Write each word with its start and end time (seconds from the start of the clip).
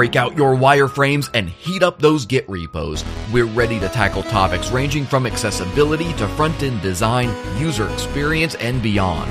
break 0.00 0.16
out 0.16 0.34
your 0.34 0.56
wireframes 0.56 1.28
and 1.34 1.46
heat 1.46 1.82
up 1.82 1.98
those 1.98 2.24
Git 2.24 2.48
repos. 2.48 3.04
We're 3.30 3.44
ready 3.44 3.78
to 3.80 3.88
tackle 3.90 4.22
topics 4.22 4.70
ranging 4.70 5.04
from 5.04 5.26
accessibility 5.26 6.14
to 6.14 6.26
front 6.28 6.62
end 6.62 6.80
design, 6.80 7.28
user 7.58 7.86
experience, 7.90 8.54
and 8.54 8.82
beyond. 8.82 9.30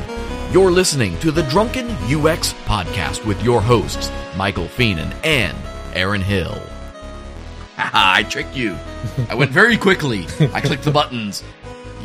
You're 0.53 0.69
listening 0.69 1.17
to 1.21 1.31
the 1.31 1.41
Drunken 1.41 1.89
UX 2.03 2.53
Podcast 2.65 3.25
with 3.25 3.43
your 3.43 3.61
hosts, 3.61 4.11
Michael 4.37 4.67
Fienen 4.67 5.11
and 5.25 5.57
Aaron 5.95 6.21
Hill. 6.21 6.61
I 7.79 8.21
tricked 8.29 8.55
you. 8.55 8.77
I 9.27 9.33
went 9.33 9.49
very 9.49 9.75
quickly. 9.75 10.27
I 10.53 10.61
clicked 10.61 10.83
the 10.83 10.91
buttons. 10.91 11.43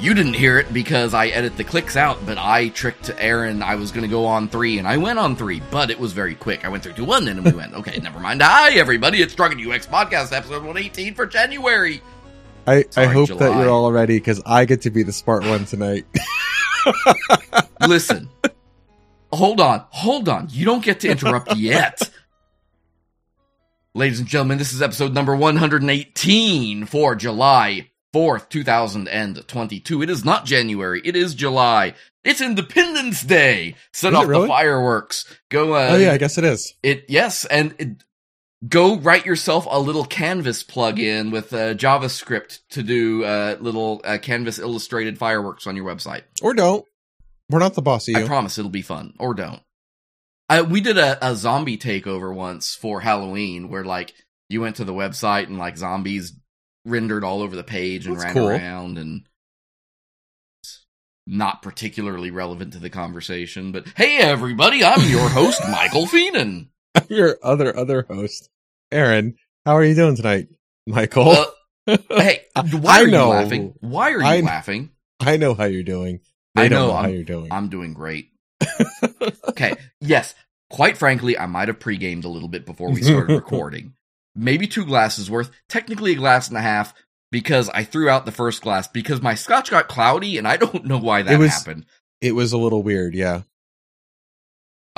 You 0.05 0.13
didn't 0.13 0.35
hear 0.35 0.59
it 0.59 0.71
because 0.71 1.15
I 1.15 1.29
edit 1.29 1.57
the 1.57 1.65
clicks 1.65 1.97
out, 1.97 2.27
but 2.27 2.37
I 2.37 2.69
tricked 2.69 3.11
Aaron. 3.17 3.63
I 3.63 3.77
was 3.77 3.91
going 3.91 4.03
to 4.03 4.09
go 4.09 4.27
on 4.27 4.51
three, 4.51 4.79
and 4.79 4.87
I 4.87 4.99
went 4.99 5.19
on 5.19 5.35
three, 5.35 5.63
but 5.71 5.91
it 5.91 5.99
was 5.99 6.13
very 6.13 6.35
quick. 6.35 6.63
I 6.63 6.69
went 6.69 6.83
through 6.83 6.93
to 6.93 7.05
one, 7.07 7.27
and 7.27 7.43
we 7.43 7.53
went, 7.53 7.73
okay, 7.73 7.99
never 8.01 8.21
mind. 8.21 8.43
Hi, 8.43 8.73
everybody. 8.73 9.23
It's 9.23 9.35
Drunken 9.35 9.59
UX 9.59 9.87
Podcast, 9.87 10.35
episode 10.35 10.63
118 10.63 11.15
for 11.15 11.25
January. 11.25 12.03
I, 12.67 12.85
I 12.99 13.07
hope 13.07 13.29
July. 13.29 13.47
that 13.47 13.59
you're 13.59 13.71
all 13.71 13.91
ready 13.91 14.19
because 14.19 14.43
I 14.45 14.67
get 14.67 14.83
to 14.83 14.91
be 14.91 15.05
the 15.05 15.13
smart 15.15 15.43
one 15.47 15.65
tonight. 15.65 16.05
Listen, 17.89 18.29
hold 19.33 19.59
on, 19.59 19.87
hold 19.89 20.29
on. 20.29 20.49
You 20.51 20.66
don't 20.66 20.85
get 20.85 21.01
to 21.01 21.09
interrupt 21.09 21.57
yet. 21.57 22.11
Ladies 23.95 24.19
and 24.19 24.29
gentlemen, 24.29 24.59
this 24.59 24.75
is 24.75 24.83
episode 24.83 25.15
number 25.15 25.35
118 25.35 26.85
for 26.85 27.15
July 27.15 27.89
4th, 28.14 28.48
2022. 28.48 30.02
It 30.02 30.09
is 30.09 30.24
not 30.24 30.45
January, 30.45 31.02
it 31.04 31.16
is 31.16 31.34
July. 31.34 31.95
It's 32.23 32.40
Independence 32.40 33.23
Day. 33.23 33.74
Set 33.93 34.12
Is 34.12 34.18
off 34.18 34.26
the 34.29 34.46
fireworks. 34.46 35.26
Go, 35.51 35.74
uh, 35.74 35.88
oh 35.90 35.96
yeah, 35.96 36.12
I 36.12 36.18
guess 36.18 36.38
it 36.38 36.45
is. 36.45 36.74
It 36.82 37.04
yes, 37.09 37.45
and 37.45 37.74
it, 37.79 38.04
go 38.66 38.96
write 38.96 39.26
yourself 39.26 39.66
a 39.68 39.79
little 39.79 40.04
Canvas 40.06 40.65
plugin 40.65 41.32
with 41.32 41.52
uh, 41.52 41.74
JavaScript 41.74 42.60
to 42.71 42.82
do 42.82 43.24
uh, 43.24 43.56
little 43.60 44.01
uh, 44.04 44.16
Canvas 44.23 44.59
illustrated 44.59 45.18
fireworks 45.18 45.66
on 45.66 45.76
your 45.76 45.84
website. 45.84 46.23
Or 46.40 46.54
don't. 46.54 46.87
We're 47.51 47.59
not 47.59 47.74
the 47.74 47.82
boss 47.82 48.09
of 48.09 48.16
I 48.16 48.26
promise 48.26 48.56
it'll 48.56 48.71
be 48.71 48.80
fun, 48.80 49.12
or 49.18 49.34
don't. 49.34 49.60
I, 50.49 50.62
we 50.62 50.80
did 50.80 50.96
a, 50.96 51.26
a 51.26 51.34
zombie 51.34 51.76
takeover 51.76 52.34
once 52.34 52.74
for 52.74 53.01
Halloween, 53.01 53.68
where 53.68 53.84
like 53.84 54.15
you 54.49 54.62
went 54.62 54.76
to 54.76 54.84
the 54.84 54.95
website 54.95 55.46
and 55.49 55.59
like 55.59 55.76
zombies 55.76 56.32
rendered 56.85 57.24
all 57.24 57.40
over 57.43 57.57
the 57.57 57.65
page 57.65 58.07
and 58.07 58.15
That's 58.16 58.24
ran 58.27 58.35
cool. 58.35 58.49
around 58.51 58.99
and 58.99 59.23
not 61.27 61.63
particularly 61.63 62.30
relevant 62.30 62.74
to 62.74 62.79
the 62.79 62.90
conversation. 62.90 63.73
But 63.73 63.87
hey, 63.96 64.19
everybody, 64.19 64.84
I'm 64.84 65.09
your 65.09 65.28
host, 65.28 65.62
Michael 65.71 66.06
Fienen. 66.06 66.69
your 67.09 67.37
other 67.43 67.77
other 67.77 68.03
host, 68.09 68.49
Aaron. 68.93 69.37
How 69.65 69.77
are 69.77 69.84
you 69.84 69.94
doing 69.94 70.16
tonight, 70.16 70.49
Michael? 70.87 71.28
Uh, 71.87 71.97
hey, 72.10 72.43
why 72.72 72.99
I 73.00 73.03
are 73.03 73.06
know. 73.06 73.27
you 73.27 73.31
laughing? 73.41 73.75
Why 73.81 74.10
are 74.12 74.21
you 74.21 74.27
I- 74.27 74.41
laughing? 74.41 74.91
I 75.21 75.37
know 75.37 75.55
how 75.55 75.65
you're 75.65 75.84
doing. 75.84 76.21
They 76.55 76.62
I 76.65 76.69
know, 76.69 76.88
know 76.88 76.93
how 76.93 77.03
I'm- 77.05 77.15
you're 77.15 77.25
doing. 77.25 77.49
I'm 77.53 77.69
doing 77.69 77.94
great. 77.94 78.31
okay, 79.49 79.75
yes. 80.00 80.34
Quite 80.71 80.97
frankly, 80.99 81.38
I 81.38 81.47
might 81.47 81.69
have 81.69 81.78
pre-gamed 81.78 82.25
a 82.25 82.28
little 82.28 82.49
bit 82.49 82.66
before 82.66 82.91
we 82.91 83.00
started 83.03 83.32
recording. 83.34 83.94
Maybe 84.37 84.66
two 84.66 84.84
glasses 84.84 85.31
worth. 85.31 85.50
Technically 85.69 86.12
a 86.12 86.16
glass 86.16 86.49
and 86.49 86.56
a 86.56 86.60
half 86.60 86.93
because 87.31 87.69
I 87.71 87.84
threw 87.84 88.09
out 88.09 88.27
the 88.27 88.32
first 88.32 88.62
glass 88.62 88.88
because 88.88 89.22
my 89.22 89.34
scotch 89.34 89.71
got 89.71 89.88
cloudy 89.88 90.38
and 90.38 90.47
I 90.49 90.56
don't 90.56 90.84
know 90.87 90.99
why 90.99 91.22
that 91.22 91.34
It 91.34 91.38
was- 91.38 91.50
happened. 91.53 91.87
it 92.21 92.32
was 92.32 92.53
a 92.53 92.59
little 92.59 92.82
weird, 92.82 93.15
yeah. 93.15 93.43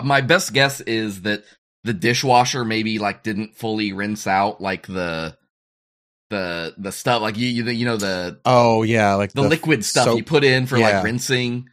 My 0.02 0.20
best 0.20 0.52
guess 0.52 0.80
is 0.82 1.22
that 1.22 1.44
the 1.84 1.94
dishwasher 1.94 2.64
maybe 2.64 2.98
like 2.98 3.22
didn't 3.22 3.56
fully 3.56 3.92
rinse 3.92 4.26
out 4.26 4.60
like 4.60 4.86
the 4.86 5.36
the 6.30 6.74
the 6.76 6.90
stuff 6.92 7.22
like 7.22 7.36
you 7.38 7.46
you, 7.48 7.64
you 7.70 7.84
know 7.86 7.96
the 7.96 8.40
Oh 8.44 8.82
yeah, 8.82 9.14
like 9.14 9.32
the, 9.32 9.42
liquid 9.42 9.84
stuff 9.84 10.14
you 10.16 10.24
put 10.24 10.44
in 10.44 10.66
for 10.66 10.76
Yeah. 10.76 10.96
like 10.96 11.04
rinsing. 11.04 11.68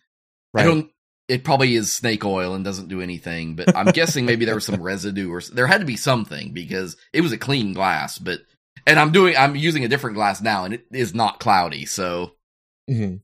Right. 0.54 0.62
I 0.62 0.66
don't. 0.66 0.90
It 1.28 1.44
probably 1.44 1.76
is 1.76 1.92
snake 1.94 2.26
oil 2.26 2.54
and 2.54 2.66
doesn't 2.66 2.90
do 2.90 3.02
anything, 3.02 3.56
but 3.56 3.76
I'm 3.76 3.88
guessing 3.88 4.26
maybe 4.26 4.46
there 4.46 4.56
was 4.56 4.66
some 4.66 4.82
residue 4.82 5.32
or 5.32 5.42
there 5.42 5.68
had 5.68 5.80
to 5.82 5.86
be 5.86 5.96
something 5.96 6.52
because 6.54 6.98
it 7.14 7.22
was 7.22 7.32
a 7.32 7.38
clean 7.38 7.74
glass. 7.74 8.18
But 8.18 8.40
and 8.86 9.00
I'm 9.00 9.12
doing 9.12 9.36
I'm 9.38 9.56
using 9.56 9.86
a 9.86 9.88
different 9.88 10.16
glass 10.16 10.42
now 10.42 10.66
and 10.66 10.74
it 10.74 10.86
is 10.92 11.14
not 11.16 11.40
cloudy, 11.40 11.86
so 11.86 12.32
Mhm. 12.90 13.22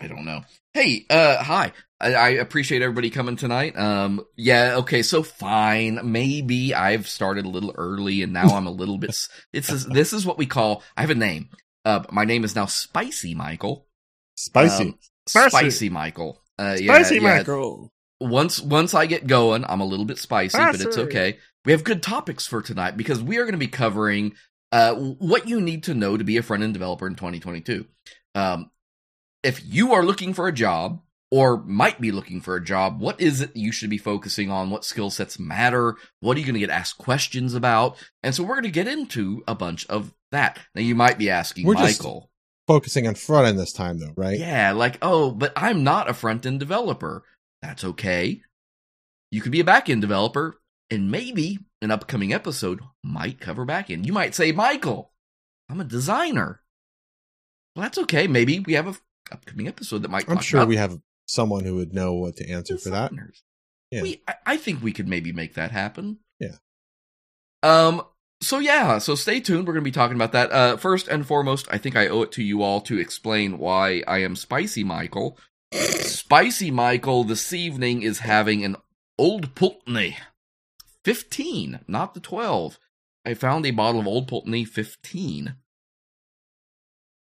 I 0.00 0.08
don't 0.08 0.24
know. 0.24 0.42
Hey, 0.74 1.06
uh, 1.08 1.42
hi. 1.42 1.72
I, 2.00 2.14
I 2.14 2.28
appreciate 2.30 2.82
everybody 2.82 3.08
coming 3.08 3.36
tonight. 3.36 3.78
Um, 3.78 4.20
yeah, 4.36 4.74
okay, 4.78 5.02
so 5.02 5.22
fine. 5.22 6.00
Maybe 6.12 6.74
I've 6.74 7.08
started 7.08 7.46
a 7.46 7.48
little 7.48 7.72
early 7.76 8.22
and 8.22 8.32
now 8.32 8.48
I'm 8.48 8.66
a 8.66 8.70
little 8.72 8.98
bit. 8.98 9.16
It's 9.52 9.84
this 9.86 10.12
is 10.12 10.26
what 10.26 10.36
we 10.36 10.46
call. 10.46 10.82
I 10.96 11.02
have 11.02 11.10
a 11.10 11.14
name. 11.14 11.48
Uh, 11.84 12.02
my 12.10 12.24
name 12.24 12.44
is 12.44 12.54
now 12.54 12.66
Spicy 12.66 13.34
Michael. 13.34 13.86
Spicy. 14.36 14.84
Um, 14.84 14.98
Spicy. 15.26 15.48
Spicy 15.50 15.88
Michael. 15.90 16.42
Uh, 16.58 16.76
yeah, 16.78 16.94
Spicy 16.94 17.16
yeah, 17.16 17.20
mackerel. 17.20 17.92
Once 18.20 18.60
once 18.60 18.94
I 18.94 19.06
get 19.06 19.26
going, 19.26 19.64
I'm 19.68 19.80
a 19.80 19.84
little 19.84 20.04
bit 20.04 20.18
spicy, 20.18 20.56
but 20.56 20.80
it's 20.80 20.96
okay. 20.96 21.38
We 21.64 21.72
have 21.72 21.84
good 21.84 22.02
topics 22.02 22.46
for 22.46 22.62
tonight 22.62 22.96
because 22.96 23.22
we 23.22 23.38
are 23.38 23.44
going 23.44 23.52
to 23.52 23.58
be 23.58 23.68
covering 23.68 24.34
uh, 24.72 24.94
what 24.94 25.48
you 25.48 25.60
need 25.60 25.84
to 25.84 25.94
know 25.94 26.16
to 26.16 26.24
be 26.24 26.36
a 26.36 26.42
front 26.42 26.62
end 26.62 26.74
developer 26.74 27.06
in 27.06 27.14
2022. 27.14 27.86
Um, 28.34 28.70
if 29.42 29.64
you 29.64 29.92
are 29.92 30.04
looking 30.04 30.34
for 30.34 30.48
a 30.48 30.52
job 30.52 31.00
or 31.30 31.62
might 31.64 32.00
be 32.00 32.12
looking 32.12 32.40
for 32.40 32.56
a 32.56 32.64
job, 32.64 33.00
what 33.00 33.20
is 33.20 33.40
it 33.40 33.56
you 33.56 33.72
should 33.72 33.90
be 33.90 33.98
focusing 33.98 34.50
on? 34.50 34.70
What 34.70 34.84
skill 34.84 35.10
sets 35.10 35.38
matter? 35.38 35.96
What 36.20 36.36
are 36.36 36.40
you 36.40 36.46
going 36.46 36.54
to 36.54 36.60
get 36.60 36.70
asked 36.70 36.98
questions 36.98 37.54
about? 37.54 37.96
And 38.22 38.34
so 38.34 38.42
we're 38.42 38.54
going 38.54 38.64
to 38.64 38.70
get 38.70 38.88
into 38.88 39.42
a 39.46 39.54
bunch 39.54 39.86
of 39.86 40.12
that. 40.32 40.58
Now 40.74 40.82
you 40.82 40.94
might 40.94 41.18
be 41.18 41.30
asking, 41.30 41.66
We're 41.66 41.74
Michael. 41.74 42.30
Focusing 42.66 43.06
on 43.06 43.14
front 43.14 43.46
end 43.46 43.58
this 43.58 43.72
time 43.72 43.98
though, 43.98 44.14
right? 44.16 44.38
Yeah, 44.38 44.72
like, 44.72 44.98
oh, 45.02 45.30
but 45.30 45.52
I'm 45.56 45.84
not 45.84 46.08
a 46.08 46.14
front 46.14 46.46
end 46.46 46.60
developer. 46.60 47.24
That's 47.60 47.84
okay. 47.84 48.42
You 49.30 49.40
could 49.40 49.52
be 49.52 49.60
a 49.60 49.64
back 49.64 49.90
end 49.90 50.00
developer, 50.00 50.60
and 50.90 51.10
maybe 51.10 51.58
an 51.82 51.90
upcoming 51.90 52.32
episode 52.32 52.80
might 53.02 53.40
cover 53.40 53.64
back 53.64 53.90
end. 53.90 54.06
You 54.06 54.12
might 54.12 54.34
say, 54.34 54.52
Michael, 54.52 55.12
I'm 55.68 55.80
a 55.80 55.84
designer. 55.84 56.62
Well, 57.74 57.82
that's 57.82 57.98
okay. 57.98 58.26
Maybe 58.26 58.60
we 58.60 58.74
have 58.74 58.86
a 58.86 58.90
f- 58.90 59.02
upcoming 59.32 59.68
episode 59.68 60.02
that 60.02 60.10
might. 60.10 60.28
I'm 60.28 60.38
sure 60.38 60.64
we 60.64 60.76
have 60.76 60.98
someone 61.26 61.64
who 61.64 61.76
would 61.76 61.92
know 61.92 62.14
what 62.14 62.36
to 62.36 62.48
answer 62.48 62.78
for 62.78 62.90
that. 62.90 63.12
Yeah. 63.90 64.02
We, 64.02 64.22
I, 64.28 64.34
I 64.46 64.56
think 64.56 64.82
we 64.82 64.92
could 64.92 65.08
maybe 65.08 65.32
make 65.32 65.54
that 65.54 65.70
happen. 65.70 66.18
Yeah. 66.38 66.56
Um. 67.62 68.02
So 68.44 68.58
yeah. 68.58 68.98
So 68.98 69.14
stay 69.14 69.40
tuned. 69.40 69.66
We're 69.66 69.74
going 69.74 69.84
to 69.84 69.90
be 69.90 69.92
talking 69.92 70.16
about 70.16 70.32
that. 70.32 70.52
Uh. 70.52 70.76
First 70.76 71.08
and 71.08 71.26
foremost, 71.26 71.66
I 71.70 71.78
think 71.78 71.96
I 71.96 72.08
owe 72.08 72.22
it 72.22 72.32
to 72.32 72.42
you 72.42 72.62
all 72.62 72.80
to 72.82 72.98
explain 72.98 73.58
why 73.58 74.02
I 74.06 74.18
am 74.18 74.36
Spicy 74.36 74.84
Michael. 74.84 75.38
Spicy 75.72 76.70
Michael 76.70 77.24
this 77.24 77.52
evening 77.52 78.02
is 78.02 78.20
having 78.20 78.64
an 78.64 78.76
Old 79.18 79.54
Pulteney, 79.54 80.18
fifteen, 81.04 81.80
not 81.88 82.14
the 82.14 82.20
twelve. 82.20 82.78
I 83.24 83.34
found 83.34 83.66
a 83.66 83.70
bottle 83.70 84.00
of 84.00 84.06
Old 84.06 84.28
Pulteney 84.28 84.64
fifteen, 84.64 85.56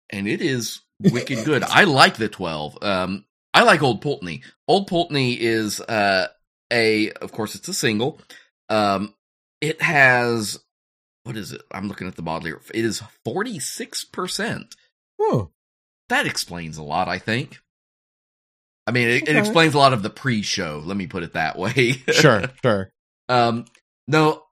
and 0.09 0.27
it 0.27 0.41
is 0.41 0.81
wicked 0.99 1.45
good. 1.45 1.63
I 1.67 1.85
like 1.85 2.17
the 2.17 2.29
twelve. 2.29 2.77
Um. 2.81 3.25
I 3.55 3.63
like 3.63 3.83
Old 3.83 4.01
Pulteney. 4.01 4.41
Old 4.67 4.87
Pulteney 4.87 5.33
is 5.33 5.79
uh 5.79 6.27
a 6.71 7.11
of 7.11 7.31
course 7.31 7.55
it's 7.55 7.67
a 7.67 7.73
single. 7.73 8.19
Um 8.69 9.13
it 9.61 9.81
has 9.81 10.59
what 11.23 11.37
is 11.37 11.51
it? 11.51 11.61
I'm 11.71 11.87
looking 11.87 12.07
at 12.07 12.15
the 12.15 12.21
bottle 12.21 12.47
here. 12.47 12.61
It 12.73 12.85
is 12.85 13.01
46%. 13.25 14.75
Oh, 15.19 15.51
That 16.09 16.25
explains 16.25 16.77
a 16.77 16.83
lot, 16.83 17.07
I 17.07 17.19
think. 17.19 17.59
I 18.85 18.91
mean, 18.91 19.07
it, 19.07 19.29
it 19.29 19.35
explains 19.37 19.73
a 19.73 19.77
lot 19.77 19.93
of 19.93 20.03
the 20.03 20.09
pre-show, 20.09 20.81
let 20.83 20.97
me 20.97 21.07
put 21.07 21.23
it 21.23 21.33
that 21.33 21.57
way. 21.57 21.91
sure, 22.11 22.43
sure. 22.61 22.91
Um, 23.29 23.65
no, 24.07 24.43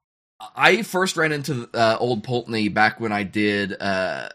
I 0.56 0.84
first 0.84 1.18
ran 1.18 1.34
into 1.34 1.70
uh, 1.74 1.98
Old 2.00 2.24
Pulteney 2.24 2.70
back 2.70 3.00
when 3.02 3.12
I 3.12 3.24
did 3.24 3.76
uh, 3.80 4.30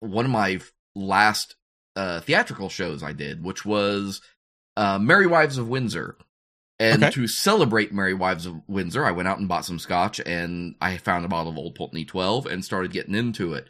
one 0.00 0.24
of 0.24 0.30
my 0.30 0.60
last 0.94 1.56
uh, 1.96 2.20
theatrical 2.20 2.68
shows 2.68 3.02
I 3.02 3.12
did, 3.12 3.42
which 3.42 3.64
was 3.64 4.20
uh, 4.76 4.98
Merry 5.00 5.26
Wives 5.26 5.58
of 5.58 5.68
Windsor. 5.68 6.16
And 6.78 7.02
Okay. 7.02 7.10
to 7.12 7.26
celebrate 7.26 7.92
Merry 7.92 8.12
Wives 8.12 8.44
of 8.44 8.60
Windsor, 8.68 9.04
I 9.04 9.10
went 9.10 9.28
out 9.28 9.38
and 9.38 9.48
bought 9.48 9.64
some 9.64 9.78
scotch, 9.78 10.20
and 10.20 10.74
I 10.80 10.98
found 10.98 11.24
a 11.24 11.28
bottle 11.28 11.50
of 11.52 11.56
Old 11.58 11.74
Pulteney 11.74 12.04
12 12.04 12.44
and 12.46 12.64
started 12.64 12.92
getting 12.92 13.14
into 13.14 13.54
it. 13.54 13.66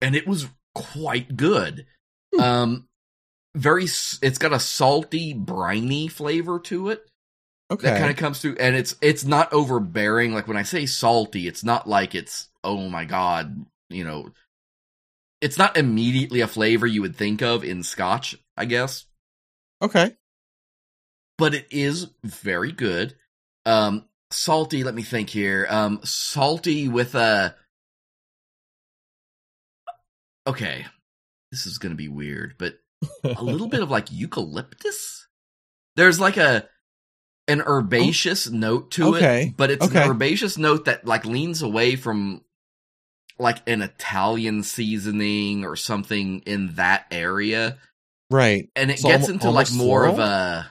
And 0.00 0.16
it 0.16 0.26
was 0.26 0.48
quite 0.74 1.36
good. 1.36 1.86
Hmm. 2.34 2.40
Um, 2.40 2.88
very, 3.54 3.84
it's 3.84 4.38
got 4.38 4.52
a 4.52 4.58
salty, 4.58 5.32
briny 5.34 6.08
flavor 6.08 6.58
to 6.60 6.88
it 6.88 7.06
Okay. 7.70 7.88
that 7.88 7.98
kind 7.98 8.10
of 8.10 8.16
comes 8.16 8.38
through 8.40 8.56
and 8.60 8.76
it's 8.76 8.96
it's 9.00 9.24
not 9.24 9.50
overbearing 9.50 10.34
like 10.34 10.46
when 10.46 10.58
i 10.58 10.62
say 10.62 10.84
salty 10.84 11.48
it's 11.48 11.64
not 11.64 11.88
like 11.88 12.14
it's 12.14 12.48
oh 12.62 12.86
my 12.90 13.06
god 13.06 13.64
you 13.88 14.04
know 14.04 14.28
it's 15.40 15.56
not 15.56 15.78
immediately 15.78 16.42
a 16.42 16.46
flavor 16.46 16.86
you 16.86 17.00
would 17.00 17.16
think 17.16 17.40
of 17.40 17.64
in 17.64 17.82
scotch 17.82 18.36
i 18.58 18.66
guess 18.66 19.06
okay. 19.80 20.14
But 21.42 21.54
it 21.54 21.66
is 21.70 22.08
very 22.24 22.72
good 22.72 23.14
um 23.66 24.04
salty. 24.30 24.82
Let 24.82 24.94
me 24.94 25.02
think 25.02 25.28
here. 25.30 25.66
Um, 25.68 26.00
salty 26.04 26.88
with 26.88 27.14
a. 27.14 27.54
Okay, 30.46 30.86
this 31.50 31.66
is 31.66 31.78
gonna 31.78 31.94
be 31.94 32.08
weird, 32.08 32.54
but 32.58 32.74
a 33.24 33.42
little 33.42 33.68
bit 33.68 33.82
of 33.82 33.90
like 33.90 34.08
eucalyptus. 34.10 35.28
There's 35.96 36.18
like 36.18 36.36
a 36.36 36.68
an 37.48 37.60
herbaceous 37.60 38.50
note 38.50 38.90
to 38.92 39.16
Okay, 39.16 39.48
it, 39.48 39.56
but 39.56 39.70
it's 39.70 39.86
okay. 39.86 40.02
an 40.04 40.10
herbaceous 40.10 40.58
note 40.58 40.86
that 40.86 41.06
like 41.06 41.24
leans 41.24 41.62
away 41.62 41.96
from 41.96 42.42
like 43.38 43.58
an 43.68 43.82
Italian 43.82 44.62
seasoning 44.62 45.64
or 45.64 45.76
something 45.76 46.40
in 46.46 46.74
that 46.74 47.06
area, 47.10 47.78
right. 48.30 48.68
and 48.74 48.90
it 48.90 48.98
So 48.98 49.08
gets 49.08 49.24
almo- 49.24 49.34
into 49.34 49.50
like 49.50 49.72
more 49.72 50.06
of 50.06 50.14
floral? 50.16 50.30
a 50.30 50.70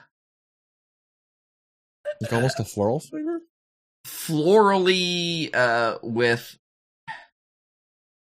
Like 2.20 2.32
almost 2.32 2.60
a 2.60 2.64
floral 2.64 3.00
flavor. 3.00 3.40
florally 4.06 5.54
uh 5.54 5.98
with 6.02 6.56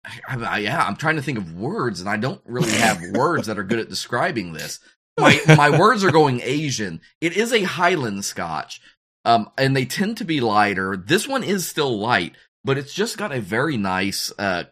I, 0.05 0.37
I, 0.37 0.57
yeah 0.59 0.85
i'm 0.85 0.95
trying 0.95 1.17
to 1.17 1.21
think 1.21 1.37
of 1.37 1.53
words 1.55 1.99
and 1.99 2.09
i 2.09 2.17
don't 2.17 2.41
really 2.45 2.71
have 2.71 3.01
words 3.13 3.47
that 3.47 3.59
are 3.59 3.63
good 3.63 3.79
at 3.79 3.89
describing 3.89 4.53
this. 4.53 4.79
My 5.19 5.37
my 5.57 5.77
words 5.77 6.03
are 6.05 6.11
going 6.11 6.39
asian. 6.43 7.01
It 7.19 7.35
is 7.35 7.51
a 7.51 7.63
highland 7.63 8.23
scotch 8.23 8.79
um 9.25 9.49
and 9.57 9.75
they 9.75 9.83
tend 9.85 10.15
to 10.17 10.23
be 10.25 10.39
lighter. 10.39 10.95
This 10.95 11.27
one 11.27 11.43
is 11.43 11.67
still 11.67 11.97
light 11.99 12.35
but 12.63 12.77
it's 12.77 12.93
just 12.93 13.17
got 13.17 13.33
a 13.33 13.41
very 13.41 13.75
nice 13.75 14.31
uh 14.39 14.63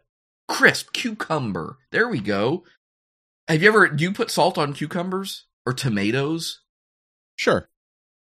crisp 0.47 0.93
cucumber. 0.93 1.77
There 1.91 2.07
we 2.07 2.21
go. 2.21 2.63
Have 3.49 3.61
you 3.61 3.67
ever 3.67 3.89
do 3.89 4.05
you 4.05 4.13
put 4.13 4.31
salt 4.31 4.57
on 4.57 4.71
cucumbers 4.73 5.45
or 5.65 5.73
tomatoes? 5.73 6.61
Sure. 7.35 7.67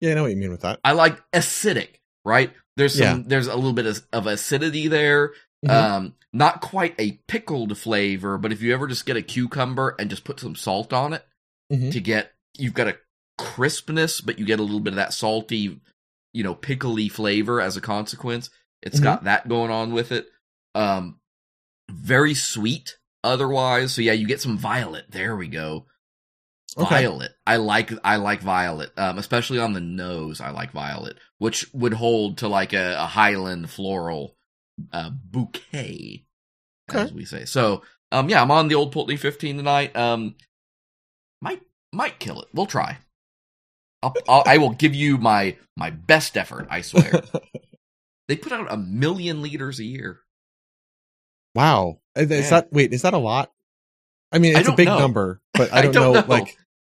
Yeah, 0.01 0.11
I 0.11 0.13
know 0.15 0.23
what 0.23 0.31
you 0.31 0.37
mean 0.37 0.51
with 0.51 0.61
that. 0.61 0.79
I 0.83 0.93
like 0.93 1.19
acidic, 1.31 1.95
right? 2.25 2.53
There's 2.77 2.97
some, 2.97 3.19
Yeah. 3.19 3.23
there's 3.27 3.47
a 3.47 3.55
little 3.55 3.73
bit 3.73 3.85
of, 3.85 4.01
of 4.13 4.27
acidity 4.27 4.87
there. 4.87 5.33
Mhm. 5.65 5.69
Um, 5.69 6.15
not 6.31 6.61
quite 6.61 6.95
a 6.99 7.13
pickled 7.27 7.77
flavor, 7.77 8.37
but 8.37 8.51
if 8.53 8.61
you 8.61 8.73
ever 8.73 8.87
just 8.87 9.05
get 9.05 9.17
a 9.17 9.21
cucumber 9.21 9.95
and 9.99 10.09
just 10.09 10.23
put 10.23 10.39
some 10.39 10.55
salt 10.55 10.93
on 10.93 11.11
it 11.13 11.25
Mhm. 11.71 11.91
to 11.91 11.99
get, 11.99 12.33
you've 12.57 12.73
got 12.73 12.87
a 12.87 12.97
crispness, 13.37 14.21
but 14.21 14.39
you 14.39 14.45
get 14.45 14.59
a 14.59 14.63
little 14.63 14.79
bit 14.79 14.93
of 14.93 14.97
that 14.97 15.13
salty, 15.13 15.81
you 16.33 16.43
know, 16.43 16.55
pickly 16.55 17.09
flavor 17.09 17.59
as 17.59 17.75
a 17.75 17.81
consequence. 17.81 18.49
It's 18.81 18.99
Mhm. 18.99 19.03
got 19.03 19.23
that 19.25 19.49
going 19.49 19.71
on 19.71 19.91
with 19.91 20.11
it. 20.11 20.29
Um, 20.75 21.19
very 21.89 22.33
sweet 22.33 22.97
otherwise. 23.23 23.93
So 23.93 24.01
yeah, 24.01 24.13
you 24.13 24.27
get 24.27 24.39
some 24.41 24.57
violet. 24.57 25.05
There 25.09 25.35
we 25.35 25.47
go. 25.47 25.87
Okay. 26.77 27.03
Violet. 27.03 27.31
I 27.47 27.55
like 27.57 27.91
I 28.03 28.17
like 28.17 28.41
violet, 28.41 28.91
um, 28.97 29.17
especially 29.17 29.59
on 29.59 29.73
the 29.73 29.79
nose. 29.81 30.39
I 30.41 30.51
like 30.51 30.71
violet, 30.71 31.17
which 31.37 31.65
would 31.73 31.93
hold 31.93 32.39
to 32.39 32.47
like 32.47 32.73
a, 32.73 32.95
a 32.99 33.05
Highland 33.07 33.69
floral 33.69 34.35
uh, 34.93 35.09
bouquet, 35.09 36.25
as 36.89 37.11
we 37.13 37.25
say. 37.25 37.45
So, 37.45 37.83
um, 38.11 38.29
yeah, 38.29 38.41
I'm 38.41 38.51
on 38.51 38.67
the 38.67 38.75
old 38.75 38.91
Pulteney 38.91 39.17
15 39.17 39.57
tonight. 39.57 39.95
Um, 39.95 40.35
might 41.41 41.61
might 41.91 42.19
kill 42.19 42.41
it. 42.41 42.47
We'll 42.53 42.65
try. 42.65 42.97
I'll, 44.03 44.13
I'll, 44.29 44.43
I 44.45 44.57
will 44.57 44.71
give 44.71 44.93
you 44.95 45.17
my 45.17 45.57
my 45.75 45.89
best 45.89 46.37
effort. 46.37 46.67
I 46.69 46.81
swear. 46.81 47.21
they 48.27 48.35
put 48.35 48.51
out 48.51 48.71
a 48.71 48.77
million 48.77 49.41
liters 49.41 49.79
a 49.79 49.85
year. 49.85 50.19
wow. 51.55 51.99
Is 52.15 52.29
is 52.31 52.43
Yeah. 52.45 52.49
that 52.61 52.71
wait? 52.73 52.93
Is 52.93 53.01
that 53.03 53.13
a 53.13 53.17
lot? 53.17 53.51
I 54.31 54.37
mean, 54.39 54.55
it's 54.55 54.67
a 54.69 54.73
big 54.73 54.87
know. 54.87 54.99
number, 54.99 55.41
but 55.53 55.73
I 55.73 55.79
I 55.79 55.81
don't, 55.83 55.93
don't 55.93 56.13
know, 56.13 56.21
know. 56.21 56.27
like 56.27 56.57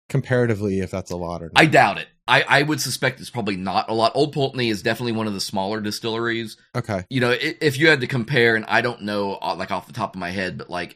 comparatively 0.10 0.80
if 0.80 0.92
that's 0.92 1.12
a 1.12 1.16
lot 1.18 1.42
or 1.42 1.46
not. 1.54 1.62
I 1.62 1.66
doubt 1.66 1.98
it. 2.00 2.08
I, 2.28 2.42
I 2.48 2.62
would 2.64 2.80
suspect 2.80 3.20
it's 3.20 3.30
probably 3.32 3.58
not 3.58 3.90
a 3.90 3.94
lot. 3.94 4.12
Old 4.16 4.34
Pulteney 4.34 4.70
is 4.70 4.84
definitely 4.84 5.14
one 5.14 5.26
of 5.28 5.34
the 5.34 5.42
smaller 5.42 5.82
distilleries. 5.82 6.58
okay. 6.76 7.06
you 7.10 7.20
know, 7.22 7.32
i- 7.32 7.56
if 7.60 7.80
you 7.80 7.90
had 7.90 8.02
to 8.02 8.08
compare, 8.08 8.56
and 8.56 8.66
I 8.66 8.82
don't 8.82 9.02
know, 9.02 9.38
uh, 9.42 9.56
like 9.56 9.72
off 9.72 9.88
the 9.88 9.94
top 9.94 10.16
of 10.16 10.20
my 10.20 10.30
head, 10.30 10.58
but 10.58 10.70
like, 10.70 10.96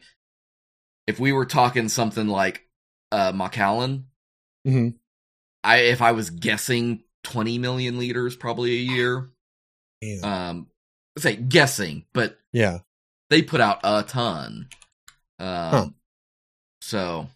if 1.08 1.18
we 1.18 1.32
were 1.32 1.44
talking 1.46 1.88
something 1.88 2.28
like 2.28 2.62
uh 3.12 3.32
Macallan, 3.34 4.06
hmm 4.64 4.90
I 5.62 5.76
if 5.78 6.02
I 6.02 6.12
was 6.12 6.30
guessing, 6.30 7.02
twenty 7.24 7.58
million 7.58 7.98
liters 7.98 8.36
probably 8.36 8.72
a 8.72 8.92
year. 8.94 9.30
Um, 10.22 10.66
say 11.18 11.34
guessing, 11.36 12.04
but 12.12 12.38
yeah. 12.52 12.78
they 13.30 13.42
put 13.42 13.60
out 13.60 13.80
a 13.84 14.02
ton. 14.02 14.68
Um, 15.38 15.48
Huh. 15.48 15.86
So 16.84 17.28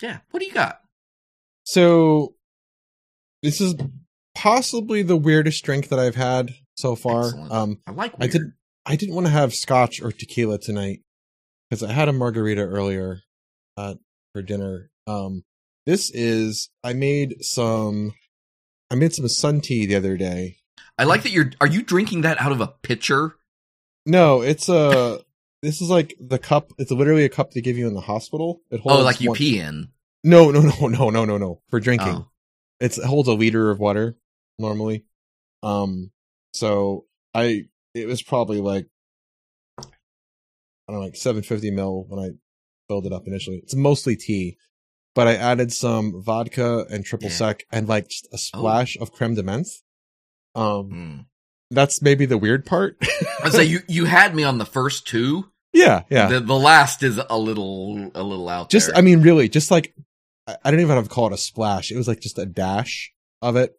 yeah, 0.00 0.18
what 0.30 0.40
do 0.40 0.46
you 0.46 0.52
got? 0.52 0.80
So 1.64 2.34
this 3.42 3.60
is 3.60 3.74
possibly 4.34 5.02
the 5.02 5.16
weirdest 5.16 5.62
drink 5.62 5.88
that 5.88 5.98
I've 5.98 6.14
had 6.14 6.54
so 6.76 6.96
far. 6.96 7.26
Excellent. 7.26 7.52
Um, 7.52 7.78
I 7.86 7.90
like. 7.90 8.14
I 8.18 8.26
didn't. 8.26 8.54
I 8.86 8.96
didn't 8.96 9.14
want 9.14 9.26
to 9.26 9.32
have 9.32 9.54
scotch 9.54 10.00
or 10.00 10.10
tequila 10.10 10.58
tonight 10.58 11.00
because 11.68 11.82
I 11.82 11.92
had 11.92 12.08
a 12.08 12.12
margarita 12.14 12.62
earlier 12.62 13.20
uh, 13.76 13.96
for 14.32 14.40
dinner. 14.40 14.90
Um, 15.06 15.44
this 15.84 16.10
is 16.10 16.70
I 16.82 16.94
made 16.94 17.44
some. 17.44 18.14
I 18.90 18.94
made 18.94 19.12
some 19.12 19.28
sun 19.28 19.60
tea 19.60 19.84
the 19.84 19.96
other 19.96 20.16
day. 20.16 20.56
I 20.96 21.04
like 21.04 21.24
that 21.24 21.32
you're. 21.32 21.52
Are 21.60 21.66
you 21.66 21.82
drinking 21.82 22.22
that 22.22 22.40
out 22.40 22.52
of 22.52 22.62
a 22.62 22.68
pitcher? 22.68 23.36
No, 24.06 24.40
it's 24.40 24.70
a. 24.70 25.20
this 25.62 25.80
is 25.80 25.88
like 25.90 26.14
the 26.20 26.38
cup. 26.38 26.72
It's 26.78 26.90
literally 26.90 27.24
a 27.24 27.28
cup 27.28 27.50
they 27.52 27.60
give 27.60 27.76
you 27.78 27.86
in 27.88 27.94
the 27.94 28.00
hospital. 28.00 28.60
It 28.70 28.80
holds 28.80 29.00
Oh, 29.00 29.04
like 29.04 29.20
you 29.20 29.30
one- 29.30 29.38
pee 29.38 29.58
in. 29.60 29.88
No, 30.24 30.50
no, 30.50 30.60
no, 30.62 30.86
no, 30.88 31.10
no, 31.10 31.24
no, 31.24 31.38
no. 31.38 31.62
For 31.68 31.80
drinking. 31.80 32.08
Oh. 32.16 32.28
It's 32.80 32.98
it 32.98 33.04
holds 33.04 33.28
a 33.28 33.32
liter 33.34 33.70
of 33.70 33.78
water 33.78 34.16
normally. 34.58 35.04
Um 35.62 36.10
so 36.52 37.06
I 37.34 37.68
it 37.94 38.06
was 38.06 38.22
probably 38.22 38.60
like 38.60 38.86
I 39.78 39.84
don't 40.88 41.00
know, 41.00 41.04
like 41.06 41.16
seven 41.16 41.42
fifty 41.42 41.70
mil 41.70 42.04
when 42.08 42.18
I 42.20 42.30
filled 42.88 43.06
it 43.06 43.12
up 43.12 43.26
initially. 43.26 43.56
It's 43.58 43.74
mostly 43.74 44.16
tea. 44.16 44.56
But 45.14 45.26
I 45.26 45.34
added 45.34 45.72
some 45.72 46.22
vodka 46.22 46.86
and 46.90 47.04
triple 47.04 47.28
Yeah. 47.28 47.34
sec 47.34 47.64
and 47.72 47.88
like 47.88 48.08
just 48.08 48.28
a 48.32 48.38
splash 48.38 48.96
of 49.00 49.12
creme 49.12 49.34
de 49.34 49.42
menthe. 49.42 49.82
Um 50.54 50.90
Hmm. 50.90 51.20
That's 51.70 52.00
maybe 52.02 52.26
the 52.26 52.38
weird 52.38 52.64
part. 52.66 52.96
I 53.44 53.50
say 53.50 53.64
you 53.72 53.80
you 53.88 54.04
had 54.04 54.34
me 54.34 54.44
on 54.44 54.58
the 54.58 54.66
first 54.66 55.06
two. 55.06 55.50
yeah, 55.72 56.02
yeah. 56.10 56.28
The 56.28 56.40
the 56.40 56.54
last 56.54 57.02
is 57.02 57.20
a 57.28 57.38
little 57.38 58.10
a 58.14 58.22
little 58.22 58.48
out 58.48 58.70
just 58.70 58.88
there. 58.88 58.96
I 58.96 59.00
mean 59.00 59.22
really 59.22 59.48
just 59.48 59.70
like 59.70 59.94
I 60.46 60.70
don't 60.70 60.80
even 60.80 60.96
have 60.96 61.08
to 61.08 61.14
call 61.14 61.26
it 61.26 61.32
a 61.32 61.38
splash. 61.38 61.90
It 61.90 61.96
was 61.96 62.08
like 62.08 62.20
just 62.20 62.38
a 62.38 62.46
dash 62.46 63.12
of 63.42 63.56
it. 63.56 63.74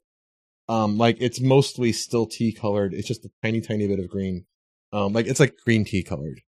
Um 0.68 0.98
like 0.98 1.18
it's 1.20 1.42
mostly 1.42 1.92
still 1.92 2.28
tea 2.28 2.54
colored. 2.54 2.94
It's 2.94 3.08
just 3.08 3.26
a 3.26 3.32
tiny 3.44 3.62
tiny 3.62 3.88
bit 3.88 4.00
of 4.00 4.10
green. 4.10 4.46
Um 4.94 5.14
like 5.14 5.26
it's 5.26 5.40
like 5.40 5.56
green 5.66 5.84
tea 5.84 6.04
colored. 6.04 6.42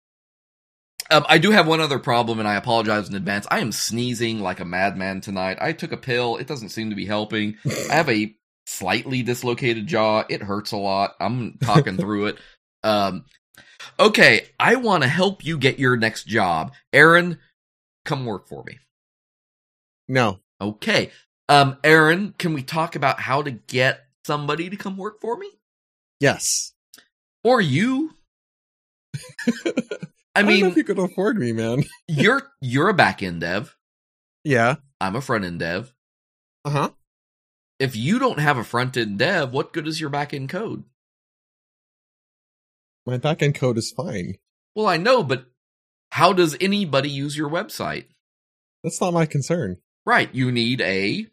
um, 1.11 1.25
I 1.29 1.39
do 1.39 1.53
have 1.53 1.67
one 1.67 1.81
other 1.81 1.99
problem, 1.99 2.39
and 2.39 2.47
I 2.49 2.57
apologize 2.57 3.09
in 3.09 3.15
advance. 3.15 3.47
I 3.51 3.61
am 3.61 3.73
sneezing 3.73 4.41
like 4.41 4.61
a 4.61 4.65
madman 4.65 5.21
tonight. 5.21 5.57
I 5.61 5.73
took 5.73 5.93
a 5.93 5.97
pill; 5.97 6.37
it 6.37 6.47
doesn't 6.47 6.69
seem 6.71 6.91
to 6.91 6.97
be 6.97 7.07
helping. 7.07 7.57
I 7.91 7.95
have 7.95 8.09
a 8.11 8.35
slightly 8.69 9.23
dislocated 9.23 9.87
jaw. 9.87 10.25
It 10.29 10.43
hurts 10.43 10.73
a 10.73 10.77
lot. 10.77 11.15
I'm 11.19 11.59
talking 11.59 11.97
through 11.99 12.27
it. 12.27 12.39
Um, 12.83 13.25
okay, 13.99 14.47
I 14.61 14.77
want 14.77 15.03
to 15.03 15.09
help 15.09 15.45
you 15.45 15.59
get 15.59 15.79
your 15.79 15.97
next 15.97 16.25
job, 16.25 16.73
Aaron. 16.93 17.39
Come 18.05 18.27
work 18.27 18.47
for 18.49 18.63
me. 18.65 18.79
no. 20.09 20.41
Okay. 20.61 21.13
Um, 21.49 21.79
Aaron, 21.85 22.35
can 22.37 22.53
we 22.53 22.63
talk 22.63 22.97
about 22.97 23.21
how 23.21 23.43
to 23.43 23.53
get 23.53 24.01
somebody 24.27 24.69
to 24.69 24.77
come 24.77 24.97
work 24.97 25.21
for 25.21 25.37
me? 25.37 25.49
Yes. 26.21 26.73
Or 27.45 27.61
you? 27.61 28.17
I 30.35 30.41
I, 30.41 30.43
mean, 30.43 30.67
if 30.67 30.77
you 30.77 30.83
could 30.85 30.99
afford 30.99 31.39
me, 31.39 31.53
man. 31.53 31.85
you're 32.09 32.43
you're 32.61 32.89
a 32.89 32.95
back 32.95 33.23
end 33.23 33.41
dev. 33.43 33.77
Yeah. 34.45 34.77
I'm 35.01 35.15
a 35.15 35.21
front 35.21 35.45
end 35.45 35.61
dev. 35.61 35.95
Uh-huh. 36.65 36.91
If 37.79 37.95
you 37.95 38.19
don't 38.19 38.41
have 38.41 38.59
a 38.59 38.65
front 38.65 38.97
end 38.97 39.19
dev, 39.19 39.53
what 39.53 39.73
good 39.73 39.87
is 39.87 40.01
your 40.01 40.11
back 40.11 40.35
end 40.35 40.49
code? 40.49 40.85
My 43.07 43.17
back 43.17 43.43
end 43.43 43.55
code 43.55 43.79
is 43.79 43.91
fine. 43.91 44.37
Well, 44.75 44.87
I 44.87 44.97
know, 44.97 45.23
but 45.23 45.47
how 46.13 46.33
does 46.33 46.57
anybody 46.61 47.09
use 47.09 47.37
your 47.37 47.49
website? 47.49 48.07
That's 48.83 49.01
not 49.01 49.15
my 49.15 49.27
concern. 49.27 49.79
Right, 50.05 50.33
you 50.35 50.51
need 50.53 50.81
a 50.81 51.27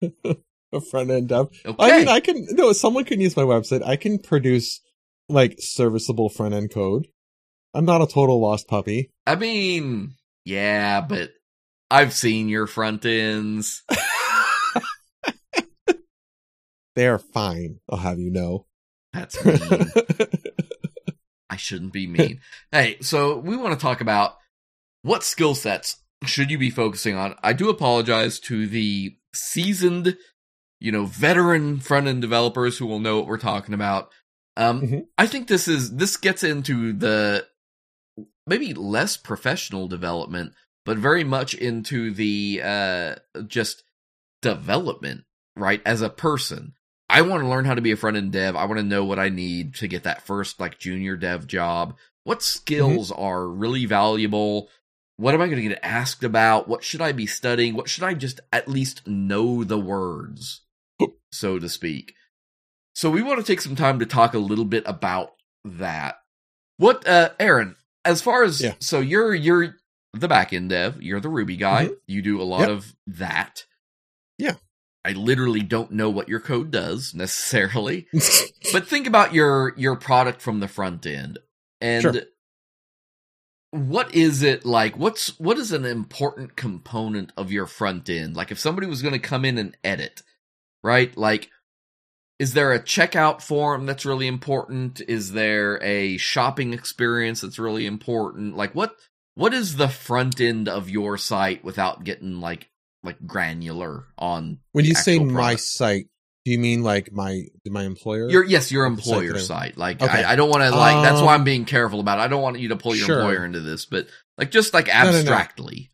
A 0.72 0.80
front 0.82 1.10
end 1.10 1.28
dev. 1.28 1.48
okay. 1.64 1.76
I 1.78 1.98
mean 1.98 2.08
I 2.08 2.20
can 2.20 2.46
no, 2.50 2.72
someone 2.72 3.04
can 3.04 3.20
use 3.20 3.36
my 3.36 3.42
website. 3.42 3.82
I 3.82 3.96
can 3.96 4.18
produce 4.18 4.80
like 5.28 5.56
serviceable 5.58 6.28
front 6.28 6.54
end 6.54 6.70
code. 6.72 7.08
I'm 7.72 7.86
not 7.86 8.02
a 8.02 8.06
total 8.06 8.40
lost 8.40 8.68
puppy. 8.68 9.10
I 9.26 9.36
mean, 9.36 10.14
yeah, 10.44 11.00
but 11.00 11.30
I've 11.90 12.12
seen 12.12 12.48
your 12.48 12.66
front 12.66 13.04
ends. 13.06 13.82
they 16.98 17.06
are 17.06 17.18
fine, 17.18 17.80
I'll 17.88 17.98
have 17.98 18.18
you 18.18 18.30
know. 18.30 18.66
That's 19.12 19.42
mean. 19.44 19.90
I 21.50 21.56
shouldn't 21.56 21.92
be 21.92 22.06
mean. 22.06 22.40
hey, 22.72 22.98
so 23.00 23.38
we 23.38 23.56
want 23.56 23.78
to 23.78 23.82
talk 23.82 24.00
about 24.00 24.36
what 25.02 25.22
skill 25.24 25.54
sets 25.54 25.96
should 26.24 26.50
you 26.50 26.58
be 26.58 26.70
focusing 26.70 27.14
on. 27.16 27.34
I 27.42 27.52
do 27.52 27.70
apologize 27.70 28.38
to 28.40 28.66
the 28.66 29.16
seasoned 29.34 30.16
you 30.80 30.92
know, 30.92 31.06
veteran 31.06 31.80
front 31.80 32.06
end 32.06 32.20
developers 32.22 32.78
who 32.78 32.86
will 32.86 33.00
know 33.00 33.16
what 33.18 33.26
we're 33.26 33.36
talking 33.36 33.74
about. 33.74 34.10
Um, 34.56 34.80
Mhm. 34.82 35.06
I 35.18 35.26
think 35.26 35.48
this 35.48 35.66
is 35.66 35.96
this 35.96 36.16
gets 36.16 36.44
into 36.44 36.92
the 36.92 37.46
maybe 38.46 38.74
less 38.74 39.16
professional 39.16 39.88
development, 39.88 40.52
but 40.84 40.96
very 40.96 41.24
much 41.24 41.54
into 41.54 42.12
the 42.12 42.60
uh 42.62 43.14
just 43.46 43.82
development, 44.42 45.24
right? 45.56 45.82
As 45.84 46.00
a 46.00 46.10
person. 46.10 46.74
I 47.10 47.22
want 47.22 47.42
to 47.42 47.48
learn 47.48 47.64
how 47.64 47.74
to 47.74 47.80
be 47.80 47.92
a 47.92 47.96
front 47.96 48.16
end 48.16 48.32
dev. 48.32 48.54
I 48.56 48.64
want 48.66 48.78
to 48.78 48.84
know 48.84 49.04
what 49.04 49.18
I 49.18 49.28
need 49.30 49.74
to 49.76 49.88
get 49.88 50.02
that 50.04 50.22
first 50.22 50.60
like 50.60 50.78
junior 50.78 51.16
dev 51.16 51.46
job. 51.46 51.96
What 52.24 52.42
skills 52.42 53.10
are 53.10 53.46
really 53.48 53.86
valuable? 53.86 54.68
What 55.16 55.34
am 55.34 55.40
I 55.40 55.46
going 55.46 55.62
to 55.62 55.68
get 55.68 55.80
asked 55.82 56.22
about? 56.22 56.68
What 56.68 56.84
should 56.84 57.00
I 57.00 57.12
be 57.12 57.26
studying? 57.26 57.74
What 57.74 57.88
should 57.88 58.04
I 58.04 58.14
just 58.14 58.40
at 58.52 58.68
least 58.68 59.06
know 59.06 59.64
the 59.64 59.78
words, 59.78 60.60
so 61.32 61.58
to 61.58 61.68
speak? 61.68 62.14
So 62.94 63.10
we 63.10 63.22
want 63.22 63.38
to 63.40 63.44
take 63.44 63.60
some 63.62 63.74
time 63.76 63.98
to 64.00 64.06
talk 64.06 64.34
a 64.34 64.38
little 64.38 64.64
bit 64.66 64.82
about 64.86 65.32
that. 65.64 66.16
What, 66.76 67.06
uh, 67.08 67.30
Aaron, 67.40 67.76
as 68.04 68.20
far 68.22 68.44
as, 68.44 68.60
Yeah. 68.60 68.74
so 68.80 69.00
you're, 69.00 69.34
you're 69.34 69.76
the 70.12 70.28
backend 70.28 70.68
dev, 70.68 71.02
you're 71.02 71.20
the 71.20 71.28
Ruby 71.28 71.56
guy, 71.56 71.86
Mhm. 71.86 71.96
you 72.06 72.22
do 72.22 72.40
a 72.40 72.44
lot 72.44 72.60
Yep. 72.60 72.68
of 72.70 72.94
that. 73.06 73.64
Yeah. 74.36 74.54
I 75.04 75.12
literally 75.12 75.62
don't 75.62 75.92
know 75.92 76.10
what 76.10 76.28
your 76.28 76.40
code 76.40 76.70
does 76.70 77.14
necessarily, 77.14 78.08
but 78.72 78.86
think 78.86 79.06
about 79.06 79.32
your, 79.32 79.74
your 79.76 79.96
product 79.96 80.42
from 80.42 80.60
the 80.60 80.68
front 80.68 81.06
end 81.06 81.38
and 81.80 82.02
Sure. 82.02 82.22
what 83.70 84.14
is 84.14 84.42
it 84.42 84.64
like? 84.66 84.98
What's, 84.98 85.38
what 85.38 85.58
is 85.58 85.72
an 85.72 85.84
important 85.84 86.56
component 86.56 87.32
of 87.36 87.52
your 87.52 87.66
front 87.66 88.08
end? 88.10 88.36
Like 88.36 88.50
if 88.50 88.58
somebody 88.58 88.86
was 88.86 89.02
going 89.02 89.14
to 89.14 89.18
come 89.20 89.44
in 89.44 89.56
and 89.58 89.76
edit, 89.84 90.22
right? 90.82 91.16
Like, 91.16 91.50
is 92.38 92.54
there 92.54 92.72
a 92.72 92.80
checkout 92.80 93.42
form 93.42 93.86
that's 93.86 94.06
really 94.06 94.26
important? 94.26 95.00
Is 95.08 95.32
there 95.32 95.82
a 95.82 96.16
shopping 96.18 96.72
experience 96.72 97.40
that's 97.40 97.58
really 97.58 97.84
important? 97.86 98.56
Like 98.56 98.74
what 98.74 98.94
what 99.34 99.52
is 99.54 99.76
the 99.76 99.88
front 99.88 100.40
end 100.40 100.68
of 100.68 100.88
your 100.88 101.16
site 101.18 101.64
without 101.64 102.04
getting 102.04 102.40
like 102.40 102.68
like 103.02 103.24
granular 103.26 104.04
on 104.18 104.58
when 104.72 104.84
you 104.84 104.94
say 104.94 105.16
actual 105.16 105.30
my 105.32 105.56
site, 105.56 106.06
do 106.44 106.50
you 106.52 106.58
mean 106.58 106.82
like 106.82 107.12
my 107.12 107.44
my 107.66 107.84
employer? 107.84 108.28
your 108.28 108.44
yes, 108.44 108.72
your 108.72 108.88
the 108.90 109.02
site 109.02 109.14
employer 109.24 109.38
site. 109.38 109.76
Like 109.76 110.02
Okay. 110.02 110.24
I, 110.24 110.32
I 110.32 110.36
don't 110.36 110.50
want 110.50 110.62
to 110.62 110.70
like 110.70 111.02
that's 111.02 111.22
why 111.22 111.34
I'm 111.34 111.40
Um, 111.40 111.44
being 111.44 111.64
careful 111.64 112.00
about 112.00 112.18
it. 112.18 112.22
I 112.22 112.28
don't 112.28 112.42
want 112.42 112.58
you 112.58 112.68
to 112.68 112.76
pull 112.76 112.94
your 112.94 113.06
Sure. 113.06 113.20
employer 113.20 113.44
into 113.44 113.60
this, 113.60 113.86
but 113.86 114.06
like 114.36 114.50
just 114.50 114.74
like 114.74 114.86
no, 114.88 114.94
no. 114.94 115.08
abstractly. 115.10 115.90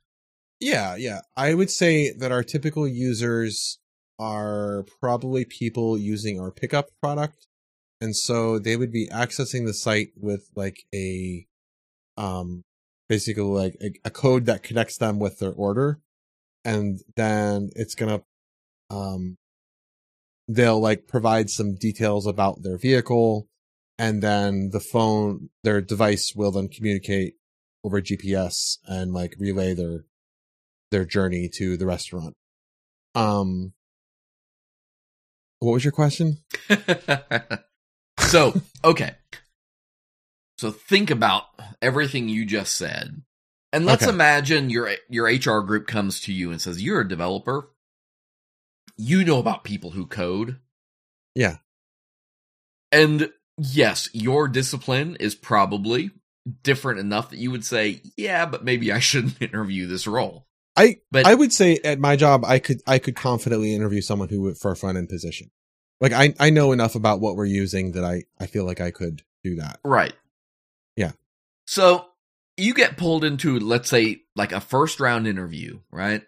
Yeah, 0.61 0.97
yeah. 0.97 1.21
I 1.37 1.55
would 1.55 1.71
say 1.71 2.13
that 2.13 2.33
our 2.33 2.43
typical 2.43 2.89
users 2.89 3.79
are 4.19 4.85
probably 5.01 5.45
people 5.45 5.99
using 5.99 6.41
our 6.41 6.51
pickup 6.51 6.89
product. 7.03 7.47
And 8.01 8.15
so 8.17 8.59
they 8.59 8.77
would 8.77 8.93
be 8.93 9.09
accessing 9.09 9.67
the 9.67 9.75
site 9.75 10.09
with 10.17 10.49
like 10.55 10.85
a 10.95 11.47
um 12.17 12.63
basically 13.09 13.43
like 13.43 13.77
a, 13.83 13.93
a 14.07 14.11
code 14.11 14.47
that 14.47 14.63
connects 14.63 14.99
them 14.99 15.19
with 15.19 15.39
their 15.39 15.53
order. 15.53 16.01
And 16.65 17.01
then 17.17 17.71
it's 17.77 17.95
gonna 17.95 18.23
um 18.91 19.37
they'll 20.49 20.81
like 20.81 21.07
provide 21.07 21.51
some 21.51 21.75
details 21.75 22.27
about 22.27 22.63
their 22.63 22.77
vehicle 22.77 23.49
and 23.99 24.23
then 24.23 24.71
the 24.71 24.81
phone 24.81 25.49
their 25.63 25.81
device 25.81 26.35
will 26.35 26.51
then 26.51 26.69
communicate 26.69 27.35
over 27.83 28.01
GPS 28.01 28.79
and 28.87 29.13
like 29.13 29.35
relay 29.39 29.75
their 29.75 30.05
their 30.91 31.05
journey 31.05 31.49
to 31.49 31.77
the 31.77 31.87
restaurant. 31.87 32.35
Um, 33.15 33.73
what 35.59 35.73
was 35.73 35.85
your 35.85 35.93
question? 35.93 36.39
so, 38.19 38.55
okay. 38.85 39.15
So 40.59 40.71
think 40.71 41.11
about 41.11 41.45
everything 41.83 42.29
you 42.29 42.47
just 42.47 42.75
said. 42.75 43.23
And 43.75 43.85
let's 43.87 44.05
Okay. 44.05 44.13
imagine 44.13 44.71
your 44.71 44.95
your 45.09 45.27
HR 45.27 45.61
group 45.63 45.89
comes 45.89 46.21
to 46.23 46.33
you 46.33 46.53
and 46.53 46.61
says, 46.61 46.81
"You're 46.81 47.01
a 47.01 47.09
developer. 47.09 47.71
You 48.97 49.25
know 49.25 49.41
about 49.41 49.65
people 49.65 49.91
who 49.91 50.07
code." 50.07 50.61
Yeah. 51.35 51.57
And 52.93 53.33
yes, 53.59 54.09
your 54.13 54.47
discipline 54.47 55.17
is 55.19 55.35
probably 55.35 56.13
different 56.63 57.01
enough 57.01 57.31
that 57.31 57.39
you 57.39 57.51
would 57.51 57.65
say, 57.65 58.01
"Yeah, 58.17 58.47
but 58.47 58.65
maybe 58.65 58.93
I 58.93 59.01
shouldn't 59.01 59.43
interview 59.43 59.89
this 59.89 60.07
role." 60.07 60.47
I 60.77 61.01
But 61.11 61.27
I 61.27 61.35
would 61.35 61.53
say 61.53 61.79
at 61.85 61.99
my 61.99 62.15
job 62.15 62.45
I 62.45 62.61
could 62.61 62.81
I 62.87 63.01
could 63.01 63.17
confidently 63.17 63.75
interview 63.75 64.03
someone 64.03 64.29
who 64.29 64.43
would 64.43 64.57
for 64.59 64.71
a 64.71 64.77
front 64.77 64.99
end 64.99 65.09
position. 65.09 65.51
Like 66.01 66.13
I 66.13 66.33
I 66.39 66.51
know 66.51 66.71
enough 66.71 66.95
about 66.95 67.21
what 67.21 67.35
we're 67.35 67.45
using 67.47 67.93
that 67.93 68.05
I 68.05 68.23
I 68.39 68.47
feel 68.47 68.65
like 68.65 68.81
I 68.81 68.93
could 68.93 69.23
do 69.43 69.57
that. 69.57 69.81
Right. 69.85 70.15
Yeah. 70.97 71.13
So 71.67 72.07
you 72.57 72.75
get 72.75 72.97
pulled 72.97 73.25
into, 73.25 73.59
let's 73.59 73.91
say, 73.91 74.23
like 74.37 74.53
a 74.53 74.61
first 74.61 75.01
round 75.01 75.27
interview, 75.27 75.81
right? 75.91 76.23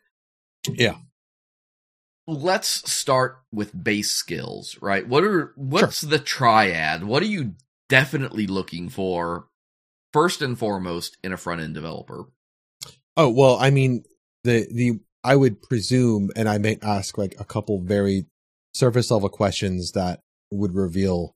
Yeah. 0.68 0.96
Let's 2.26 2.90
start 2.90 3.38
with 3.52 3.84
base 3.84 4.10
skills, 4.10 4.76
right? 4.82 5.06
What 5.06 5.22
are 5.22 5.52
what's 5.54 6.00
the 6.00 6.18
triad? 6.18 7.04
What 7.04 7.22
are 7.22 7.26
you 7.26 7.54
definitely 7.88 8.48
looking 8.48 8.88
for 8.88 9.46
first 10.12 10.42
and 10.42 10.58
foremost 10.58 11.16
in 11.22 11.32
a 11.32 11.36
front 11.36 11.60
end 11.60 11.74
developer? 11.74 12.24
Oh 13.16 13.30
well, 13.30 13.56
I 13.60 13.70
mean 13.70 14.02
the 14.42 14.66
the 14.72 14.98
I 15.22 15.36
would 15.36 15.62
presume, 15.62 16.30
and 16.34 16.48
I 16.48 16.58
may 16.58 16.78
ask 16.82 17.16
like 17.16 17.36
a 17.38 17.44
couple 17.44 17.80
very 17.80 18.26
surface 18.74 19.10
level 19.10 19.28
questions 19.28 19.92
that 19.92 20.20
would 20.50 20.74
reveal 20.74 21.35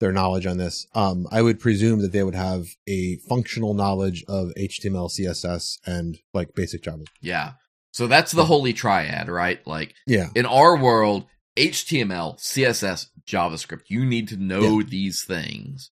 their 0.00 0.12
knowledge 0.12 0.46
on 0.46 0.58
this. 0.58 0.86
Um, 0.94 1.26
I 1.30 1.42
would 1.42 1.60
presume 1.60 2.00
that 2.02 2.12
they 2.12 2.22
would 2.22 2.34
have 2.34 2.66
a 2.86 3.16
functional 3.28 3.74
knowledge 3.74 4.24
of 4.28 4.52
HTML, 4.58 5.10
CSS, 5.10 5.78
and 5.86 6.18
like 6.32 6.54
basic 6.54 6.82
Java. 6.82 7.04
Yeah. 7.20 7.52
So 7.92 8.06
that's 8.06 8.32
the 8.32 8.44
holy 8.44 8.72
triad, 8.72 9.28
right? 9.28 9.64
Like 9.66 9.94
Yeah, 10.06 10.30
in 10.34 10.46
our 10.46 10.76
world, 10.76 11.26
HTML, 11.56 12.38
CSS, 12.40 13.06
JavaScript, 13.26 13.82
you 13.88 14.04
need 14.04 14.28
to 14.28 14.36
know 14.36 14.82
these 14.82 15.24
things. 15.24 15.90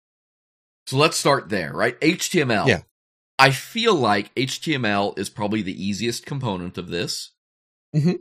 So 0.88 0.98
let's 0.98 1.18
start 1.18 1.50
there, 1.50 1.72
right? 1.72 2.00
HTML. 2.02 2.68
Yeah. 2.68 2.82
I 3.38 3.52
feel 3.52 3.96
like 3.96 4.34
HTML 4.36 5.18
is 5.18 5.30
probably 5.30 5.62
the 5.62 5.84
easiest 5.84 6.26
component 6.26 6.78
of 6.78 6.90
this. 6.90 7.32
Mhm. 7.96 8.20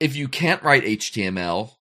If 0.00 0.16
you 0.16 0.28
can't 0.28 0.62
write 0.62 0.84
HTML, 0.84 1.77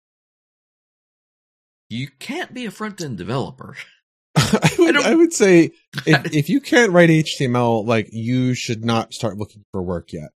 you 1.91 2.09
can't 2.19 2.53
be 2.55 2.65
a 2.67 2.71
front 2.71 3.01
end 3.01 3.19
developer. 3.19 3.77
I 4.37 4.75
would 4.79 4.95
don't- 4.95 5.07
I 5.07 5.15
would 5.15 5.33
say 5.33 5.71
if, 6.07 6.35
if 6.35 6.49
you 6.49 6.61
can't 6.61 6.93
write 6.93 7.11
HTML, 7.11 7.87
like 7.87 8.09
you 8.13 8.55
should 8.55 8.85
not 8.85 9.13
start 9.15 9.37
looking 9.39 9.63
for 9.73 9.83
work 9.83 10.13
yet. 10.13 10.31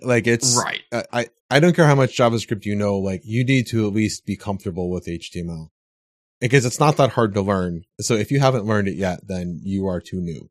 Like 0.00 0.26
it's 0.26 0.56
right. 0.56 0.80
I, 0.92 1.04
I 1.12 1.26
I 1.50 1.60
don't 1.60 1.74
care 1.76 1.86
how 1.86 1.94
much 1.94 2.16
JavaScript 2.16 2.64
you 2.64 2.74
know, 2.74 2.98
like 2.98 3.20
you 3.24 3.44
need 3.44 3.66
to 3.68 3.86
at 3.86 3.92
least 3.92 4.24
be 4.24 4.36
comfortable 4.36 4.90
with 4.90 5.06
HTML. 5.06 5.68
Because 6.40 6.64
it's 6.64 6.80
not 6.80 6.96
that 6.96 7.10
hard 7.10 7.34
to 7.34 7.42
learn. 7.42 7.82
So 8.00 8.14
if 8.14 8.30
you 8.32 8.40
haven't 8.40 8.64
learned 8.64 8.88
it 8.88 8.96
yet, 8.96 9.20
then 9.28 9.60
you 9.62 9.86
are 9.86 10.00
too 10.00 10.20
new. 10.20 10.50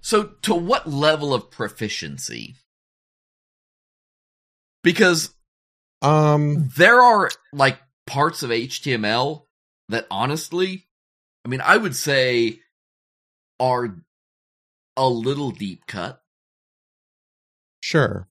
So, 0.00 0.34
to 0.42 0.54
what 0.54 0.88
level 0.88 1.32
of 1.32 1.50
proficiency? 1.50 2.56
Because 4.82 5.30
Um 6.02 6.68
there 6.76 7.00
are 7.00 7.30
like 7.52 7.78
parts 8.06 8.42
of 8.42 8.50
HTML 8.50 9.44
that 9.88 10.06
honestly, 10.10 10.86
I 11.44 11.48
mean, 11.48 11.60
I 11.60 11.76
would 11.76 11.96
say 11.96 12.60
are 13.60 13.96
a 14.96 15.08
little 15.08 15.50
deep 15.50 15.86
cut. 15.86 16.22
sure. 17.80 18.28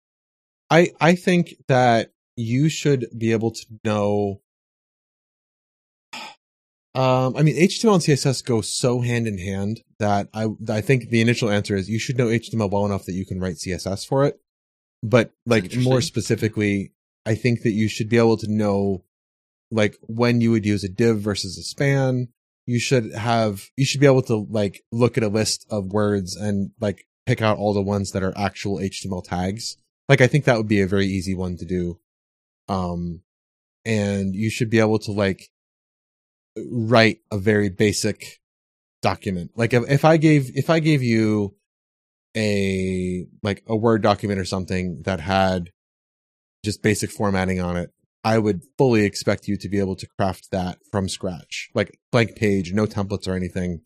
I 0.69 0.91
I 0.99 1.15
think 1.15 1.55
that 1.67 2.11
you 2.35 2.69
should 2.69 3.07
be 3.17 3.31
able 3.31 3.51
to 3.51 3.65
know 3.83 4.41
um 6.95 7.35
I 7.35 7.43
mean 7.43 7.55
HTML 7.55 7.95
and 7.95 8.03
CSS 8.03 8.43
go 8.43 8.61
so 8.61 9.01
hand 9.01 9.27
in 9.27 9.37
hand 9.37 9.81
that 9.99 10.29
I 10.33 10.47
I 10.69 10.81
think 10.81 11.09
the 11.09 11.21
initial 11.21 11.49
answer 11.49 11.75
is 11.75 11.89
you 11.89 11.99
should 11.99 12.17
know 12.17 12.27
HTML 12.27 12.71
well 12.71 12.85
enough 12.85 13.05
that 13.05 13.13
you 13.13 13.25
can 13.25 13.39
write 13.39 13.55
CSS 13.55 14.07
for 14.07 14.25
it. 14.25 14.39
But 15.03 15.31
like 15.45 15.75
more 15.75 16.01
specifically, 16.01 16.91
I 17.25 17.35
think 17.35 17.61
that 17.63 17.71
you 17.71 17.87
should 17.87 18.09
be 18.09 18.17
able 18.17 18.37
to 18.37 18.51
know 18.51 19.03
like 19.71 19.97
when 20.01 20.41
you 20.41 20.51
would 20.51 20.65
use 20.65 20.83
a 20.83 20.89
div 20.89 21.19
versus 21.19 21.57
a 21.57 21.63
span. 21.63 22.29
You 22.65 22.79
should 22.79 23.13
have 23.13 23.69
you 23.77 23.85
should 23.85 24.01
be 24.01 24.07
able 24.07 24.23
to 24.23 24.45
like 24.49 24.83
look 24.91 25.17
at 25.17 25.23
a 25.23 25.29
list 25.29 25.65
of 25.69 25.93
words 25.93 26.35
and 26.35 26.71
like 26.81 27.07
pick 27.25 27.41
out 27.41 27.57
all 27.57 27.73
the 27.73 27.81
ones 27.81 28.11
that 28.11 28.23
are 28.23 28.37
actual 28.37 28.77
HTML 28.79 29.23
tags. 29.23 29.77
Like 30.09 30.19
I 30.19 30.27
think 30.27 30.43
that 30.45 30.57
would 30.57 30.67
be 30.67 30.81
a 30.81 30.87
very 30.87 31.05
easy 31.05 31.33
one 31.33 31.55
to 31.57 31.65
do. 31.65 31.99
Um 32.67 33.21
and 33.85 34.35
you 34.35 34.49
should 34.49 34.69
be 34.69 34.79
able 34.79 34.99
to 34.99 35.13
like 35.13 35.49
write 36.69 37.19
a 37.31 37.37
very 37.37 37.69
basic 37.69 38.41
document. 39.01 39.51
Like 39.55 39.73
if, 39.73 39.89
if 39.89 40.05
I 40.05 40.17
gave 40.17 40.51
if 40.55 40.69
I 40.69 40.79
gave 40.79 41.01
you 41.01 41.55
a 42.35 43.25
like 43.41 43.63
a 43.67 43.75
Word 43.75 44.01
document 44.01 44.39
or 44.39 44.45
something 44.45 45.03
that 45.03 45.19
had 45.19 45.71
just 46.63 46.83
basic 46.83 47.11
formatting 47.11 47.61
on 47.61 47.77
it, 47.77 47.91
I 48.27 48.37
would 48.37 48.63
fully 48.77 49.05
expect 49.05 49.47
you 49.47 49.55
to 49.57 49.69
be 49.69 49.79
able 49.79 49.95
to 49.95 50.07
craft 50.17 50.51
that 50.51 50.79
from 50.91 51.07
scratch, 51.07 51.69
like 51.73 51.97
blank 52.11 52.35
page, 52.35 52.73
no 52.73 52.85
templates 52.85 53.27
or 53.27 53.35
anything. 53.35 53.81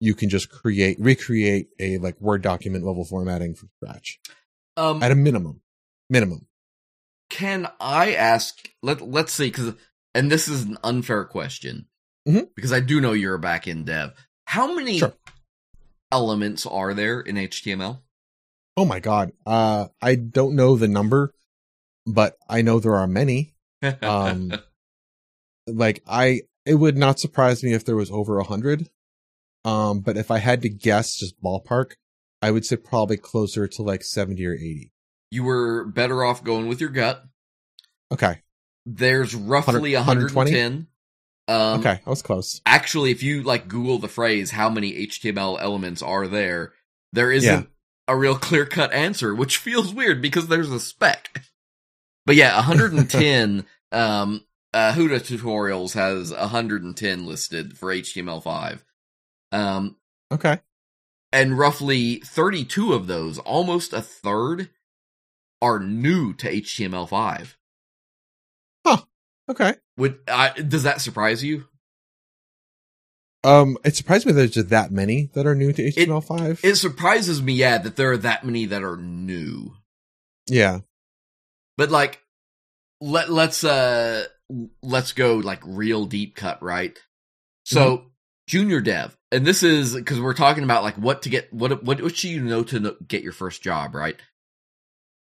You 0.00 0.14
can 0.14 0.28
just 0.28 0.50
create, 0.50 0.98
recreate 0.98 1.68
a 1.78 1.98
like 1.98 2.20
Word 2.20 2.42
document 2.42 2.84
level 2.84 3.04
formatting 3.04 3.54
from 3.54 3.70
scratch 3.76 4.18
Um, 4.76 5.02
at 5.02 5.12
a 5.12 5.14
minimum. 5.14 5.60
Minimum. 6.10 6.46
can 7.30 7.68
I 7.80 8.14
ask? 8.14 8.68
Let 8.82 9.00
Let's 9.02 9.32
see, 9.32 9.46
because 9.48 9.74
and 10.14 10.30
this 10.32 10.48
is 10.48 10.64
an 10.64 10.78
unfair 10.82 11.24
question 11.24 11.86
Mhm. 12.28 12.48
because 12.56 12.72
I 12.72 12.80
do 12.80 13.00
know 13.00 13.12
you're 13.12 13.34
a 13.34 13.38
back 13.38 13.66
end 13.68 13.86
dev. 13.86 14.14
How 14.46 14.74
many 14.74 14.98
Sure. 14.98 15.14
elements 16.12 16.66
are 16.66 16.92
there 16.94 17.20
in 17.20 17.36
HTML? 17.36 18.02
Oh 18.76 18.84
my 18.84 19.00
god. 19.00 19.32
Uh, 19.46 19.88
I 20.02 20.14
don't 20.16 20.54
know 20.56 20.76
the 20.76 20.88
number, 20.88 21.34
but 22.06 22.36
I 22.48 22.62
know 22.62 22.78
there 22.80 22.96
are 22.96 23.06
many. 23.06 23.54
Um, 24.02 24.52
Like 25.68 26.02
I, 26.06 26.42
it 26.64 26.74
would 26.74 26.96
not 26.96 27.18
surprise 27.18 27.64
me 27.64 27.72
if 27.72 27.84
there 27.84 27.96
was 27.96 28.10
over 28.10 28.38
a 28.38 28.44
hundred. 28.44 28.88
Um, 29.64 29.98
but 29.98 30.16
if 30.16 30.30
I 30.30 30.38
had 30.38 30.62
to 30.62 30.68
guess, 30.68 31.16
just 31.16 31.42
ballpark, 31.42 31.94
I 32.40 32.52
would 32.52 32.64
say 32.64 32.76
probably 32.76 33.16
closer 33.16 33.66
to 33.66 33.82
like 33.82 34.04
seventy 34.04 34.46
or 34.46 34.52
eighty. 34.54 34.92
you 35.32 35.42
were 35.42 35.84
better 35.84 36.22
off 36.24 36.44
going 36.44 36.68
with 36.68 36.80
your 36.80 36.90
gut. 36.90 37.24
Okay. 38.12 38.42
There's 38.84 39.34
roughly 39.34 39.94
100 39.96 40.32
120? 40.32 40.52
110. 40.52 40.86
Um, 41.48 41.80
okay, 41.80 42.00
I 42.06 42.10
was 42.10 42.22
close. 42.22 42.60
Actually, 42.64 43.10
if 43.10 43.24
you 43.24 43.42
like 43.42 43.66
Google 43.66 43.98
the 43.98 44.06
phrase 44.08 44.52
"how 44.52 44.68
many 44.68 45.06
HTML 45.08 45.60
elements 45.60 46.00
are 46.02 46.28
there," 46.28 46.74
there 47.12 47.32
isn't 47.32 47.68
a 48.06 48.16
real 48.16 48.36
clear 48.38 48.66
cut 48.66 48.92
answer, 48.92 49.34
which 49.34 49.56
feels 49.58 49.92
weird 49.92 50.22
because 50.22 50.46
there's 50.46 50.70
a 50.70 50.78
spec. 50.78 51.42
But 52.26 52.34
yeah, 52.36 52.54
110. 52.56 53.64
um, 53.92 54.44
uh, 54.74 54.92
Huda 54.92 55.20
Tutorials 55.20 55.94
has 55.94 56.32
110 56.32 57.24
listed 57.26 57.78
for 57.78 57.90
HTML5. 57.94 58.80
Um, 59.52 59.96
Okay. 60.30 60.58
and 61.32 61.56
roughly 61.56 62.16
32 62.16 62.92
of 62.92 63.06
those, 63.06 63.38
almost 63.38 63.92
a 63.94 64.02
third, 64.02 64.68
are 65.62 65.78
new 65.78 66.34
to 66.34 66.50
HTML5. 66.52 67.54
Okay. 69.48 69.74
Would 69.96 70.18
uh, 70.26 70.50
does 70.54 70.82
that 70.82 71.00
surprise 71.00 71.44
you? 71.44 71.66
Um, 73.44 73.78
it 73.84 73.94
surprised 73.94 74.26
me 74.26 74.32
that 74.32 74.38
there's 74.38 74.50
just 74.50 74.70
that 74.70 74.90
many 74.90 75.30
that 75.34 75.46
are 75.46 75.54
new 75.54 75.72
to 75.72 75.92
HTML5. 75.92 76.64
It 76.64 76.74
surprises 76.74 77.40
me, 77.40 77.52
yeah, 77.52 77.78
that 77.78 77.94
there 77.94 78.10
are 78.10 78.16
that 78.16 78.44
many 78.44 78.64
that 78.66 78.82
are 78.82 78.96
new. 78.96 79.74
yeah. 80.48 80.80
But 81.76 81.90
like, 81.90 82.22
let 83.00 83.30
let's 83.30 83.64
uh 83.64 84.26
let's 84.82 85.12
go 85.12 85.36
like 85.36 85.60
real 85.64 86.06
deep 86.06 86.34
cut, 86.34 86.62
right? 86.62 86.98
So 87.64 88.06
junior 88.46 88.80
dev, 88.80 89.16
and 89.32 89.44
this 89.44 89.62
is 89.62 89.94
because 89.94 90.20
we're 90.20 90.34
talking 90.34 90.64
about 90.64 90.82
like 90.82 90.96
what 90.96 91.22
to 91.22 91.28
get, 91.28 91.52
what 91.52 91.82
what 91.82 92.00
what 92.00 92.16
should 92.16 92.30
you 92.30 92.42
know 92.42 92.62
to 92.64 92.80
know, 92.80 92.96
get 93.06 93.22
your 93.22 93.32
first 93.32 93.62
job, 93.62 93.94
right? 93.94 94.16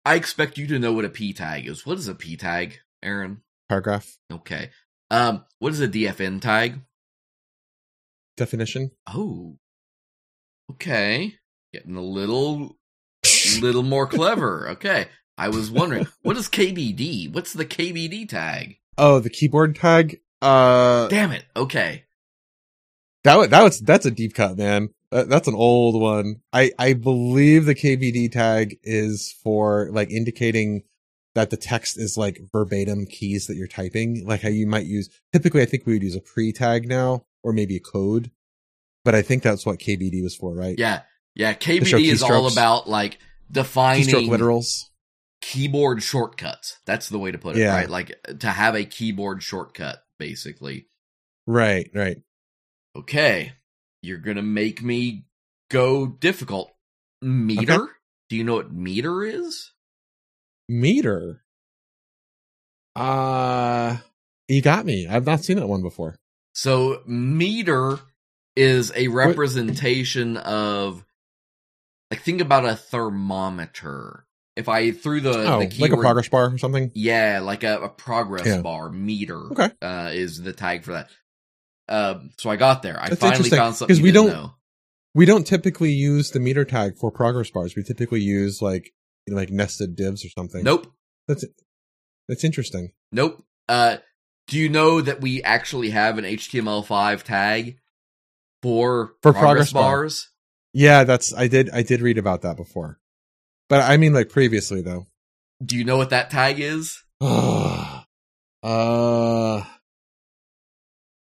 I 0.06 0.16
expect 0.16 0.58
you 0.58 0.68
to 0.68 0.80
know 0.80 0.94
what 0.94 1.06
a 1.06 1.10
p 1.10 1.34
tag 1.34 1.68
is. 1.68 1.86
What 1.86 1.98
is 1.98 2.08
a 2.08 2.16
p 2.16 2.38
tag, 2.38 2.80
Aaron? 3.02 3.42
Paragraph 3.68 4.18
Okay. 4.32 4.70
Um, 5.10 5.46
what 5.60 5.74
is 5.74 5.82
a 5.82 5.88
DFN 5.88 6.42
tag? 6.42 6.82
definition. 8.38 8.92
Oh, 9.08 9.58
okay, 10.72 11.36
getting 11.74 11.96
a 11.96 12.02
little 12.02 12.78
little 13.60 13.84
more 13.84 14.08
clever. 14.08 14.70
Okay. 14.72 15.08
I 15.38 15.50
was 15.50 15.70
wondering, 15.72 16.08
what 16.22 16.38
is 16.38 16.48
KBD? 16.48 17.34
What's 17.34 17.54
the 17.54 17.66
KBD 17.66 18.28
tag? 18.30 18.78
Oh, 18.98 19.20
the 19.20 19.30
keyboard 19.30 19.76
tag. 19.76 20.22
Uh, 20.42 21.08
Damn 21.08 21.32
it. 21.32 21.46
Okay. 21.56 22.04
that 23.24 23.50
that 23.50 23.64
was, 23.64 23.80
that's 23.80 24.06
a 24.06 24.12
deep 24.12 24.34
cut, 24.34 24.58
man. 24.58 24.90
That, 25.12 25.30
that's 25.30 25.48
an 25.48 25.56
old 25.56 26.00
one. 26.00 26.42
I, 26.54 26.72
I 26.78 26.94
believe 26.94 27.66
the 27.66 27.76
KBD 27.76 28.32
tag 28.32 28.78
is 28.84 29.36
for 29.44 29.90
like 29.92 30.12
indicating 30.12 30.84
that 31.36 31.50
the 31.50 31.58
text 31.58 31.98
is 31.98 32.18
like 32.18 32.42
verbatim 32.52 33.06
keys 33.06 33.48
that 33.48 33.56
you're 33.56 33.68
typing, 33.68 34.26
like 34.26 34.42
how 34.42 34.50
you 34.50 34.68
might 34.68 34.86
use, 34.86 35.10
typically 35.34 35.62
I 35.62 35.66
think 35.66 35.86
we 35.86 35.94
would 35.94 36.04
use 36.04 36.16
a 36.16 36.22
pre 36.22 36.54
tag 36.54 36.88
now 36.88 37.26
or 37.44 37.52
maybe 37.52 37.76
a 37.76 37.82
code, 37.82 38.32
but 39.04 39.14
I 39.16 39.22
think 39.22 39.44
that's 39.44 39.66
what 39.66 39.80
KBD 39.80 40.24
was 40.24 40.36
for, 40.36 40.54
right? 40.54 40.76
Yeah. 40.78 41.02
Yeah. 41.36 41.54
KBD 41.54 42.06
is 42.06 42.24
all 42.24 42.48
about 42.52 42.90
like 42.90 43.20
defining 43.52 44.06
Keystroke 44.06 44.30
literals. 44.30 44.86
Keyboard 45.52 46.02
shortcuts. 46.02 46.80
That's 46.88 47.08
the 47.10 47.20
way 47.20 47.32
to 47.32 47.38
put 47.38 47.56
it, 47.56 47.60
Yeah. 47.60 47.76
right? 47.76 47.90
Like 47.90 48.20
to 48.40 48.50
have 48.50 48.74
a 48.76 48.84
keyboard 48.84 49.44
shortcut, 49.44 50.04
basically. 50.18 50.88
Right, 51.46 51.90
right. 51.94 52.18
Okay. 52.96 53.54
You're 54.02 54.18
going 54.18 54.38
to 54.38 54.42
make 54.42 54.82
me 54.82 55.26
go 55.70 56.08
difficult. 56.08 56.72
Meter? 57.22 57.74
Okay. 57.74 57.92
Do 58.30 58.36
you 58.38 58.44
know 58.44 58.56
what 58.56 58.74
meter 58.74 59.24
is? 59.24 59.72
Meter. 60.68 61.44
Uh, 62.96 63.98
you 64.48 64.62
got 64.64 64.86
me. 64.86 65.08
I've 65.08 65.26
not 65.26 65.44
seen 65.44 65.58
that 65.58 65.68
one 65.68 65.84
before. 65.84 66.16
So 66.54 67.04
meter 67.06 68.00
is 68.56 68.92
a 68.96 69.10
representation 69.10 70.38
of 70.38 71.06
like 72.10 72.22
think 72.22 72.42
about 72.42 72.66
a 72.66 72.76
thermometer. 72.76 74.26
If 74.56 74.70
I 74.70 74.92
threw 74.92 75.20
the, 75.20 75.32
oh, 75.32 75.60
the 75.66 75.76
like 75.82 75.92
a 75.92 75.98
progress 75.98 76.30
bar 76.30 76.54
or 76.54 76.58
something. 76.58 76.92
yeah, 76.96 77.42
like 77.44 77.64
a, 77.64 77.80
a 77.82 77.90
progress 77.90 78.46
Yeah. 78.46 78.62
bar 78.62 78.90
meter. 78.90 79.38
Okay. 79.52 79.70
uh, 79.82 80.12
is 80.14 80.42
the 80.42 80.54
tag 80.54 80.84
for 80.84 80.94
that. 80.94 81.10
Um, 81.90 82.32
so 82.40 82.50
I 82.50 82.56
got 82.56 82.82
there. 82.82 83.00
I 83.00 83.10
That's 83.10 83.22
finally 83.22 83.50
found 83.50 83.76
something 83.76 83.94
'cause 83.94 84.00
you 84.00 84.06
we 84.06 84.12
don't- 84.12 84.28
know. 84.30 84.54
We 85.14 85.26
don't 85.26 85.46
typically 85.48 85.92
use 85.94 86.32
the 86.32 86.40
meter 86.42 86.66
tag 86.66 86.98
for 86.98 87.10
progress 87.12 87.50
bars. 87.50 87.74
We 87.76 87.84
typically 87.84 88.20
use 88.22 88.62
like 88.62 88.94
like 89.30 89.50
nested 89.50 89.96
divs 89.96 90.26
or 90.26 90.30
something. 90.30 90.62
Nope, 90.64 90.88
That's 91.28 91.46
that's 92.28 92.44
interesting. 92.44 92.92
nope. 93.14 93.44
Uh, 93.70 93.98
do 94.48 94.58
you 94.60 94.68
know 94.70 95.00
that 95.02 95.22
we 95.22 95.42
actually 95.44 95.90
have 95.92 96.18
an 96.18 96.26
HTML5 96.26 97.24
tag 97.24 97.78
for 98.62 99.14
For 99.22 99.32
progress, 99.32 99.42
progress 99.42 99.74
bar. 99.74 99.84
bars? 99.84 100.30
Yeah, 100.74 101.04
that's 101.06 101.34
I 101.34 101.48
did 101.48 101.70
I 101.72 101.82
did 101.82 102.02
read 102.02 102.18
about 102.18 102.42
that 102.42 102.58
before. 102.58 103.00
But 103.70 103.82
I 103.90 103.98
mean 103.98 104.14
like 104.14 104.30
previously 104.30 104.82
though. 104.82 105.08
Do 105.64 105.78
you 105.78 105.84
know 105.84 105.98
what 105.98 106.10
that 106.12 106.30
tag 106.30 106.60
is? 106.60 107.02
uh 107.22 108.02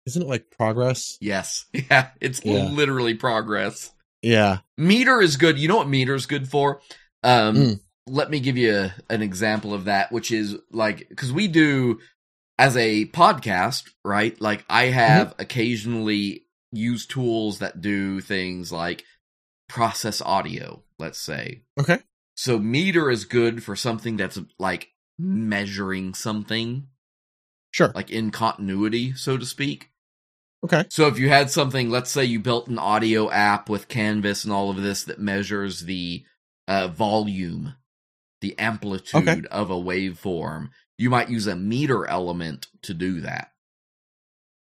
isn't 0.05 0.21
it 0.21 0.27
like 0.27 0.51
progress? 0.51 1.17
Yes. 1.19 1.65
Yeah, 1.73 2.09
it's 2.21 2.41
Yeah. 2.45 2.69
literally 2.69 3.15
progress. 3.15 3.91
Yeah. 4.21 4.59
Meter 4.77 5.21
is 5.21 5.37
good. 5.37 5.57
You 5.59 5.67
know 5.67 5.77
what 5.77 5.89
meter 5.89 6.15
is 6.15 6.25
good 6.25 6.47
for? 6.47 6.81
Um, 7.23 7.55
Mm. 7.55 7.79
let 8.07 8.29
me 8.29 8.39
give 8.39 8.57
you 8.57 8.89
an 9.09 9.21
example 9.23 9.73
of 9.73 9.85
that, 9.85 10.11
which 10.11 10.31
is 10.31 10.55
like, 10.71 11.07
cause 11.15 11.31
we 11.31 11.47
do 11.47 11.99
as 12.59 12.77
a 12.77 13.05
podcast, 13.07 13.89
right? 14.03 14.39
Like 14.39 14.63
I 14.69 14.85
have 14.85 15.33
occasionally 15.39 16.45
used 16.71 17.09
tools 17.09 17.59
that 17.59 17.81
do 17.81 18.21
things 18.21 18.71
like 18.71 19.03
process 19.69 20.21
audio, 20.21 20.83
let's 20.99 21.19
say. 21.19 21.63
Okay. 21.79 21.99
So 22.35 22.59
meter 22.59 23.09
is 23.09 23.25
good 23.25 23.63
for 23.63 23.75
something 23.75 24.17
that's 24.17 24.39
like 24.59 24.89
measuring 25.17 26.13
something, 26.13 26.87
Sure. 27.71 27.91
like 27.95 28.09
in 28.11 28.31
continuity, 28.31 29.13
so 29.13 29.37
to 29.37 29.45
speak. 29.45 29.91
Okay. 30.63 30.85
So 30.89 31.07
if 31.07 31.17
you 31.19 31.29
had 31.29 31.49
something, 31.49 31.89
let's 31.89 32.11
say 32.11 32.25
you 32.25 32.39
built 32.39 32.67
an 32.67 32.79
audio 32.79 33.29
app 33.29 33.69
with 33.69 33.87
Canvas 33.87 34.43
and 34.43 34.51
all 34.53 34.69
of 34.69 34.81
this 34.81 35.03
that 35.05 35.19
measures 35.19 35.81
the 35.81 36.25
uh, 36.67 36.87
volume, 36.89 37.75
the 38.41 38.57
amplitude 38.59 39.27
Okay. 39.27 39.41
of 39.51 39.69
a 39.71 39.75
waveform, 39.75 40.69
you 40.97 41.09
might 41.09 41.29
use 41.29 41.47
a 41.47 41.55
meter 41.55 42.05
element 42.07 42.67
to 42.83 42.93
do 42.93 43.21
that. 43.21 43.51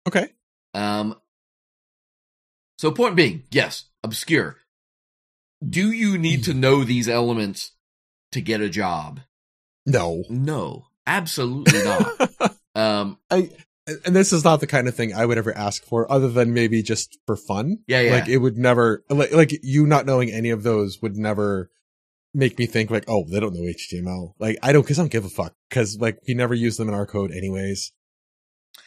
Okay. 0.08 0.30
Um, 0.74 1.16
so 2.78 2.90
point 2.90 3.14
being, 3.16 3.44
yes, 3.50 3.84
obscure. 4.02 4.56
Do 5.66 5.90
you 5.92 6.16
need 6.18 6.44
to 6.44 6.54
know 6.54 6.84
these 6.84 7.08
elements 7.08 7.72
to 8.32 8.40
get 8.40 8.60
a 8.60 8.68
job? 8.68 9.20
No. 9.86 10.24
No, 10.28 10.86
absolutely 11.06 11.82
not. 11.82 12.30
um, 12.74 13.18
I 13.30 13.50
and 14.04 14.14
this 14.14 14.32
is 14.32 14.44
not 14.44 14.60
the 14.60 14.66
kind 14.66 14.88
of 14.88 14.94
thing 14.94 15.12
I 15.12 15.26
would 15.26 15.38
ever 15.38 15.56
ask 15.56 15.84
for, 15.84 16.10
other 16.10 16.28
than 16.28 16.54
maybe 16.54 16.82
just 16.82 17.18
for 17.26 17.36
fun. 17.36 17.78
Yeah, 17.86 18.00
yeah. 18.00 18.12
Like 18.12 18.28
it 18.28 18.38
would 18.38 18.56
never, 18.56 19.04
like, 19.08 19.32
like 19.32 19.52
you 19.62 19.86
not 19.86 20.06
knowing 20.06 20.30
any 20.30 20.50
of 20.50 20.62
those 20.62 21.00
would 21.02 21.16
never 21.16 21.70
make 22.32 22.58
me 22.58 22.66
think 22.66 22.90
like, 22.90 23.04
oh, 23.08 23.24
they 23.28 23.40
don't 23.40 23.54
know 23.54 23.60
HTML. 23.62 24.34
Like 24.38 24.58
I 24.62 24.72
don't, 24.72 24.82
because 24.82 24.98
I 24.98 25.02
don't 25.02 25.10
give 25.12 25.24
a 25.24 25.28
fuck. 25.30 25.54
Because 25.68 25.98
like 25.98 26.18
we 26.28 26.34
never 26.34 26.54
use 26.54 26.76
them 26.76 26.88
in 26.88 26.94
our 26.94 27.06
code 27.06 27.32
anyways. 27.32 27.92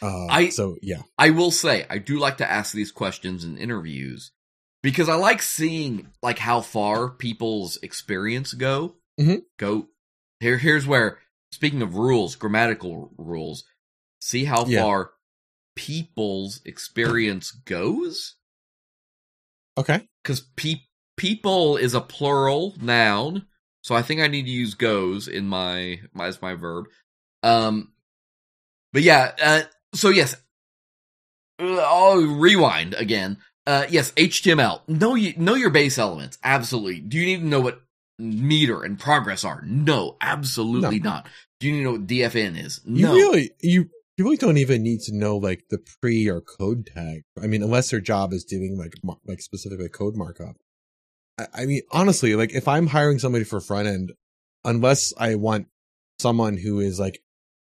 Uh, 0.01 0.27
I- 0.27 0.49
so 0.49 0.77
yeah, 0.81 1.01
I 1.17 1.31
will 1.31 1.51
say 1.51 1.85
I 1.89 1.97
do 1.97 2.17
like 2.19 2.37
to 2.37 2.49
ask 2.49 2.73
these 2.73 2.91
questions 2.91 3.43
in 3.43 3.57
interviews 3.57 4.31
because 4.83 5.09
I 5.09 5.15
like 5.15 5.41
seeing 5.41 6.11
like 6.21 6.37
how 6.37 6.61
far 6.61 7.09
people's 7.09 7.77
experience 7.77 8.53
go. 8.53 8.97
Mhm. 9.19 9.43
Go 9.57 9.87
here. 10.39 10.59
Here's 10.59 10.85
where 10.85 11.17
speaking 11.51 11.81
of 11.81 11.95
rules, 11.95 12.35
grammatical 12.35 13.11
rules, 13.17 13.63
see 14.21 14.45
how 14.45 14.65
Yeah. 14.67 14.81
far 14.83 15.13
people's 15.75 16.61
experience 16.65 17.49
goes? 17.51 18.35
Okay. 19.77 20.07
Because 20.21 20.41
pe- 20.55 20.85
people 21.17 21.77
is 21.77 21.93
a 21.93 22.01
plural 22.01 22.75
noun, 22.79 23.47
so 23.81 23.95
I 23.95 24.01
think 24.03 24.21
I 24.21 24.27
need 24.27 24.43
to 24.43 24.51
use 24.51 24.75
goes 24.75 25.27
in 25.27 25.47
my, 25.47 26.01
my 26.13 26.27
as 26.27 26.41
my 26.41 26.53
verb. 26.53 26.85
Um, 27.41 27.93
but 28.91 29.01
yeah, 29.01 29.33
uh, 29.41 29.61
so 29.95 30.09
yes, 30.09 30.35
Uh, 31.59 31.77
I'll 31.77 32.17
rewind 32.17 32.93
again. 32.95 33.37
Uh, 33.65 33.85
yes, 33.89 34.11
HTML. 34.11 34.81
Know 34.87 35.15
you 35.15 35.33
know 35.37 35.55
your 35.55 35.69
base 35.69 35.97
elements. 35.97 36.37
Absolutely. 36.43 36.99
Do 36.99 37.17
you 37.17 37.25
need 37.25 37.39
to 37.41 37.47
know 37.47 37.61
what 37.61 37.81
meter 38.19 38.83
and 38.83 38.99
progress 38.99 39.43
are? 39.43 39.63
No, 39.65 40.17
absolutely 40.21 40.99
No. 40.99 41.09
not. 41.11 41.27
Do 41.59 41.67
you 41.67 41.73
need 41.73 41.79
to 41.79 41.83
know 41.85 41.91
what 41.93 42.07
DFN 42.07 42.61
is? 42.63 42.81
No. 42.85 43.13
You 43.13 43.21
really 43.31 43.51
you 43.61 43.89
you 44.17 44.25
really 44.25 44.37
don't 44.37 44.57
even 44.57 44.83
need 44.83 44.99
to 45.01 45.15
know 45.15 45.37
like 45.37 45.63
the 45.69 45.79
pre 46.01 46.27
or 46.29 46.41
code 46.41 46.87
tag. 46.93 47.21
I 47.41 47.47
mean, 47.47 47.63
unless 47.63 47.89
their 47.89 48.01
job 48.01 48.33
is 48.33 48.43
doing 48.43 48.77
like 48.77 48.93
mar- 49.03 49.17
like 49.25 49.39
specifically 49.41 49.89
code 49.89 50.15
markup. 50.15 50.55
I, 51.37 51.47
I 51.53 51.65
mean, 51.65 51.81
honestly, 51.91 52.35
like 52.35 52.53
if 52.53 52.67
I'm 52.67 52.87
hiring 52.87 53.17
somebody 53.19 53.45
for 53.45 53.59
front 53.61 53.87
end, 53.87 54.11
unless 54.65 55.13
I 55.17 55.35
want 55.35 55.67
someone 56.19 56.57
who 56.57 56.79
is 56.79 56.99
like 56.99 57.21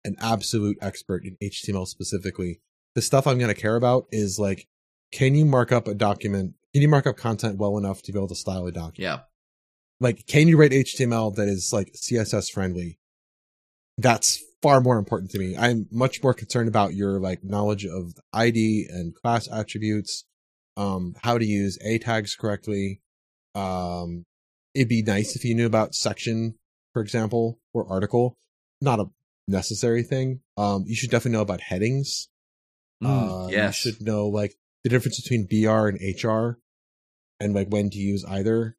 an 0.04 0.16
absolute 0.20 0.78
expert 0.82 1.24
in 1.26 1.38
HTML 1.44 1.86
specifically, 1.86 2.60
the 2.96 3.02
stuff 3.02 3.28
I'm 3.28 3.38
going 3.38 3.54
to 3.54 3.62
care 3.62 3.76
about 3.76 4.08
is 4.12 4.40
like, 4.40 4.68
can 5.12 5.36
you 5.36 5.45
mark 5.45 5.71
up 5.71 5.88
a 5.88 5.93
document? 5.93 6.54
Can 6.74 6.82
you 6.82 6.88
mark 6.88 7.06
up 7.06 7.17
content 7.17 7.58
well 7.58 7.78
enough 7.78 8.02
to 8.04 8.12
be 8.12 8.17
able 8.19 8.28
to 8.30 8.36
style 8.36 8.65
a 8.65 8.71
document? 8.71 9.00
yeah. 9.00 9.19
like 10.00 10.26
can 10.26 10.47
you 10.47 10.58
write 10.58 10.71
html 10.71 11.36
that 11.36 11.47
is 11.47 11.71
like 11.74 11.91
css 11.93 12.50
friendly 12.52 12.97
that's 13.97 14.39
far 14.62 14.80
more 14.82 14.97
important 14.97 15.30
to 15.32 15.38
me 15.39 15.56
i'm 15.58 15.88
much 15.91 16.24
more 16.24 16.34
concerned 16.34 16.67
about 16.69 16.93
your 16.93 17.19
like 17.19 17.43
knowledge 17.43 17.86
of 17.86 18.13
id 18.34 18.88
and 18.89 19.13
class 19.15 19.47
attributes 19.52 20.24
um 20.78 21.13
how 21.24 21.38
to 21.38 21.45
use 21.45 21.78
a 21.84 21.97
tags 22.00 22.36
correctly 22.36 23.02
um 23.54 24.26
it'd 24.74 24.88
be 24.88 25.04
nice 25.04 25.36
if 25.36 25.43
you 25.43 25.54
knew 25.54 25.65
about 25.65 25.93
section 25.93 26.56
for 26.93 27.02
example 27.02 27.60
or 27.74 27.86
article 27.91 28.38
not 28.80 29.00
a 29.00 29.06
necessary 29.47 30.04
thing 30.04 30.39
um 30.58 30.84
you 30.88 30.95
should 30.95 31.10
definitely 31.12 31.36
know 31.38 31.41
about 31.43 31.62
headings 31.62 32.30
Mm, 33.04 33.45
uh, 33.45 33.47
yes. 33.50 33.84
you 33.84 33.91
should 33.91 34.02
know 34.02 34.28
like 34.28 34.54
the 34.84 34.89
difference 34.89 35.20
between 35.22 35.46
br 35.46 35.88
and 35.88 36.00
hr 36.24 36.60
and 37.39 37.54
like 37.54 37.67
when 37.70 37.89
to 37.89 37.98
use 37.98 38.24
either 38.26 38.76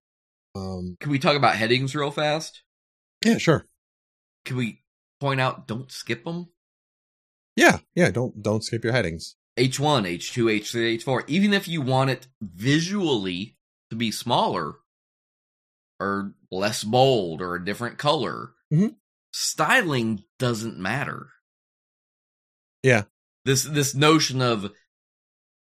um 0.54 0.96
Can 1.00 1.10
we 1.10 1.18
talk 1.18 1.36
about 1.36 1.56
headings 1.56 1.94
real 1.94 2.10
fast? 2.10 2.62
yeah 3.24 3.38
sure 3.38 3.66
Can 4.44 4.56
we 4.56 4.82
point 5.20 5.40
out 5.40 5.66
don't 5.68 5.90
skip 5.92 6.24
them? 6.24 6.48
Yeah, 7.54 7.78
yeah. 7.94 8.10
Don't 8.10 8.42
don't 8.42 8.64
skip 8.64 8.82
your 8.82 8.92
headings. 8.94 9.36
H1, 9.58 10.08
H2, 10.08 10.60
H3, 10.60 10.98
H4. 11.04 11.24
Even 11.28 11.52
if 11.52 11.68
you 11.68 11.82
want 11.82 12.08
it 12.10 12.26
visually 12.40 13.58
to 13.90 13.96
be 13.96 14.10
smaller 14.10 14.76
or 16.00 16.32
less 16.50 16.82
bold 16.82 17.42
or 17.42 17.54
a 17.54 17.64
different 17.64 17.98
color, 17.98 18.54
Mhm. 18.72 18.96
styling 19.32 20.24
doesn't 20.38 20.78
matter. 20.78 21.28
Yeah. 22.82 23.04
This 23.44 23.64
this 23.64 23.94
notion 23.94 24.40
of 24.40 24.72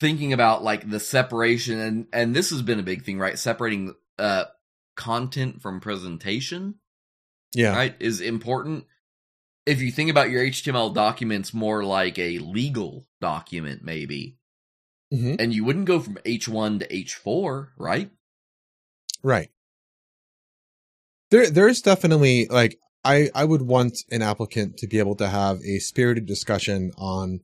thinking 0.00 0.32
about 0.32 0.64
like 0.64 0.88
the 0.90 1.00
separation 1.00 1.78
and 1.78 2.06
and 2.12 2.34
this 2.34 2.50
has 2.50 2.62
been 2.62 2.80
a 2.80 2.84
big 2.84 3.04
thing, 3.04 3.18
right? 3.18 3.38
Separating 3.38 3.94
uh 4.18 4.44
content 4.96 5.62
from 5.62 5.80
presentation 5.80 6.76
Yeah, 7.54 7.74
right, 7.76 7.94
is 8.00 8.20
important. 8.20 8.86
If 9.66 9.80
you 9.82 9.92
think 9.92 10.10
about 10.10 10.30
your 10.30 10.42
HTML 10.44 10.94
documents 10.94 11.54
more 11.54 11.84
like 11.84 12.18
a 12.18 12.38
legal 12.38 13.06
document, 13.20 13.82
maybe, 13.84 14.38
hmm 15.10 15.36
and 15.38 15.52
you 15.52 15.64
wouldn't 15.64 15.86
go 15.86 16.00
from 16.00 16.18
H1 16.24 16.80
to 16.80 16.88
H4, 16.88 17.68
right? 17.78 18.10
right. 19.22 19.50
There 21.30 21.50
there's 21.50 21.82
definitely 21.82 22.46
like 22.48 22.78
I 23.04 23.30
I 23.34 23.44
would 23.44 23.62
want 23.62 23.98
an 24.10 24.22
applicant 24.22 24.78
to 24.78 24.86
be 24.86 24.98
able 24.98 25.16
to 25.16 25.28
have 25.28 25.60
a 25.62 25.78
spirited 25.78 26.26
discussion 26.26 26.92
on 26.98 27.40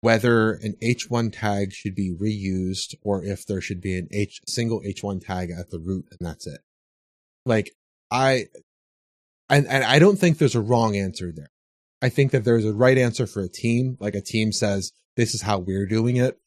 whether 0.00 0.52
an 0.52 0.74
H1 0.82 1.32
tag 1.32 1.72
should 1.72 1.94
be 1.94 2.14
reused 2.14 2.94
or 3.02 3.24
if 3.24 3.46
there 3.46 3.60
should 3.60 3.80
be 3.80 3.96
an 3.98 4.08
H 4.12 4.40
single 4.46 4.80
H1 4.82 5.24
tag 5.24 5.50
at 5.50 5.70
the 5.70 5.78
root 5.78 6.06
and 6.10 6.26
that's 6.26 6.46
it. 6.46 6.60
Like 7.44 7.72
I 8.10 8.46
and 9.48 9.66
and 9.66 9.84
I 9.84 9.98
don't 9.98 10.18
think 10.18 10.38
there's 10.38 10.54
a 10.54 10.60
wrong 10.60 10.96
answer 10.96 11.32
there. 11.34 11.50
I 12.02 12.08
think 12.08 12.32
that 12.32 12.44
there's 12.44 12.64
a 12.64 12.74
right 12.74 12.98
answer 12.98 13.26
for 13.26 13.42
a 13.42 13.48
team. 13.48 13.96
Like 14.00 14.14
a 14.14 14.20
team 14.20 14.52
says, 14.52 14.92
this 15.16 15.34
is 15.34 15.42
how 15.42 15.58
we're 15.58 15.86
doing 15.86 16.16
it. 16.16 16.38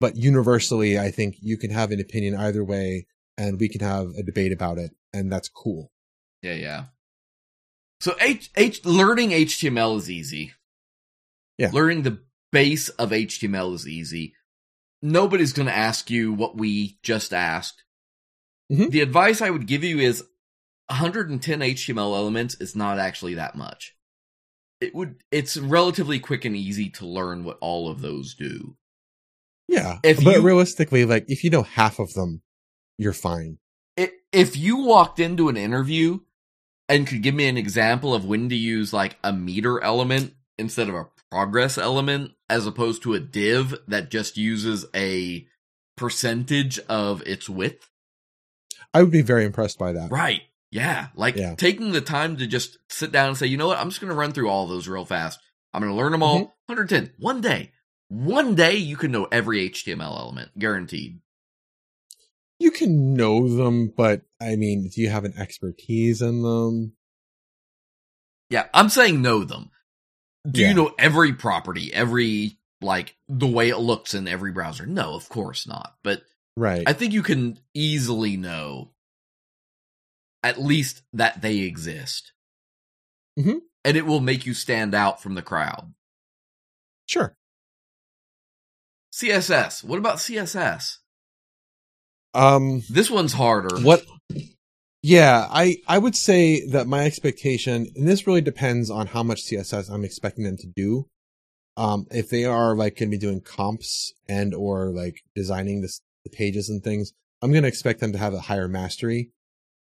But 0.00 0.16
universally, 0.16 0.98
I 0.98 1.10
think 1.10 1.36
you 1.40 1.56
can 1.56 1.70
have 1.70 1.90
an 1.90 2.00
opinion 2.00 2.34
either 2.34 2.64
way 2.64 3.06
and 3.38 3.58
we 3.58 3.68
can 3.68 3.80
have 3.80 4.08
a 4.18 4.22
debate 4.22 4.52
about 4.52 4.78
it. 4.78 4.90
And 5.12 5.32
that's 5.32 5.48
cool. 5.48 5.90
Yeah, 6.42 6.54
yeah. 6.54 6.84
So 8.00 8.14
H, 8.20 8.50
H 8.56 8.84
learning 8.84 9.30
HTML 9.30 9.96
is 9.96 10.10
easy. 10.10 10.52
Yeah. 11.56 11.70
Learning 11.72 12.02
the 12.02 12.18
base 12.56 12.88
of 12.88 13.10
HTML 13.10 13.74
is 13.74 13.86
easy. 13.86 14.34
Nobody's 15.02 15.52
going 15.52 15.66
to 15.68 15.76
ask 15.76 16.08
you 16.10 16.32
what 16.32 16.56
we 16.56 16.98
just 17.02 17.34
asked. 17.34 17.84
Mhm. 18.72 18.90
The 18.90 19.02
advice 19.02 19.42
I 19.42 19.50
would 19.50 19.66
give 19.66 19.84
you 19.84 19.98
is 19.98 20.24
110 20.88 21.60
HTML 21.60 22.14
elements 22.16 22.54
is 22.58 22.74
not 22.74 22.98
actually 22.98 23.34
that 23.34 23.56
much. 23.56 23.94
It 24.80 24.94
would 24.94 25.16
it's 25.30 25.58
relatively 25.58 26.18
quick 26.18 26.46
and 26.46 26.56
easy 26.56 26.88
to 26.90 27.06
learn 27.06 27.44
what 27.44 27.58
all 27.60 27.90
of 27.90 28.00
those 28.00 28.34
do. 28.34 28.76
Yeah. 29.68 29.98
If 30.02 30.24
but 30.24 30.36
you- 30.36 30.42
realistically, 30.42 31.04
like 31.04 31.26
if 31.28 31.44
you 31.44 31.50
know 31.50 31.62
half 31.62 31.98
of 31.98 32.14
them, 32.14 32.40
you're 32.96 33.12
fine. 33.12 33.58
If 34.32 34.56
you 34.56 34.78
walked 34.78 35.18
into 35.20 35.48
an 35.48 35.56
interview 35.56 36.20
and 36.88 37.06
could 37.06 37.22
give 37.22 37.34
me 37.34 37.48
an 37.48 37.56
example 37.56 38.14
of 38.14 38.24
when 38.24 38.48
to 38.48 38.56
use 38.56 38.92
like 38.92 39.18
a 39.22 39.32
meter 39.32 39.80
element 39.82 40.34
instead 40.58 40.88
of 40.88 40.94
a 40.94 41.06
progress 41.30 41.76
element 41.78 42.32
as 42.48 42.66
opposed 42.66 43.02
to 43.02 43.14
a 43.14 43.20
div 43.20 43.74
that 43.88 44.10
just 44.10 44.36
uses 44.36 44.86
a 44.94 45.46
percentage 45.96 46.78
of 46.88 47.22
its 47.26 47.48
width. 47.48 47.88
I 48.94 49.02
would 49.02 49.10
be 49.10 49.22
very 49.22 49.44
impressed 49.44 49.78
by 49.78 49.92
that. 49.92 50.10
Right. 50.10 50.42
Yeah. 50.70 51.08
Like 51.14 51.36
Yeah. 51.36 51.54
taking 51.54 51.92
the 51.92 52.00
time 52.00 52.36
to 52.36 52.46
just 52.46 52.78
sit 52.88 53.12
down 53.12 53.28
and 53.28 53.36
say, 53.36 53.46
you 53.46 53.56
know 53.56 53.66
what? 53.66 53.78
I'm 53.78 53.88
just 53.88 54.00
going 54.00 54.10
to 54.10 54.16
run 54.18 54.32
through 54.32 54.48
all 54.48 54.66
those 54.66 54.88
real 54.88 55.04
fast. 55.04 55.38
I'm 55.74 55.82
going 55.82 55.92
to 55.92 55.96
learn 55.96 56.12
them 56.12 56.22
all. 56.22 56.38
Mm-hmm. 56.38 56.72
110. 56.74 57.14
One 57.18 57.40
day. 57.40 57.72
One 58.08 58.54
day 58.54 58.76
you 58.76 58.96
can 58.96 59.10
know 59.10 59.26
every 59.32 59.68
HTML 59.68 60.18
element. 60.18 60.50
Guaranteed. 60.58 61.20
You 62.58 62.70
can 62.70 63.14
know 63.14 63.54
them, 63.54 63.92
but 63.94 64.22
I 64.40 64.56
mean, 64.56 64.88
do 64.94 65.00
you 65.02 65.10
have 65.10 65.24
an 65.24 65.34
expertise 65.36 66.22
in 66.22 66.42
them? 66.42 66.94
Yeah. 68.48 68.66
I'm 68.72 68.88
saying 68.88 69.20
know 69.20 69.44
them. 69.44 69.70
Do 70.48 70.60
Yeah. 70.60 70.68
you 70.68 70.74
know 70.74 70.94
every 70.98 71.32
property, 71.32 71.92
every, 71.92 72.58
like, 72.80 73.16
the 73.28 73.46
way 73.46 73.68
it 73.70 73.78
looks 73.78 74.14
in 74.14 74.28
every 74.28 74.52
browser? 74.52 74.86
No, 74.86 75.14
of 75.14 75.28
course 75.28 75.66
not. 75.66 75.96
But 76.02 76.24
Right. 76.56 76.84
I 76.86 76.92
think 76.92 77.12
you 77.12 77.22
can 77.22 77.58
easily 77.74 78.36
know 78.36 78.92
at 80.42 80.60
least 80.60 81.02
that 81.12 81.40
they 81.42 81.58
exist. 81.58 82.32
Mhm. 83.38 83.60
And 83.84 83.96
it 83.96 84.06
will 84.06 84.20
make 84.20 84.46
you 84.46 84.54
stand 84.54 84.94
out 84.94 85.22
from 85.22 85.34
the 85.34 85.42
crowd. 85.42 85.92
sure. 87.08 87.36
CSS. 89.12 89.82
What 89.84 89.98
about 89.98 90.20
CSS? 90.20 90.98
Um, 92.34 92.82
This 92.90 93.08
one's 93.10 93.32
harder. 93.32 93.80
what 93.80 94.04
yeah 95.06 95.46
i 95.52 95.76
i 95.86 95.96
would 95.96 96.16
say 96.16 96.66
that 96.66 96.88
my 96.88 97.04
expectation 97.04 97.86
and 97.94 98.08
this 98.08 98.26
really 98.26 98.40
depends 98.40 98.90
on 98.90 99.06
how 99.06 99.22
much 99.22 99.44
css 99.44 99.88
i'm 99.88 100.04
expecting 100.04 100.42
them 100.42 100.56
to 100.56 100.66
do. 100.66 101.06
Um 101.76 102.06
if 102.10 102.28
they 102.28 102.44
are 102.44 102.74
like 102.74 102.96
going 102.96 103.10
to 103.10 103.16
be 103.16 103.26
doing 103.26 103.40
comps 103.40 104.14
and 104.28 104.52
or 104.52 104.90
like 104.90 105.20
designing 105.36 105.80
this, 105.80 106.00
the 106.24 106.30
pages 106.30 106.68
and 106.68 106.82
things 106.82 107.12
i'm 107.40 107.52
going 107.52 107.62
to 107.62 107.68
expect 107.68 108.00
them 108.00 108.10
to 108.12 108.18
have 108.18 108.34
a 108.34 108.40
higher 108.40 108.66
mastery. 108.66 109.30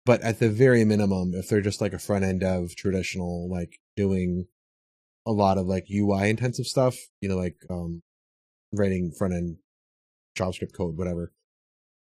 But 0.06 0.22
at 0.22 0.38
the 0.38 0.48
very 0.48 0.86
minimum 0.86 1.34
if 1.34 1.50
they're 1.50 1.60
just 1.60 1.82
like 1.82 1.92
a 1.92 1.98
front 1.98 2.24
end 2.24 2.40
dev 2.40 2.74
traditional 2.74 3.46
like 3.50 3.78
doing 3.96 4.46
a 5.26 5.32
lot 5.32 5.58
of 5.58 5.66
like 5.66 5.84
ui 5.90 6.30
intensive 6.30 6.66
stuff 6.66 6.96
you 7.20 7.28
know 7.28 7.36
like 7.36 7.56
um 7.68 8.00
writing 8.72 9.12
front 9.12 9.34
end 9.34 9.58
javascript 10.38 10.72
code 10.74 10.96
whatever 10.96 11.30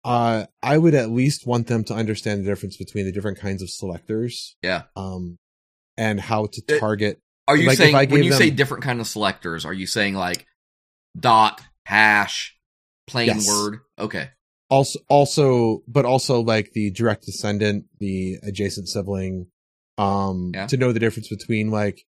uh, 0.08 0.46
I 0.64 0.78
would 0.78 0.96
at 0.96 1.10
least 1.12 1.46
want 1.46 1.68
them 1.68 1.84
to 1.86 1.94
understand 1.94 2.40
the 2.40 2.46
difference 2.50 2.78
between 2.78 3.06
the 3.06 3.12
different 3.12 3.40
kinds 3.40 3.62
of 3.62 3.70
selectors, 3.70 4.56
Yeah. 4.62 4.84
um, 4.96 5.38
and 5.98 6.20
how 6.20 6.48
to 6.48 6.62
target. 6.80 7.20
Are 7.48 7.56
you 7.56 7.68
Like, 7.68 7.78
saying 7.78 8.10
when 8.10 8.24
you 8.24 8.34
say 8.34 8.50
different 8.50 8.84
kind 8.84 9.00
of 9.00 9.08
selectors, 9.08 9.66
are 9.66 9.74
you 9.74 9.88
saying 9.88 10.16
like 10.16 10.46
dot, 11.20 11.62
hash, 11.86 12.58
plain 13.08 13.28
Yes. 13.28 13.48
word? 13.48 13.80
Okay. 14.00 14.30
Also, 14.70 15.00
also, 15.10 15.82
but 15.88 16.06
also 16.06 16.42
like 16.42 16.72
the 16.74 16.92
direct 16.92 17.26
descendant, 17.26 17.86
the 18.00 18.38
adjacent 18.44 18.90
sibling, 18.90 19.48
um, 19.98 20.52
Yeah. 20.54 20.68
to 20.68 20.78
know 20.78 20.92
the 20.92 21.00
difference 21.00 21.30
between 21.30 21.70
like 21.72 22.06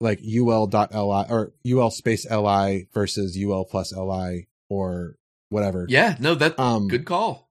like 0.00 0.18
ul.li 0.22 1.26
or 1.28 1.52
ul 1.66 1.90
space 1.90 2.24
li 2.30 2.86
versus 2.94 3.36
ul 3.36 3.64
plus 3.64 3.92
li 3.92 4.48
or 4.68 5.16
whatever. 5.50 5.86
Yeah, 5.88 6.16
no, 6.18 6.34
that 6.34 6.58
Um, 6.58 6.88
good 6.88 7.04
call. 7.04 7.50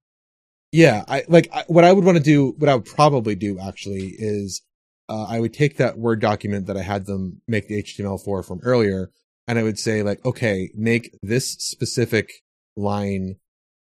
Yeah, 0.71 1.03
I 1.07 1.23
like 1.27 1.49
I, 1.53 1.63
what 1.67 1.83
I 1.83 1.93
would 1.93 2.05
want 2.05 2.17
to 2.17 2.23
do. 2.23 2.55
What 2.57 2.69
I 2.69 2.75
would 2.75 2.85
probably 2.85 3.35
do 3.35 3.59
actually 3.59 4.15
is 4.17 4.61
uh, 5.07 5.25
I 5.27 5.39
would 5.39 5.53
take 5.53 5.77
that 5.77 5.97
Word 5.97 6.21
document 6.21 6.67
that 6.67 6.77
I 6.77 6.81
had 6.81 7.05
them 7.05 7.41
make 7.47 7.67
the 7.67 7.81
HTML 7.81 8.23
for 8.23 8.43
from 8.43 8.59
earlier, 8.63 9.11
and 9.47 9.57
I 9.57 9.63
would 9.63 9.79
say 9.79 10.03
like, 10.03 10.23
okay, 10.25 10.69
make 10.75 11.17
this 11.23 11.53
specific 11.53 12.31
line, 12.75 13.37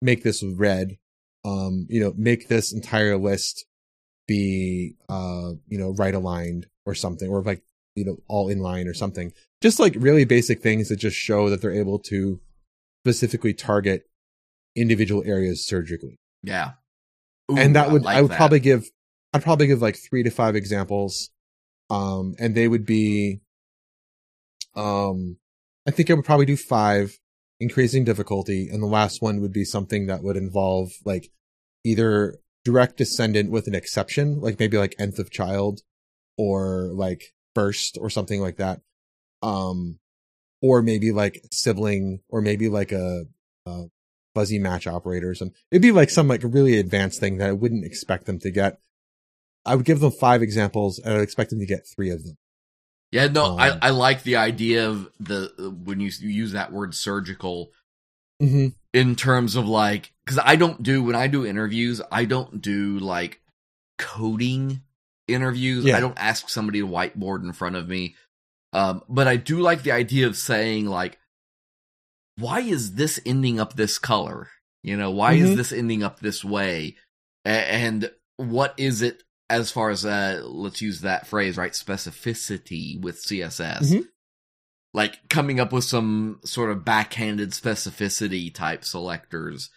make 0.02 0.24
this 0.24 0.42
red, 0.42 0.98
um, 1.46 1.86
you 1.90 2.00
know, 2.00 2.14
make 2.16 2.48
this 2.48 2.72
entire 2.72 3.18
list 3.18 3.66
be, 4.28 4.96
uh, 5.10 5.52
you 5.68 5.78
know, 5.78 5.94
right 5.98 6.16
aligned 6.16 6.68
or 6.86 6.96
something, 6.96 7.30
or 7.30 7.42
like, 7.42 7.62
you 7.96 8.06
know, 8.06 8.18
all 8.30 8.48
in 8.48 8.60
line 8.60 8.88
or 8.88 8.94
something. 8.94 9.34
Just 9.62 9.80
like 9.80 9.96
really 9.98 10.24
basic 10.24 10.62
things 10.62 10.88
that 10.88 10.98
just 10.98 11.18
show 11.18 11.50
that 11.50 11.62
they're 11.62 11.72
able 11.72 12.00
to 12.00 12.40
specifically 13.10 13.54
target 13.54 14.04
individual 14.76 15.24
areas 15.26 15.66
surgically 15.66 16.20
Yeah. 16.44 16.72
Ooh, 17.52 17.58
and 17.58 17.76
that 17.76 17.92
would 17.92 18.04
I, 18.04 18.06
like 18.06 18.22
would 18.22 18.32
that. 18.32 18.38
probably 18.38 18.60
give 18.60 18.90
I'd 19.34 19.44
probably 19.44 19.68
give 19.68 19.82
like 19.82 19.96
three 19.96 20.24
to 20.24 20.32
five 20.32 20.56
examples, 20.56 21.30
um, 21.90 22.36
and 22.40 22.56
they 22.56 22.68
would 22.68 22.86
be, 22.86 23.42
um, 24.76 25.38
I 25.88 25.92
think 25.92 26.10
I 26.10 26.16
would 26.16 26.26
probably 26.26 26.48
do 26.48 26.58
five, 26.58 27.20
increasing 27.60 28.04
difficulty, 28.04 28.70
and 28.72 28.82
the 28.82 28.88
last 28.88 29.22
one 29.22 29.40
would 29.42 29.54
be 29.54 29.66
something 29.66 30.08
that 30.08 30.24
would 30.24 30.38
involve 30.38 30.94
like 31.06 31.30
either 31.84 32.38
direct 32.66 32.98
descendant 32.98 33.52
with 33.52 33.68
an 33.68 33.76
exception, 33.76 34.40
like 34.42 34.60
maybe 34.60 34.78
like 34.78 34.96
nth 35.00 35.20
of 35.20 35.30
child, 35.30 35.82
or 36.38 36.90
like 36.94 37.34
first 37.54 37.98
or 38.02 38.10
something 38.10 38.42
like 38.42 38.58
that, 38.58 38.82
um, 39.44 40.00
or 40.62 40.82
maybe 40.82 41.12
like 41.12 41.44
sibling, 41.52 42.20
or 42.30 42.42
maybe 42.42 42.70
like 42.70 42.92
a, 42.92 43.26
a 43.66 43.86
fuzzy 44.36 44.60
match 44.60 44.86
operators 44.86 45.42
and 45.42 45.52
it'd 45.72 45.82
be 45.82 45.92
like 45.92 46.10
some 46.10 46.28
like 46.28 46.42
really 46.44 46.78
advanced 46.78 47.20
thing 47.20 47.38
that 47.38 47.50
I 47.50 47.52
wouldn't 47.52 47.84
expect 47.84 48.26
them 48.26 48.40
to 48.40 48.52
get. 48.52 48.80
I 49.66 49.76
would 49.76 49.86
give 49.86 50.00
them 50.00 50.12
five 50.12 50.42
examples 50.42 51.00
and 51.00 51.16
I'd 51.16 51.22
expect 51.22 51.50
them 51.50 51.60
to 51.60 51.66
get 51.66 51.88
three 51.88 52.12
of 52.12 52.24
them. 52.24 52.38
Yeah, 53.12 53.28
no, 53.28 53.58
I, 53.58 53.72
Um, 53.72 53.80
I 53.82 53.90
like 53.90 54.22
the 54.22 54.36
idea 54.36 54.88
of 54.88 55.10
the 55.20 55.74
when 55.84 56.00
you 56.00 56.12
use 56.20 56.52
that 56.52 56.72
word 56.72 56.94
surgical 56.94 57.72
Mm-hmm. 58.42 58.68
in 58.94 59.16
terms 59.18 59.58
of 59.58 59.68
like 59.68 60.14
because 60.24 60.40
I 60.42 60.56
don't 60.56 60.82
do 60.82 61.04
when 61.04 61.16
I 61.16 61.28
do 61.28 61.46
interviews, 61.46 62.02
I 62.10 62.24
don't 62.24 62.62
do 62.62 62.98
like 63.00 63.42
coding 63.98 64.82
interviews. 65.28 65.86
Yeah. 65.86 65.98
I 65.98 66.00
don't 66.00 66.18
ask 66.18 66.50
somebody 66.50 66.80
to 66.80 66.88
whiteboard 66.88 67.44
in 67.44 67.52
front 67.52 67.76
of 67.76 67.90
me. 67.90 68.16
Um, 68.74 69.04
but 69.10 69.28
I 69.28 69.36
do 69.38 69.60
like 69.62 69.84
the 69.84 69.92
idea 69.92 70.28
of 70.28 70.36
saying 70.38 70.86
like, 70.86 71.18
why 72.38 72.62
is 72.62 72.96
this 72.96 73.20
ending 73.26 73.60
up 73.60 73.74
this 73.76 73.98
color? 73.98 74.50
You 74.84 74.96
know, 74.96 75.12
why 75.12 75.34
is 75.34 75.50
Mhm. 75.52 75.56
this 75.58 75.72
ending 75.72 76.04
up 76.04 76.20
this 76.20 76.44
way? 76.46 76.96
A- 77.46 77.50
and 77.50 78.12
what 78.38 78.74
is 78.78 79.02
it 79.02 79.24
as 79.50 79.72
far 79.72 79.90
as 79.90 80.06
uh 80.06 80.42
let's 80.46 80.82
use 80.82 81.02
that 81.02 81.28
phrase, 81.28 81.58
right? 81.58 81.72
Specificity 81.74 83.00
with 83.02 83.20
CSS. 83.20 83.92
Mhm. 83.92 84.08
Like 84.94 85.28
coming 85.30 85.60
up 85.60 85.74
with 85.74 85.84
some 85.84 86.40
sort 86.46 86.72
of 86.72 86.86
backhanded 86.86 87.52
specificity 87.52 88.54
type 88.54 88.86
selectors 88.86 89.70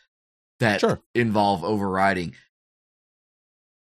that 0.61 0.81
Sure. 0.81 1.03
involve 1.15 1.65
overriding. 1.65 2.35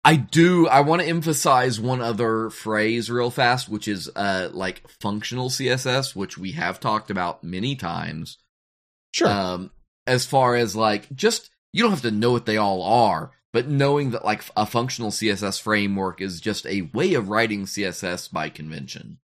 I 0.05 0.17
do 0.17 0.69
I 0.69 0.81
want 0.81 1.01
to 1.01 1.09
emphasize 1.09 1.81
one 1.81 2.03
other 2.03 2.51
phrase 2.51 3.11
real 3.11 3.31
fast, 3.31 3.69
which 3.69 3.88
is 3.88 4.11
uh 4.14 4.51
like 4.53 4.87
functional 5.01 5.49
CSS, 5.49 6.14
which 6.14 6.37
we 6.37 6.53
have 6.53 6.79
talked 6.79 7.11
about 7.11 7.43
many 7.43 7.75
times. 7.75 8.38
Sure. 9.12 9.29
Um 9.29 9.71
as 10.07 10.27
far 10.27 10.57
as 10.57 10.77
like 10.77 11.14
just 11.14 11.51
you 11.73 11.83
don't 11.83 11.90
have 11.90 12.03
to 12.03 12.11
know 12.11 12.33
what 12.33 12.45
they 12.45 12.59
all 12.59 12.83
are, 12.83 13.33
but 13.53 13.67
knowing 13.67 14.11
that 14.11 14.25
like 14.25 14.45
a 14.57 14.67
functional 14.67 15.11
CSS 15.11 15.61
framework 15.61 16.21
is 16.21 16.40
just 16.40 16.67
a 16.67 16.83
way 16.93 17.14
of 17.14 17.31
writing 17.31 17.64
CSS 17.64 18.31
by 18.31 18.51
convention. 18.51 19.19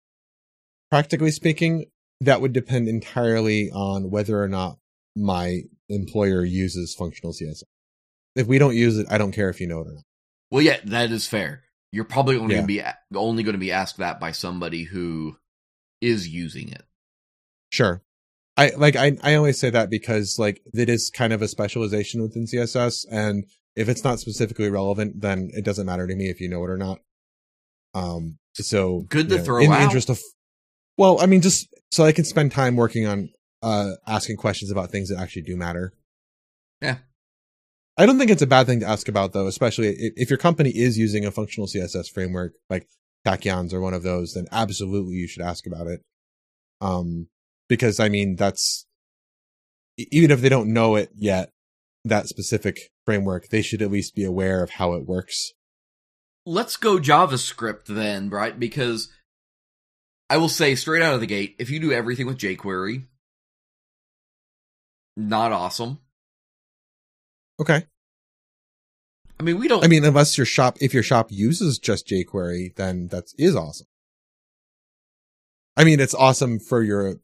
Practically 0.91 1.31
speaking, 1.31 1.87
that 2.23 2.41
would 2.41 2.53
depend 2.53 2.89
entirely 2.89 3.71
on 3.71 4.11
whether 4.11 4.43
or 4.43 4.49
not 4.49 4.79
my 5.15 5.61
employer 5.89 6.45
uses 6.45 6.95
functional 6.95 7.33
CSS. 7.33 7.65
If 8.35 8.47
we 8.47 8.59
don't 8.59 8.77
use 8.77 8.99
it, 8.99 9.07
I 9.11 9.19
don't 9.19 9.33
care 9.33 9.51
if 9.51 9.61
you 9.61 9.67
know 9.67 9.81
it 9.81 9.89
or 9.89 9.93
not. 9.95 10.05
Well, 10.51 10.63
yeah, 10.63 10.79
that 10.85 11.11
is 11.13 11.27
fair. 11.27 11.63
You're 11.93 12.05
probably 12.05 12.37
only 12.37 12.55
Yeah. 12.55 12.61
going 12.63 12.69
to 12.69 12.85
be 13.13 13.19
only 13.19 13.43
going 13.43 13.55
to 13.55 13.59
be 13.59 13.73
asked 13.73 13.99
that 13.99 14.21
by 14.21 14.33
somebody 14.33 14.85
who 14.85 15.37
is 16.01 16.29
using 16.29 16.69
it. 16.71 16.83
Sure. 17.71 18.03
I 18.57 18.71
like 18.77 18.97
I 18.97 19.17
I 19.23 19.35
always 19.35 19.59
say 19.59 19.71
that 19.71 19.91
because 19.91 20.39
like 20.39 20.61
it 20.75 20.89
is 20.89 21.11
kind 21.11 21.33
of 21.33 21.41
a 21.41 21.49
specialization 21.49 22.21
within 22.21 22.47
CSS 22.47 23.07
and 23.11 23.45
if 23.77 23.89
it's 23.89 24.05
not 24.05 24.19
specifically 24.21 24.69
relevant 24.69 25.21
then 25.21 25.51
it 25.55 25.65
doesn't 25.65 25.87
matter 25.87 26.07
to 26.07 26.15
me 26.15 26.29
if 26.29 26.41
you 26.41 26.49
know 26.49 26.63
it 26.65 26.71
or 26.71 26.77
not. 26.77 26.99
Um 27.95 28.39
so 28.55 29.03
Good 29.09 29.29
to 29.29 29.35
you 29.35 29.39
know, 29.39 29.45
throw 29.45 29.63
in 29.63 29.71
the 29.71 29.81
interest 29.81 30.11
of 30.11 30.21
Well, 30.99 31.21
I 31.21 31.27
mean 31.27 31.41
just 31.43 31.69
so 31.91 32.05
I 32.05 32.13
can 32.13 32.25
spend 32.25 32.53
time 32.53 32.77
working 32.77 33.07
on 33.07 33.31
uh 33.63 33.93
asking 34.07 34.37
questions 34.37 34.71
about 34.71 34.91
things 34.91 35.09
that 35.11 35.19
actually 35.19 35.43
do 35.43 35.57
matter. 35.57 35.93
Yeah. 36.83 36.99
I 37.97 38.07
don't 38.07 38.19
think 38.19 38.31
it's 38.31 38.43
a 38.43 38.47
bad 38.47 38.67
thing 38.67 38.81
to 38.81 38.89
ask 38.89 39.09
about 39.09 39.33
though, 39.33 39.47
especially 39.47 39.89
if, 40.17 40.31
your 40.31 40.39
company 40.39 40.71
is 40.71 40.97
using 40.97 41.25
a 41.25 41.31
functional 41.31 41.67
CSS 41.67 42.11
framework 42.11 42.55
like 42.71 42.87
Tachyons 43.27 43.73
or 43.73 43.81
one 43.81 43.95
of 43.95 44.03
those, 44.03 44.33
then 44.35 44.47
absolutely 44.51 45.15
you 45.15 45.29
should 45.29 45.43
ask 45.43 45.67
about 45.67 45.87
it. 45.87 46.01
Um, 46.81 47.29
because 47.69 48.01
I 48.01 48.09
mean, 48.09 48.37
that's 48.37 48.87
even 49.97 50.31
if 50.31 50.41
they 50.41 50.49
don't 50.49 50.73
know 50.73 50.97
it 50.97 51.11
yet, 51.15 51.51
that 52.05 52.29
specific 52.29 52.79
framework, 53.05 53.49
they 53.49 53.63
should 53.63 53.83
at 53.83 53.91
least 53.91 54.15
be 54.15 54.25
aware 54.25 54.63
of 54.63 54.71
how 54.71 54.95
it 54.95 55.07
works. 55.07 55.53
Let's 56.47 56.77
go 56.77 56.99
JavaScript 56.99 57.87
then, 57.87 58.31
right? 58.31 58.59
Because 58.59 59.11
I 60.31 60.39
will 60.39 60.49
say 60.49 60.75
straight 60.75 61.03
out 61.03 61.15
of 61.15 61.21
the 61.21 61.27
gate, 61.27 61.57
if 61.59 61.71
you 61.71 61.81
do 61.81 61.93
everything 61.93 62.27
with 62.27 62.39
jQuery, 62.39 63.05
not 65.17 65.53
awesome. 65.53 65.99
Okay. 67.61 67.85
I 69.39 69.43
mean, 69.43 69.59
we 69.59 69.69
don't. 69.69 69.85
I 69.85 69.89
mean, 69.89 70.05
unless 70.05 70.37
your 70.37 70.45
shop, 70.45 70.79
if 70.81 70.93
your 70.93 71.03
shop 71.03 71.29
uses 71.31 71.79
just 71.79 72.07
jQuery, 72.07 72.75
then 72.77 73.09
that 73.09 73.25
is 73.39 73.57
awesome. 73.57 73.87
I 75.77 75.85
mean, 75.85 76.01
it's 76.01 76.15
awesome 76.15 76.59
for 76.59 76.83
your 76.83 77.17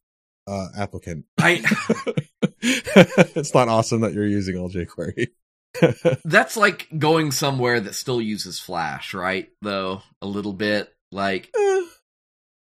uh, 0.47 0.69
applicant. 0.77 1.27
I 1.39 1.63
it's 2.63 3.53
not 3.53 3.69
awesome 3.69 4.01
that 4.01 4.15
you're 4.15 4.27
using 4.27 4.57
all 4.57 4.71
jQuery. 4.71 5.29
that's 6.25 6.57
like 6.57 6.89
going 6.97 7.33
somewhere 7.33 7.81
that 7.81 7.95
still 7.95 8.21
uses 8.21 8.59
Flash, 8.59 9.13
right? 9.13 9.51
Though 9.61 10.03
a 10.23 10.27
little 10.27 10.55
bit 10.55 10.91
like 11.13 11.51
Eh, 11.55 11.83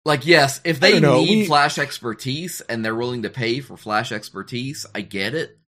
like 0.03 0.25
yes, 0.25 0.61
if 0.63 0.79
they 0.79 0.99
need 0.99 1.29
we- 1.41 1.45
Flash 1.45 1.77
expertise 1.77 2.61
and 2.61 2.83
they're 2.83 2.95
willing 2.95 3.21
to 3.23 3.29
pay 3.29 3.59
for 3.59 3.77
Flash 3.77 4.11
expertise, 4.11 4.85
I 4.95 5.01
get 5.01 5.35
it. 5.35 5.59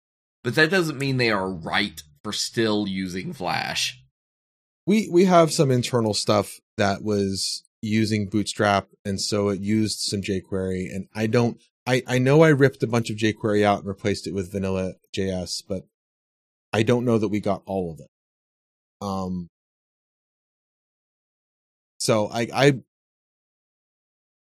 But 0.45 0.53
that 0.53 0.69
doesn't 0.69 0.99
mean 0.99 1.17
they 1.17 1.31
are 1.31 1.49
right 1.49 1.99
for 2.23 2.31
still 2.31 2.88
using 2.88 3.34
Flash. 3.34 3.99
we 4.86 5.10
we 5.12 5.25
have 5.25 5.51
some 5.51 5.71
internal 5.71 6.13
stuff 6.13 6.60
that 6.77 7.01
was 7.01 7.63
using 7.81 8.29
Bootstrap, 8.29 8.89
and 9.03 9.19
so 9.19 9.49
it 9.49 9.60
used 9.60 10.01
some 10.01 10.21
jQuery. 10.21 10.93
And 10.93 11.08
I 11.15 11.25
don't, 11.25 11.60
I 11.88 12.03
I 12.05 12.19
know 12.19 12.43
I 12.43 12.49
ripped 12.49 12.84
a 12.84 12.88
bunch 12.88 13.10
of 13.10 13.17
jQuery 13.17 13.63
out 13.63 13.79
and 13.79 13.88
replaced 13.88 14.27
it 14.27 14.36
with 14.36 14.51
vanilla 14.51 14.93
JS, 15.17 15.63
but 15.67 15.88
I 16.71 16.84
don't 16.84 17.05
know 17.05 17.17
that 17.17 17.29
we 17.29 17.39
got 17.39 17.63
all 17.65 17.91
of 17.91 17.99
it. 17.99 18.12
Um. 19.01 19.47
So 21.97 22.29
I 22.31 22.47
I 22.53 22.73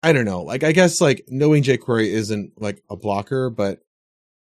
I 0.04 0.14
don't 0.14 0.26
know. 0.26 0.44
Like 0.44 0.64
I 0.64 0.74
guess 0.74 1.02
like 1.02 1.26
knowing 1.28 1.64
jQuery 1.64 2.06
isn't 2.12 2.62
like 2.62 2.84
a 2.88 2.96
blocker, 2.96 3.50
but 3.50 3.80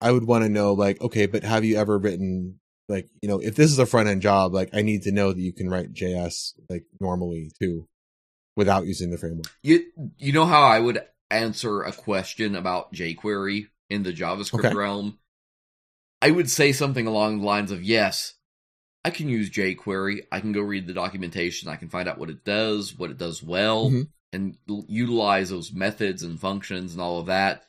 I 0.02 0.12
would 0.12 0.26
want 0.26 0.44
to 0.44 0.50
know 0.50 0.74
like 0.74 1.00
okay, 1.02 1.26
but 1.28 1.44
have 1.44 1.64
you 1.64 1.78
ever 1.78 1.98
written 1.98 2.60
like 2.90 3.10
you 3.22 3.30
know 3.30 3.40
if 3.40 3.56
this 3.56 3.72
is 3.72 3.80
a 3.80 3.86
front 3.86 4.10
end 4.10 4.22
job 4.22 4.54
like 4.54 4.70
i 4.74 4.82
need 4.82 5.04
to 5.04 5.14
know 5.14 5.32
that 5.32 5.40
you 5.40 5.54
can 5.54 5.70
write 5.70 5.94
js 5.94 6.52
like 6.70 6.84
normally 7.00 7.50
too 7.62 7.88
without 8.58 8.86
using 8.86 9.12
the 9.12 9.18
framework 9.18 9.46
You 9.64 9.86
you 10.18 10.34
know 10.34 10.46
how 10.46 10.64
I 10.64 10.80
would 10.80 11.02
answer 11.30 11.84
a 11.84 11.94
question 11.94 12.54
about 12.56 12.92
jQuery 12.94 13.68
in 13.90 14.04
the 14.04 14.12
JavaScript 14.12 14.66
Okay. 14.66 14.74
realm? 14.74 15.20
I 16.22 16.32
would 16.32 16.50
say 16.50 16.74
something 16.74 17.08
along 17.08 17.40
the 17.40 17.46
lines 17.46 17.72
of 17.72 17.82
yes, 17.84 18.34
I 19.06 19.10
can 19.10 19.30
use 19.30 19.50
jQuery. 19.50 20.26
I 20.32 20.40
can 20.42 20.52
go 20.52 20.62
read 20.62 20.86
the 20.88 20.94
documentation. 20.94 21.70
I 21.70 21.78
can 21.78 21.88
find 21.90 22.10
out 22.10 22.18
what 22.18 22.30
it 22.30 22.44
does, 22.44 22.98
what 22.98 23.10
it 23.10 23.18
does 23.18 23.42
well, 23.42 23.90
Mhm. 23.90 24.10
and 24.34 24.58
l- 24.70 24.86
utilize 24.90 25.50
those 25.50 25.72
methods 25.72 26.24
and 26.24 26.40
functions 26.40 26.92
and 26.92 27.02
all 27.02 27.20
of 27.20 27.28
that. 27.28 27.64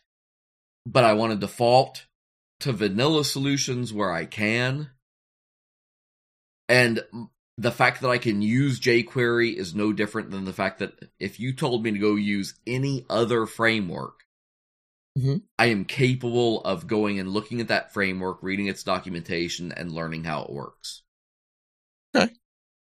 But 0.84 1.04
I 1.04 1.12
want 1.14 1.32
to 1.32 1.38
default 1.38 2.06
to 2.62 2.72
vanilla 2.72 3.24
solutions 3.24 3.92
where 3.92 4.12
I 4.12 4.24
can. 4.24 4.90
And 6.68 7.04
the 7.58 7.72
fact 7.72 8.00
that 8.00 8.08
I 8.08 8.18
can 8.18 8.42
use 8.42 8.80
jQuery 8.80 9.54
is 9.54 9.74
no 9.74 9.92
different 9.92 10.30
than 10.30 10.44
the 10.44 10.52
fact 10.52 10.78
that 10.78 11.10
if 11.20 11.38
you 11.38 11.52
told 11.52 11.82
me 11.82 11.92
to 11.92 11.98
go 11.98 12.14
use 12.14 12.54
any 12.66 13.04
other 13.10 13.46
framework, 13.46 14.22
Mhm. 15.18 15.42
I 15.58 15.66
am 15.66 15.84
capable 15.84 16.62
of 16.62 16.86
going 16.86 17.18
and 17.18 17.32
looking 17.32 17.60
at 17.60 17.68
that 17.68 17.92
framework, 17.92 18.42
reading 18.42 18.66
its 18.66 18.82
documentation, 18.82 19.70
and 19.72 19.92
learning 19.92 20.24
how 20.24 20.44
it 20.44 20.50
works. 20.50 21.02
Okay. 22.14 22.32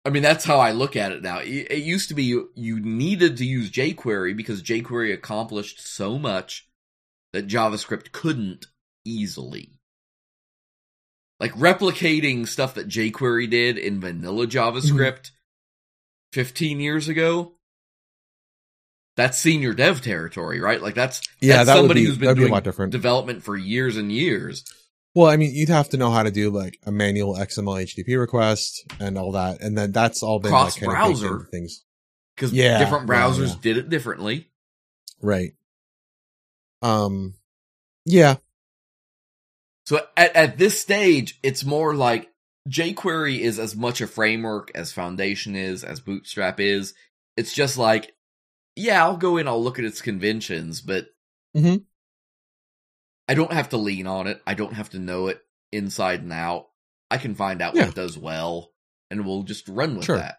I 0.05 0.09
mean, 0.09 0.23
that's 0.23 0.45
how 0.45 0.59
I 0.59 0.71
look 0.71 0.95
at 0.95 1.11
it 1.11 1.21
now. 1.21 1.39
It, 1.39 1.71
it 1.71 1.83
used 1.83 2.09
to 2.09 2.15
be 2.15 2.23
you, 2.23 2.51
you 2.55 2.79
needed 2.79 3.37
to 3.37 3.45
use 3.45 3.71
jQuery 3.71 4.35
because 4.35 4.63
jQuery 4.63 5.13
accomplished 5.13 5.81
so 5.81 6.17
much 6.19 6.67
that 7.33 7.47
JavaScript 7.47 8.11
couldn't 8.11 8.67
easily. 9.05 9.79
Like 11.39 11.53
replicating 11.53 12.47
stuff 12.47 12.75
that 12.75 12.87
jQuery 12.87 13.49
did 13.49 13.77
in 13.77 13.99
vanilla 13.99 14.45
JavaScript 14.47 15.31
15 16.33 16.79
years 16.79 17.07
ago. 17.07 17.53
That's 19.17 19.37
senior 19.37 19.73
dev 19.73 20.01
territory, 20.01 20.59
right? 20.61 20.81
Like 20.81 20.95
that's 20.95 21.21
Yeah, 21.41 21.57
that's 21.57 21.67
that 21.67 21.75
somebody 21.77 22.01
be 22.01 22.07
who's 22.07 22.17
been 22.17 22.33
be 22.35 22.41
doing 22.41 22.51
lot 22.53 22.63
different. 22.63 22.91
development 22.91 23.43
for 23.43 23.57
years 23.57 23.97
and 23.97 24.11
years. 24.11 24.63
Well, 25.13 25.27
I 25.27 25.35
mean, 25.35 25.53
you'd 25.53 25.67
have 25.69 25.89
to 25.89 25.97
know 25.97 26.09
how 26.11 26.23
to 26.23 26.31
do 26.31 26.49
like 26.49 26.79
a 26.85 26.91
manual 26.91 27.35
XML 27.35 27.83
HTTP 27.83 28.17
request 28.17 28.85
and 28.99 29.17
all 29.17 29.33
that, 29.33 29.61
and 29.61 29.77
then 29.77 29.91
that's 29.91 30.23
all 30.23 30.39
been 30.39 30.51
like, 30.53 30.75
kind 30.75 30.93
of 30.93 31.49
things, 31.49 31.83
Because 32.35 32.53
Yeah, 32.53 32.77
different 32.79 33.09
yeah, 33.09 33.15
browsers 33.15 33.47
yeah. 33.49 33.55
did 33.61 33.77
it 33.77 33.89
differently. 33.89 34.49
right? 35.21 35.51
Um, 36.81 37.33
yeah, 38.05 38.37
So 39.85 39.99
at, 40.15 40.35
at 40.35 40.57
this 40.57 40.79
stage, 40.81 41.39
it's 41.43 41.63
more 41.65 41.95
like 41.95 42.29
jQuery 42.69 43.39
is 43.39 43.59
as 43.59 43.75
much 43.75 44.01
a 44.01 44.07
framework 44.07 44.71
as 44.75 44.91
Foundation 44.91 45.55
is, 45.55 45.83
as 45.83 45.99
Bootstrap 45.99 46.59
is. 46.59 46.93
It's 47.35 47.53
just 47.53 47.77
like, 47.77 48.13
yeah, 48.75 49.03
I'll 49.03 49.17
go 49.17 49.37
in, 49.37 49.47
I'll 49.47 49.63
look 49.63 49.79
at 49.79 49.85
its 49.85 50.01
conventions, 50.01 50.81
but 50.81 51.07
Mhm. 51.55 51.85
I 53.27 53.33
don't 53.33 53.53
have 53.53 53.69
to 53.69 53.77
lean 53.77 54.07
on 54.07 54.27
it. 54.27 54.41
I 54.45 54.53
don't 54.53 54.73
have 54.73 54.89
to 54.91 54.99
know 54.99 55.27
it 55.27 55.41
inside 55.71 56.21
and 56.21 56.33
out. 56.33 56.67
I 57.09 57.17
can 57.17 57.35
find 57.35 57.61
out 57.61 57.75
Yeah. 57.75 57.83
what 57.83 57.89
it 57.89 57.95
does 57.95 58.17
well, 58.17 58.73
and 59.09 59.25
we'll 59.25 59.43
just 59.43 59.67
run 59.67 59.95
with 59.95 60.05
Sure. 60.05 60.17
that. 60.17 60.37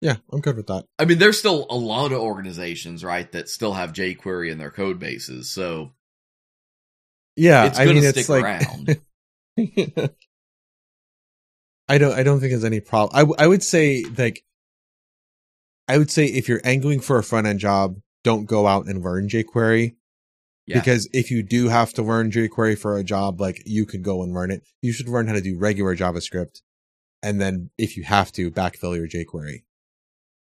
yeah, 0.00 0.18
I'm 0.32 0.40
good 0.40 0.56
with 0.56 0.68
that. 0.68 0.84
I 1.00 1.04
mean, 1.06 1.18
there's 1.18 1.40
still 1.40 1.66
a 1.70 1.74
lot 1.76 2.12
of 2.12 2.20
organizations, 2.20 3.02
right, 3.02 3.30
that 3.32 3.48
still 3.48 3.72
have 3.72 3.92
jQuery 3.92 4.48
in 4.48 4.58
their 4.58 4.70
code 4.70 5.00
bases, 5.00 5.50
so 5.50 5.92
Yeah, 7.38 7.66
it's 7.66 7.78
I 7.78 7.84
gonna 7.84 8.00
mean, 8.00 8.10
stick 8.10 8.16
it's 8.20 8.28
like 8.28 8.44
around. 8.44 9.00
I 11.88 11.98
don't. 11.98 12.12
I 12.12 12.22
don't 12.22 12.40
think 12.40 12.50
there's 12.52 12.64
any 12.64 12.80
problem. 12.80 13.10
I 13.38 13.44
I 13.44 13.46
would 13.46 13.62
say 13.62 14.04
like, 14.16 14.44
I 15.88 15.96
would 15.98 16.10
say 16.10 16.26
if 16.26 16.48
you're 16.48 16.60
angling 16.64 17.00
for 17.00 17.18
a 17.18 17.22
front 17.24 17.46
end 17.46 17.60
job, 17.60 17.96
don't 18.24 18.44
go 18.46 18.66
out 18.66 18.86
and 18.86 19.02
learn 19.02 19.28
jQuery 19.28 19.94
Yeah. 20.66 20.78
because 20.80 21.08
if 21.14 21.30
you 21.30 21.42
do 21.42 21.68
have 21.68 21.94
to 21.94 22.02
learn 22.02 22.30
jQuery 22.30 22.78
for 22.78 22.96
a 22.98 23.04
job, 23.04 23.40
like 23.40 23.62
you 23.64 23.86
could 23.86 24.02
go 24.02 24.22
and 24.22 24.34
learn 24.34 24.50
it. 24.50 24.62
You 24.82 24.92
should 24.92 25.08
learn 25.08 25.28
how 25.28 25.34
to 25.34 25.40
do 25.40 25.56
regular 25.58 25.96
JavaScript, 25.96 26.60
and 27.22 27.40
then 27.40 27.70
if 27.78 27.96
you 27.96 28.02
have 28.04 28.32
to, 28.32 28.50
backfill 28.50 28.96
your 28.96 29.08
jQuery. 29.08 29.62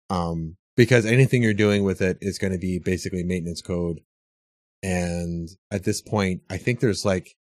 Um, 0.10 0.56
because 0.78 1.06
anything 1.06 1.44
you're 1.44 1.54
doing 1.54 1.84
with 1.84 2.02
it 2.02 2.18
is 2.22 2.38
going 2.38 2.54
to 2.54 2.60
be 2.60 2.80
basically 2.80 3.24
maintenance 3.24 3.62
code. 3.62 4.02
And 4.84 5.50
at 5.72 5.84
this 5.86 6.02
point, 6.02 6.42
I 6.50 6.58
think 6.58 6.80
there's 6.82 7.06
like, 7.06 7.36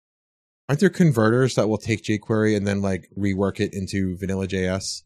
aren't 0.68 0.82
there 0.82 0.90
converters 0.90 1.56
that 1.56 1.68
will 1.70 1.78
take 1.78 2.04
jQuery 2.04 2.56
and 2.56 2.68
then 2.68 2.82
like 2.82 3.10
rework 3.18 3.60
it 3.60 3.74
into 3.74 4.18
vanilla 4.18 4.46
JS? 4.48 5.04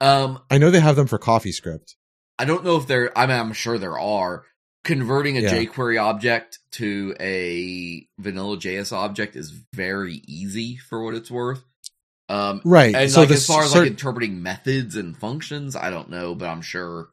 Um, 0.00 0.38
I 0.50 0.58
know 0.58 0.70
they 0.70 0.78
have 0.80 0.94
them 0.96 1.08
for 1.08 1.18
CoffeeScript. 1.18 1.96
I 2.38 2.44
don't 2.44 2.64
know 2.64 2.76
if 2.76 2.86
there. 2.86 3.16
I 3.18 3.26
mean, 3.26 3.36
I'm 3.36 3.52
sure 3.52 3.78
there 3.78 3.98
are. 3.98 4.44
Converting 4.84 5.36
a 5.36 5.40
Yeah. 5.40 5.52
jQuery 5.64 6.00
object 6.00 6.60
to 6.72 7.14
a 7.20 8.06
vanilla 8.18 8.56
JS 8.56 8.92
object 8.92 9.34
is 9.34 9.52
very 9.74 10.22
easy 10.28 10.76
for 10.76 11.02
what 11.02 11.14
it's 11.14 11.30
worth. 11.30 11.64
Um, 12.30 12.62
Right. 12.64 12.94
and 12.94 13.10
so 13.10 13.20
like 13.22 13.30
as 13.30 13.44
far 13.46 13.64
as 13.64 13.72
cert- 13.72 13.78
like 13.80 13.86
interpreting 13.88 14.40
methods 14.42 14.94
and 14.94 15.16
functions, 15.16 15.74
I 15.74 15.90
don't 15.90 16.08
know, 16.10 16.34
but 16.36 16.48
I'm 16.48 16.62
sure. 16.62 17.08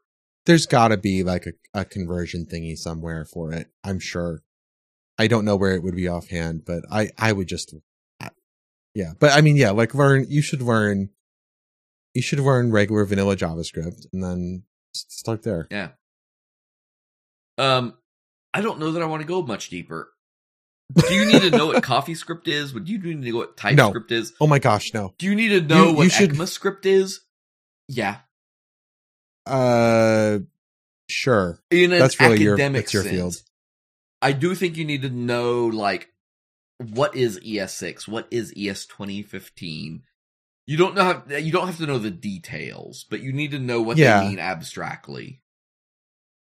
There's 0.46 0.66
gotta 0.66 0.98
be 0.98 1.24
like 1.24 1.46
a, 1.48 1.80
a 1.80 1.86
conversion 1.86 2.46
thingy 2.46 2.78
somewhere 2.78 3.26
for 3.26 3.52
it. 3.54 3.68
I'm 3.84 4.00
sure. 4.00 4.42
I 5.18 5.28
don't 5.28 5.46
know 5.46 5.56
where 5.56 5.74
it 5.74 5.82
would 5.84 5.96
be 5.96 6.08
offhand, 6.10 6.64
but 6.66 6.84
I, 6.92 7.10
I 7.18 7.32
would 7.32 7.48
just, 7.48 7.74
yeah, 8.94 9.14
but 9.18 9.32
I 9.32 9.40
mean, 9.42 9.56
yeah, 9.56 9.72
like 9.72 9.94
learn, 9.96 10.26
you 10.30 10.42
should 10.42 10.62
learn, 10.62 11.10
you 12.14 12.22
should 12.22 12.40
learn 12.40 12.72
regular 12.72 13.06
vanilla 13.06 13.38
JavaScript 13.38 14.06
and 14.12 14.22
then 14.22 14.64
start 14.94 15.44
there. 15.44 15.68
Yeah. 15.72 15.90
Um, 17.58 17.94
I 18.54 18.62
don't 18.62 18.80
know 18.80 18.92
that 18.92 19.02
I 19.02 19.06
want 19.06 19.22
to 19.22 19.28
go 19.28 19.42
much 19.42 19.70
deeper. 19.70 20.12
Do 20.96 21.14
you 21.14 21.26
need 21.26 21.42
to 21.42 21.50
know 21.50 21.68
what 21.68 21.82
CoffeeScript 21.84 22.48
is? 22.48 22.74
Would 22.74 22.88
you 22.90 23.00
need 23.00 23.24
to 23.24 23.32
know 23.32 23.38
what 23.38 23.58
TypeScript 23.58 24.12
is? 24.12 24.34
Oh 24.40 24.48
my 24.48 24.60
gosh, 24.60 24.94
no. 24.94 25.14
Do 25.18 25.26
you 25.26 25.36
need 25.36 25.50
to 25.50 25.62
know 25.62 25.84
You- 25.86 25.90
you 25.92 25.96
what 25.96 26.12
should- 26.12 26.32
ECMAScript 26.32 26.86
is? 26.86 27.22
Yeah. 27.88 28.18
Uh, 29.46 30.40
sure. 31.10 31.60
in 31.70 31.92
an 31.94 32.00
That's 32.00 32.20
really 32.20 32.42
your- 32.42 32.54
academic 32.56 32.84
that's 32.86 32.94
your 32.94 33.04
sense, 33.04 33.16
field. 33.16 33.36
I 34.22 34.32
do 34.32 34.56
think 34.56 34.76
you 34.78 34.86
need 34.86 35.04
to 35.04 35.10
know 35.10 35.66
like 35.68 36.10
what 36.80 37.16
is 37.16 37.40
ES6, 37.40 38.08
what 38.08 38.28
is 38.32 38.52
ES 38.58 38.86
2015. 38.88 40.04
You 40.68 40.78
don't 40.78 40.96
know 40.96 41.04
how, 41.04 41.36
you 41.38 41.52
don't 41.52 41.68
have 41.68 41.78
to 41.78 41.86
know 41.86 42.00
the 42.00 42.10
details, 42.12 43.06
but 43.10 43.22
you 43.22 43.32
need 43.32 43.52
to 43.52 43.60
know 43.60 43.82
what 43.82 43.98
Yeah. 43.98 44.22
they 44.22 44.30
mean 44.30 44.40
abstractly. 44.40 45.42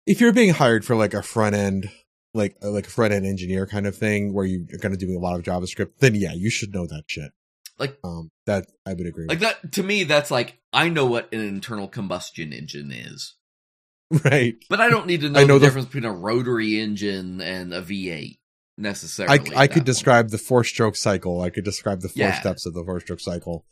If 0.07 0.21
you're 0.21 0.33
being 0.33 0.51
hired 0.53 0.85
for 0.85 0.95
like 0.95 1.15
a 1.15 1.23
front 1.23 1.55
end, 1.55 1.91
like, 2.35 2.57
like 2.63 2.87
a 2.87 2.91
front 2.91 3.15
end 3.15 3.25
engineer 3.27 3.67
kind 3.67 3.87
of 3.87 3.97
thing 3.97 4.35
where 4.35 4.45
you're 4.45 4.79
going 4.79 4.93
to 4.93 4.99
do 4.99 5.17
a 5.17 5.21
lot 5.21 5.37
of 5.39 5.43
JavaScript, 5.45 5.93
then 6.01 6.15
yeah, 6.15 6.33
you 6.35 6.51
should 6.51 6.73
know 6.75 6.87
that 6.87 7.05
shit. 7.07 7.33
Like- 7.81 7.99
um, 8.05 8.31
that 8.47 8.67
I 8.87 8.93
would 8.95 9.07
agree 9.07 9.27
Like 9.27 9.41
that 9.41 9.73
to 9.73 9.83
me 9.83 10.05
that's 10.05 10.31
like 10.31 10.59
I 10.73 10.89
know 10.91 11.07
what 11.07 11.33
an 11.33 11.41
internal 11.41 11.89
combustion 11.89 12.53
engine 12.53 12.93
is. 12.93 13.35
Right. 14.25 14.57
but 14.69 14.81
I 14.81 14.89
don't 14.91 15.07
need 15.07 15.21
to 15.23 15.29
know, 15.31 15.41
I 15.41 15.45
know 15.45 15.55
the, 15.55 15.61
the- 15.61 15.67
difference 15.67 15.87
between 15.87 16.05
a 16.05 16.13
rotary 16.13 16.79
engine 16.81 17.41
and 17.41 17.73
a 17.73 17.81
V8 17.81 18.39
necessarily. 18.77 19.55
I, 19.55 19.63
I 19.63 19.67
could 19.67 19.75
point. 19.81 19.87
describe 19.87 20.31
the 20.31 20.39
four 20.39 20.65
stroke 20.65 20.97
cycle. 20.97 21.41
I 21.41 21.51
could 21.51 21.65
describe 21.65 22.01
the 22.01 22.09
four 22.09 22.25
Yeah. 22.25 22.41
steps 22.41 22.67
of 22.67 22.75
the 22.75 22.83
four 22.85 22.99
stroke 23.01 23.21
cycle. 23.21 23.65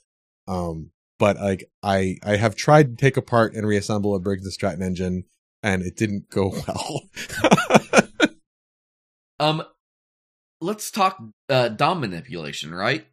Um, 0.47 0.91
but 1.19 1.37
like 1.39 1.69
I, 1.83 2.17
I 2.23 2.37
have 2.37 2.55
tried 2.55 2.91
to 2.97 3.03
take 3.05 3.17
apart 3.17 3.55
and 3.55 3.67
reassemble 3.67 4.15
a 4.15 4.21
Briggs 4.21 4.49
& 4.49 4.55
Stratton 4.55 4.83
engine 4.83 5.25
and 5.63 5.83
it 5.83 5.97
didn't 5.97 6.31
go 6.31 6.51
well. 6.69 7.03
Um, 9.41 9.63
let's 10.61 10.91
talk 10.91 11.23
uh, 11.49 11.69
DOM 11.69 12.01
manipulation, 12.01 12.75
right? 12.75 13.07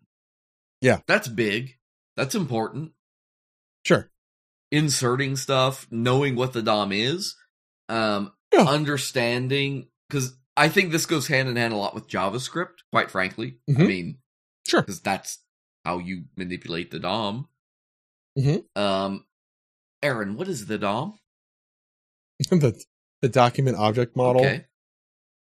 Yeah. 0.86 1.00
that's 1.08 1.28
big. 1.28 1.78
That's 2.16 2.36
important. 2.36 2.92
sure. 3.86 4.10
Inserting 4.72 5.36
stuff, 5.36 5.86
knowing 5.92 6.36
what 6.36 6.54
the 6.54 6.62
DOM 6.62 6.92
is, 6.92 7.36
um, 7.90 8.34
Yeah. 8.54 8.62
understanding 8.64 9.90
because 10.10 10.38
I 10.58 10.70
think 10.70 10.92
this 10.92 11.06
goes 11.06 11.28
hand 11.28 11.50
in 11.50 11.56
hand 11.56 11.74
a 11.74 11.78
lot 11.78 11.94
with 11.94 12.08
JavaScript. 12.08 12.80
Quite 12.92 13.12
frankly, 13.12 13.60
I 13.70 13.72
Mhm. 13.74 13.88
mean, 13.88 14.18
Sure. 14.68 14.82
because 14.82 15.02
that's 15.02 15.40
how 15.84 15.98
you 16.00 16.26
manipulate 16.36 16.90
the 16.92 17.00
DOM. 17.00 17.48
Mhm. 18.38 18.66
Um, 18.78 19.26
Aaron, 20.02 20.36
what 20.38 20.48
is 20.48 20.66
the 20.68 20.78
DOM? 20.78 21.20
the, 22.50 22.84
the 23.22 23.30
document 23.30 23.78
object 23.78 24.16
model, 24.16 24.42
Okay, 24.42 24.66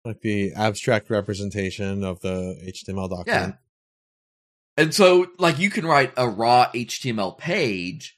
like 0.05 0.21
the 0.23 0.53
abstract 0.55 1.11
representation 1.11 2.05
of 2.05 2.21
the 2.21 2.59
HTML 2.67 3.09
document. 3.09 3.55
yeah. 3.55 3.59
And 4.81 4.95
so, 4.95 5.27
like, 5.39 5.59
you 5.59 5.69
can 5.69 5.85
write 5.85 6.15
a 6.17 6.27
raw 6.27 6.71
HTML 6.73 7.37
page 7.37 8.17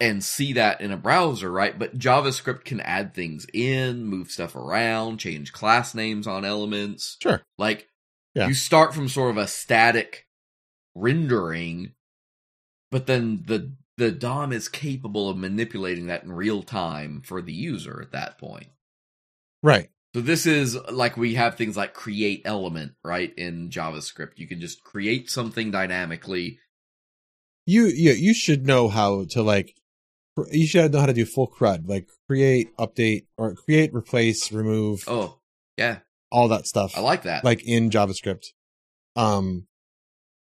and 0.00 0.24
see 0.24 0.54
that 0.54 0.80
in 0.80 0.90
a 0.90 0.96
browser, 0.96 1.52
right? 1.52 1.78
But 1.78 1.98
JavaScript 1.98 2.64
can 2.64 2.80
add 2.80 3.12
things 3.12 3.46
in, 3.52 4.06
move 4.06 4.30
stuff 4.30 4.56
around, 4.56 5.18
change 5.18 5.52
class 5.52 5.94
names 5.94 6.26
on 6.26 6.42
elements. 6.46 7.18
Sure. 7.22 7.42
Like, 7.58 7.86
Yeah. 8.34 8.48
you 8.48 8.54
start 8.54 8.94
from 8.94 9.10
sort 9.10 9.30
of 9.32 9.36
a 9.36 9.46
static 9.46 10.26
rendering, 10.94 11.92
but 12.90 13.06
then 13.06 13.44
the 13.46 13.72
the 13.98 14.10
DOM 14.10 14.52
is 14.52 14.68
capable 14.68 15.28
of 15.28 15.36
manipulating 15.36 16.06
that 16.06 16.24
in 16.24 16.32
real 16.32 16.62
time 16.62 17.20
for 17.20 17.42
the 17.42 17.52
user 17.52 18.00
at 18.02 18.10
that 18.12 18.38
point. 18.38 18.68
Right. 19.62 19.90
So 20.14 20.20
this 20.20 20.46
is 20.46 20.76
like 20.92 21.16
we 21.16 21.34
have 21.34 21.56
things 21.56 21.76
like 21.76 21.92
create 21.92 22.42
element, 22.44 22.92
right? 23.02 23.34
In 23.36 23.68
JavaScript, 23.68 24.36
you 24.36 24.46
can 24.46 24.60
just 24.60 24.84
create 24.84 25.28
something 25.28 25.72
dynamically. 25.72 26.60
You, 27.66 27.86
you, 27.86 28.12
you 28.12 28.32
should 28.32 28.64
know 28.64 28.88
how 28.88 29.24
to 29.30 29.42
like, 29.42 29.74
you 30.52 30.68
should 30.68 30.92
know 30.92 31.00
how 31.00 31.06
to 31.06 31.12
do 31.12 31.24
full 31.26 31.48
CRUD, 31.48 31.88
like 31.88 32.08
create, 32.28 32.76
update, 32.76 33.26
or 33.36 33.56
create, 33.56 33.92
replace, 33.92 34.52
remove, 34.52 35.02
Oh, 35.08 35.40
yeah, 35.76 35.98
all 36.30 36.46
that 36.48 36.68
stuff. 36.68 36.96
I 36.96 37.00
like 37.00 37.22
that. 37.22 37.42
like 37.42 37.64
in 37.64 37.90
JavaScript. 37.90 38.46
Um, 39.16 39.66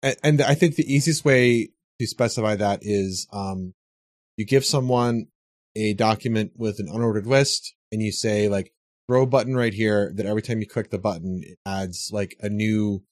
and, 0.01 0.15
and 0.23 0.41
I 0.41 0.55
think 0.55 0.75
the 0.75 0.91
easiest 0.91 1.23
way 1.23 1.69
to 1.99 2.07
specify 2.07 2.55
that 2.55 2.79
is, 2.81 3.27
um, 3.31 3.75
you 4.35 4.45
give 4.45 4.65
someone 4.65 5.27
a 5.75 5.93
document 5.93 6.53
with 6.55 6.79
an 6.79 6.87
unordered 6.87 7.27
list 7.27 7.75
and 7.91 8.01
you 8.01 8.11
say 8.11 8.49
like 8.49 8.71
throw 9.09 9.23
a 9.23 9.27
button 9.27 9.55
right 9.55 9.73
here 9.73 10.13
that 10.15 10.27
every 10.27 10.41
time 10.43 10.59
you 10.59 10.67
click 10.67 10.91
the 10.91 10.99
button 10.99 11.41
it 11.43 11.57
adds 11.65 12.11
like 12.13 12.35
a 12.41 12.47
new 12.47 13.03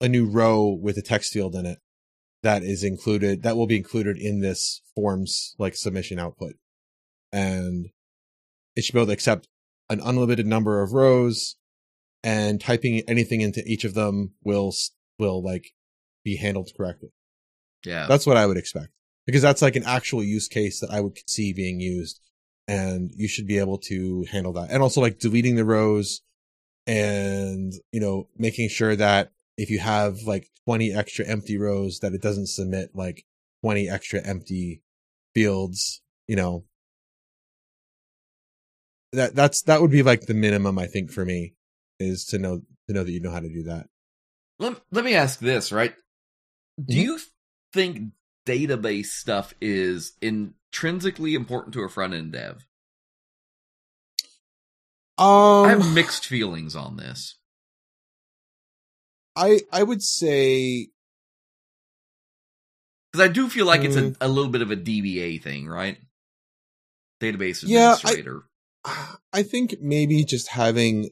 a 0.00 0.08
new 0.08 0.30
row 0.30 0.68
with 0.80 0.96
a 0.96 1.02
text 1.02 1.32
field 1.32 1.56
in 1.56 1.66
it 1.66 1.78
that 2.44 2.62
is 2.62 2.84
included 2.84 3.42
that 3.42 3.56
will 3.56 3.66
be 3.66 3.76
included 3.76 4.16
in 4.16 4.40
this 4.40 4.80
forms 4.94 5.56
like 5.58 5.74
submission 5.74 6.20
output. 6.20 6.52
And 7.32 7.88
it 8.76 8.84
should 8.84 8.92
be 8.92 9.00
able 9.00 9.08
to 9.08 9.12
accept 9.12 9.48
an 9.90 10.00
unlimited 10.04 10.46
number 10.46 10.82
of 10.82 10.92
rows 10.92 11.56
and 12.22 12.60
typing 12.60 13.02
anything 13.08 13.40
into 13.40 13.64
each 13.66 13.84
of 13.84 13.94
them 13.94 14.34
will 14.44 14.72
will 15.18 15.42
like 15.42 15.72
be 16.24 16.36
handled 16.36 16.70
correctly. 16.76 17.08
Yeah. 17.84 18.06
that's 18.06 18.26
what 18.26 18.36
i 18.36 18.44
would 18.44 18.56
expect 18.56 18.88
because 19.24 19.40
that's 19.40 19.62
like 19.62 19.76
an 19.76 19.84
actual 19.84 20.22
use 20.22 20.48
case 20.48 20.80
that 20.80 20.90
i 20.90 21.00
would 21.00 21.16
see 21.28 21.52
being 21.52 21.78
used 21.78 22.20
and 22.68 23.10
you 23.16 23.26
should 23.26 23.46
be 23.46 23.58
able 23.58 23.78
to 23.78 24.24
handle 24.30 24.52
that 24.52 24.70
and 24.70 24.82
also 24.82 25.00
like 25.00 25.18
deleting 25.18 25.56
the 25.56 25.64
rows 25.64 26.20
and 26.86 27.72
you 27.92 28.00
know 28.00 28.28
making 28.36 28.68
sure 28.68 28.94
that 28.94 29.32
if 29.56 29.70
you 29.70 29.80
have 29.80 30.18
like 30.26 30.48
20 30.66 30.92
extra 30.92 31.26
empty 31.26 31.58
rows 31.58 31.98
that 32.00 32.12
it 32.12 32.22
doesn't 32.22 32.46
submit 32.46 32.90
like 32.94 33.24
20 33.62 33.88
extra 33.88 34.20
empty 34.24 34.82
fields 35.34 36.02
you 36.28 36.36
know 36.36 36.64
that 39.12 39.34
that's 39.34 39.62
that 39.62 39.80
would 39.80 39.90
be 39.90 40.02
like 40.02 40.26
the 40.26 40.34
minimum 40.34 40.78
i 40.78 40.86
think 40.86 41.10
for 41.10 41.24
me 41.24 41.54
is 41.98 42.24
to 42.26 42.38
know 42.38 42.60
to 42.86 42.94
know 42.94 43.02
that 43.02 43.10
you 43.10 43.20
know 43.20 43.32
how 43.32 43.40
to 43.40 43.48
do 43.48 43.64
that 43.64 43.88
let, 44.58 44.80
let 44.90 45.04
me 45.04 45.14
ask 45.14 45.38
this, 45.38 45.70
right? 45.72 45.94
Do 46.84 46.96
Mhm. 46.96 47.02
you 47.02 47.20
think 47.72 48.12
database 48.46 49.06
stuff 49.06 49.54
is 49.60 50.12
intrinsically 50.72 51.34
important 51.34 51.72
to 51.74 51.82
a 51.82 51.88
front 51.88 52.14
end 52.14 52.32
dev? 52.32 52.64
um 55.18 55.66
I 55.66 55.68
have 55.70 55.94
mixed 55.94 56.26
feelings 56.26 56.76
on 56.76 56.96
this. 56.96 57.36
i 59.36 59.60
i 59.72 59.82
would 59.82 60.02
say 60.02 60.88
Because 63.12 63.28
I 63.28 63.32
do 63.32 63.48
feel 63.48 63.66
like 63.66 63.82
it's 63.82 63.96
Mm. 63.96 64.16
a, 64.20 64.26
a 64.26 64.28
little 64.28 64.50
bit 64.50 64.60
of 64.62 64.70
a 64.70 64.76
DBA 64.76 65.42
thing, 65.42 65.66
right? 65.66 65.98
Database 67.20 67.64
Yeah, 67.66 67.96
I- 68.04 69.16
I 69.32 69.42
think 69.42 69.80
maybe 69.80 70.24
just 70.24 70.48
having 70.48 71.10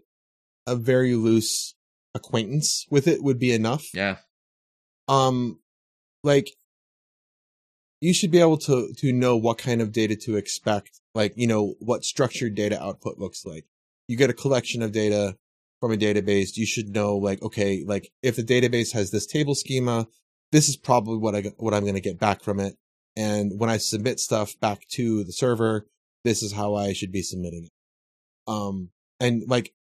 a 0.67 0.77
very 0.77 1.15
loose 1.15 1.75
acquaintance 2.15 2.87
with 2.91 3.09
it 3.09 3.23
would 3.23 3.39
be 3.39 3.53
enough. 3.53 3.93
yeah. 3.95 4.19
Um, 5.09 5.61
like 6.23 6.49
you 8.07 8.15
should 8.15 8.31
be 8.31 8.39
able 8.39 8.57
to 8.57 8.93
to 8.99 9.13
know 9.13 9.37
what 9.37 9.59
kind 9.59 9.83
of 9.83 9.91
data 9.91 10.15
to 10.15 10.37
expect. 10.37 11.01
Like 11.13 11.33
you 11.35 11.49
know 11.49 11.75
what 11.81 12.05
structured 12.05 12.55
data 12.55 12.81
output 12.81 13.19
looks 13.19 13.45
like. 13.45 13.65
You 14.07 14.17
get 14.17 14.31
a 14.31 14.35
collection 14.43 14.81
of 14.81 14.93
data 14.93 15.37
from 15.81 15.93
a 15.93 15.97
database. 15.97 16.57
You 16.57 16.67
should 16.67 16.91
know 16.91 17.17
like 17.17 17.43
okay, 17.43 17.83
like 17.85 18.13
if 18.23 18.37
the 18.37 18.45
database 18.45 18.93
has 18.93 19.11
this 19.11 19.27
table 19.27 19.57
schema, 19.57 20.07
this 20.53 20.69
is 20.69 20.77
probably 20.77 21.19
what 21.19 21.35
I 21.35 21.51
what 21.57 21.75
I'm 21.75 21.83
going 21.83 21.95
to 21.95 22.01
get 22.01 22.21
back 22.21 22.45
from 22.45 22.61
it. 22.61 22.77
And 23.17 23.59
when 23.59 23.71
I 23.71 23.79
submit 23.79 24.21
stuff 24.21 24.55
back 24.61 24.87
to 24.91 25.25
the 25.25 25.33
server, 25.33 25.89
this 26.23 26.45
is 26.45 26.53
how 26.53 26.77
I 26.77 26.93
should 26.93 27.11
be 27.11 27.23
submitting 27.23 27.65
it. 27.65 27.73
Um, 28.47 28.91
and 29.19 29.43
like 29.49 29.75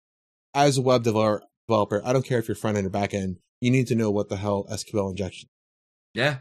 as 0.52 0.78
a 0.78 0.82
web 0.82 1.04
developer, 1.04 2.02
I 2.04 2.12
don't 2.12 2.26
care 2.26 2.40
if 2.40 2.48
you're 2.48 2.56
front 2.56 2.76
end 2.76 2.88
or 2.88 2.90
back 2.90 3.14
end, 3.14 3.36
you 3.60 3.70
need 3.70 3.86
to 3.86 3.94
know 3.94 4.10
what 4.10 4.30
the 4.30 4.36
hell 4.36 4.66
SQL 4.68 5.10
injection 5.10 5.48
Yeah. 6.12 6.38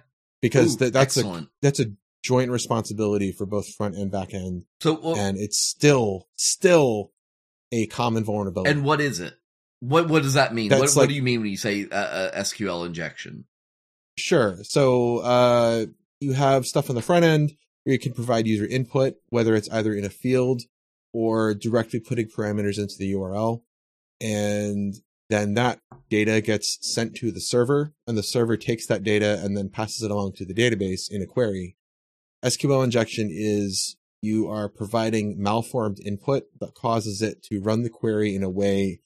Because 0.49 0.75
Ooh, 0.75 0.77
that 0.77 0.93
that's 0.93 1.17
a 1.17 1.47
that's 1.61 1.79
a 1.79 1.91
joint 2.23 2.51
responsibility 2.51 3.31
for 3.31 3.45
both 3.45 3.67
front 3.73 3.95
and 3.95 4.11
back 4.11 4.33
end, 4.33 4.65
so, 4.79 4.99
well, 5.01 5.15
and 5.15 5.37
it's 5.37 5.57
still 5.57 6.27
still 6.35 7.11
a 7.71 7.87
common 7.87 8.23
vulnerability. 8.23 8.69
and 8.69 8.83
what 8.83 9.01
is 9.01 9.19
it? 9.19 9.33
What 9.79 10.07
what 10.07 10.21
does 10.21 10.35
that 10.35 10.53
mean? 10.53 10.69
What, 10.69 10.81
That's 10.81 10.95
what 10.95 11.09
do 11.09 11.15
you 11.15 11.23
mean 11.23 11.41
when 11.41 11.49
you 11.49 11.57
say 11.57 11.87
uh, 11.91 11.95
uh, 11.95 12.39
SQL 12.41 12.85
injection? 12.85 13.45
Sure. 14.17 14.57
So 14.63 15.17
uh, 15.19 15.85
you 16.19 16.33
have 16.33 16.65
stuff 16.65 16.89
on 16.89 16.95
the 16.95 17.01
front 17.01 17.25
end 17.25 17.53
where 17.83 17.93
you 17.93 17.99
can 17.99 18.13
provide 18.13 18.47
user 18.47 18.65
input, 18.65 19.15
whether 19.29 19.55
it's 19.55 19.69
either 19.69 19.93
in 19.93 20.05
a 20.05 20.09
field 20.09 20.61
or 21.11 21.53
directly 21.55 21.99
putting 21.99 22.27
parameters 22.27 22.77
into 22.77 22.95
the 22.97 23.13
URL. 23.13 23.61
And 24.21 24.93
then 25.29 25.53
that 25.55 25.79
data 26.09 26.41
gets 26.41 26.77
sent 26.81 27.15
to 27.15 27.31
the 27.31 27.41
server, 27.41 27.93
and 28.07 28.17
the 28.17 28.23
server 28.23 28.57
takes 28.57 28.85
that 28.87 29.03
data 29.03 29.41
and 29.43 29.57
then 29.57 29.69
passes 29.69 30.01
it 30.03 30.11
along 30.11 30.33
to 30.33 30.45
the 30.45 30.53
database 30.53 31.09
in 31.09 31.21
a 31.21 31.25
query. 31.25 31.75
SQL 32.43 32.83
injection 32.83 33.29
is 33.31 33.95
you 34.21 34.47
are 34.47 34.69
providing 34.69 35.41
malformed 35.41 35.99
input 36.05 36.43
that 36.59 36.75
causes 36.75 37.21
it 37.21 37.43
to 37.43 37.61
run 37.61 37.83
the 37.83 37.89
query 37.89 38.35
in 38.35 38.43
a 38.43 38.49
way 38.49 39.01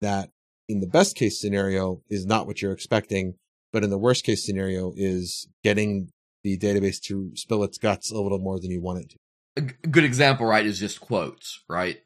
that, 0.00 0.30
in 0.68 0.80
the 0.80 0.86
best 0.86 1.16
case 1.16 1.40
scenario, 1.40 2.02
is 2.08 2.24
not 2.24 2.46
what 2.46 2.62
you're 2.62 2.72
expecting 2.72 3.34
but 3.72 3.84
in 3.84 3.90
the 3.90 3.98
worst 3.98 4.24
case 4.24 4.44
scenario 4.44 4.92
is 4.96 5.48
getting 5.62 6.10
the 6.42 6.58
database 6.58 7.00
to 7.02 7.30
spill 7.34 7.62
its 7.62 7.78
guts 7.78 8.10
a 8.10 8.20
little 8.20 8.38
more 8.38 8.58
than 8.58 8.70
you 8.70 8.80
want 8.80 9.00
it 9.00 9.10
to. 9.10 9.18
A 9.56 9.88
good 9.88 10.04
example, 10.04 10.46
right, 10.46 10.64
is 10.64 10.78
just 10.78 11.00
quotes, 11.00 11.62
right? 11.68 11.98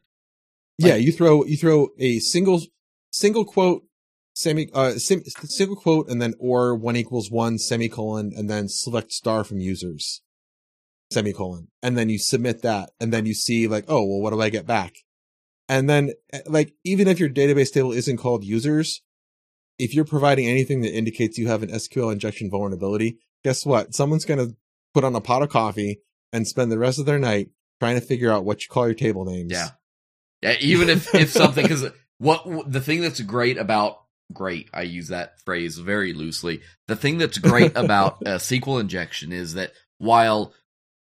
yeah, 0.79 0.97
you 0.97 1.13
throw 1.13 1.45
you 1.45 1.57
throw 1.57 1.89
a 1.99 2.19
single 2.19 2.61
single 3.15 3.45
quote 3.45 3.85
semi 4.35 4.69
uh 4.75 4.95
sim, 4.99 5.23
single 5.25 5.77
quote 5.77 6.09
and 6.09 6.21
then 6.21 6.35
or 6.41 6.75
one 6.75 6.97
equals 6.97 7.31
one 7.31 7.59
semicolon 7.59 8.33
and 8.37 8.51
then 8.51 8.69
select 8.69 9.13
star 9.13 9.45
from 9.45 9.61
users 9.61 10.23
semicolon 11.13 11.69
and 11.81 11.97
then 11.97 12.09
you 12.09 12.19
submit 12.19 12.63
that 12.63 12.91
and 12.99 13.13
then 13.13 13.25
you 13.25 13.33
see 13.33 13.69
like 13.69 13.85
oh 13.87 14.05
well 14.05 14.21
what 14.21 14.33
do 14.33 14.41
I 14.41 14.51
get 14.51 14.67
back? 14.67 14.95
And 15.69 15.89
then 15.89 16.13
eh, 16.33 16.41
like 16.47 16.75
even 16.85 17.07
if 17.07 17.21
your 17.21 17.29
database 17.29 17.73
table 17.73 17.93
isn't 17.93 18.17
called 18.17 18.43
users 18.43 19.01
if 19.79 19.95
you're 19.95 20.05
providing 20.05 20.49
anything 20.49 20.81
that 20.81 20.97
indicates 20.97 21.39
you 21.39 21.47
have 21.47 21.63
an 21.63 21.71
SQL 21.71 22.13
injection 22.13 22.51
vulnerability 22.51 23.19
guess 23.45 23.65
what? 23.65 23.95
Someone's 23.95 24.25
going 24.25 24.45
to 24.45 24.57
put 24.93 25.05
on 25.05 25.15
a 25.15 25.21
pot 25.21 25.43
of 25.43 25.51
coffee 25.51 26.01
and 26.33 26.49
spend 26.49 26.73
the 26.73 26.79
rest 26.79 26.99
of 26.99 27.07
their 27.07 27.19
night 27.21 27.51
trying 27.79 27.95
to 27.95 28.05
figure 28.05 28.33
out 28.33 28.45
what 28.45 28.63
you 28.63 28.69
call 28.69 28.87
your 28.87 28.95
table 28.95 29.25
names. 29.25 29.53
Yeah. 29.53 29.69
Yeah, 30.43 30.57
even 30.61 30.91
if 30.91 31.15
if 31.15 31.31
something 31.31 31.63
because 31.65 31.87
what 32.19 32.71
the 32.71 32.81
thing 32.81 33.01
that's 33.01 33.21
great 33.21 33.59
about 33.59 34.01
great, 34.33 34.69
I 34.73 34.83
use 34.83 35.09
that 35.09 35.41
phrase 35.41 35.79
very 35.79 36.13
loosely. 36.13 36.63
The 36.89 36.97
thing 36.97 37.19
that's 37.19 37.39
great 37.39 37.73
about 37.77 38.23
a 38.23 38.37
SQL 38.37 38.81
injection 38.81 39.33
is 39.33 39.55
that 39.55 39.73
while 39.99 40.55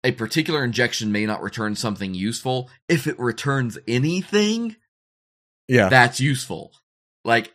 a 0.03 0.13
particular 0.13 0.65
injection 0.65 1.13
may 1.13 1.27
not 1.27 1.43
return 1.43 1.77
something 1.77 2.15
useful, 2.15 2.71
if 2.89 3.07
it 3.07 3.19
returns 3.19 3.79
anything, 3.87 4.77
yeah 5.69 5.89
that's 5.89 6.21
useful. 6.21 6.73
Like 7.25 7.53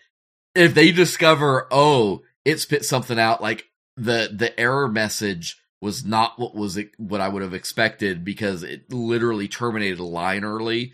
if 0.54 0.74
they 0.74 0.92
discover, 0.92 1.68
oh, 1.72 2.22
it 2.44 2.60
spit 2.60 2.86
something 2.86 3.20
out, 3.20 3.42
like 3.42 3.66
the 3.98 4.30
the 4.32 4.58
error 4.60 4.88
message 4.88 5.58
was 5.82 6.06
not 6.06 6.40
what 6.40 6.56
was 6.56 6.78
it, 6.78 6.92
what 6.98 7.22
I 7.22 7.28
would 7.28 7.42
have 7.42 7.54
expected 7.54 8.24
because 8.24 8.64
it 8.64 8.92
literally 8.92 9.48
terminated 9.48 10.00
a 10.00 10.04
line 10.04 10.44
early 10.44 10.94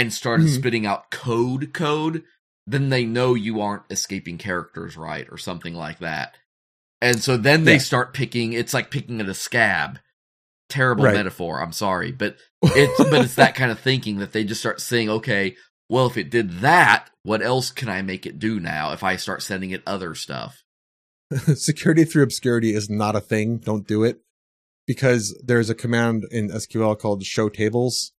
and 0.00 0.12
started 0.12 0.46
Mhm. 0.46 0.54
spitting 0.54 0.86
out 0.86 1.10
code 1.10 1.74
code, 1.74 2.24
then 2.66 2.88
they 2.88 3.04
know 3.04 3.34
you 3.34 3.60
aren't 3.60 3.82
escaping 3.90 4.38
characters 4.38 4.96
right 4.96 5.26
or 5.30 5.36
something 5.36 5.74
like 5.74 5.98
that. 5.98 6.36
And 7.02 7.22
so 7.22 7.36
then 7.36 7.64
they 7.64 7.74
Yeah. 7.74 7.78
start 7.78 8.14
picking 8.14 8.52
it's 8.54 8.72
like 8.74 8.90
picking 8.90 9.20
at 9.20 9.28
a 9.28 9.34
scab. 9.34 9.98
Terrible 10.70 11.04
Right. 11.04 11.14
metaphor, 11.14 11.60
I'm 11.60 11.72
sorry, 11.72 12.12
but 12.12 12.38
it's 12.62 12.98
but 13.10 13.24
it's 13.24 13.34
that 13.34 13.54
kind 13.54 13.70
of 13.70 13.78
thinking 13.80 14.18
that 14.18 14.32
they 14.32 14.44
just 14.44 14.60
start 14.60 14.80
saying, 14.80 15.10
okay, 15.10 15.56
well, 15.88 16.06
if 16.06 16.16
it 16.16 16.30
did 16.30 16.60
that, 16.60 17.10
what 17.24 17.42
else 17.42 17.70
can 17.70 17.88
I 17.88 18.00
make 18.02 18.24
it 18.24 18.38
do 18.38 18.58
now 18.60 18.92
if 18.92 19.02
I 19.02 19.16
start 19.16 19.42
sending 19.42 19.70
it 19.70 19.82
other 19.86 20.14
stuff? 20.14 20.62
security 21.54 22.04
through 22.04 22.22
obscurity 22.22 22.74
is 22.74 22.88
not 22.88 23.16
a 23.16 23.20
thing. 23.20 23.58
Don't 23.58 23.86
do 23.86 24.02
it 24.04 24.20
because 24.86 25.38
there's 25.44 25.68
a 25.70 25.74
command 25.74 26.24
in 26.30 26.48
SQL 26.50 26.98
called 26.98 27.22
show 27.24 27.48
tables, 27.48 28.12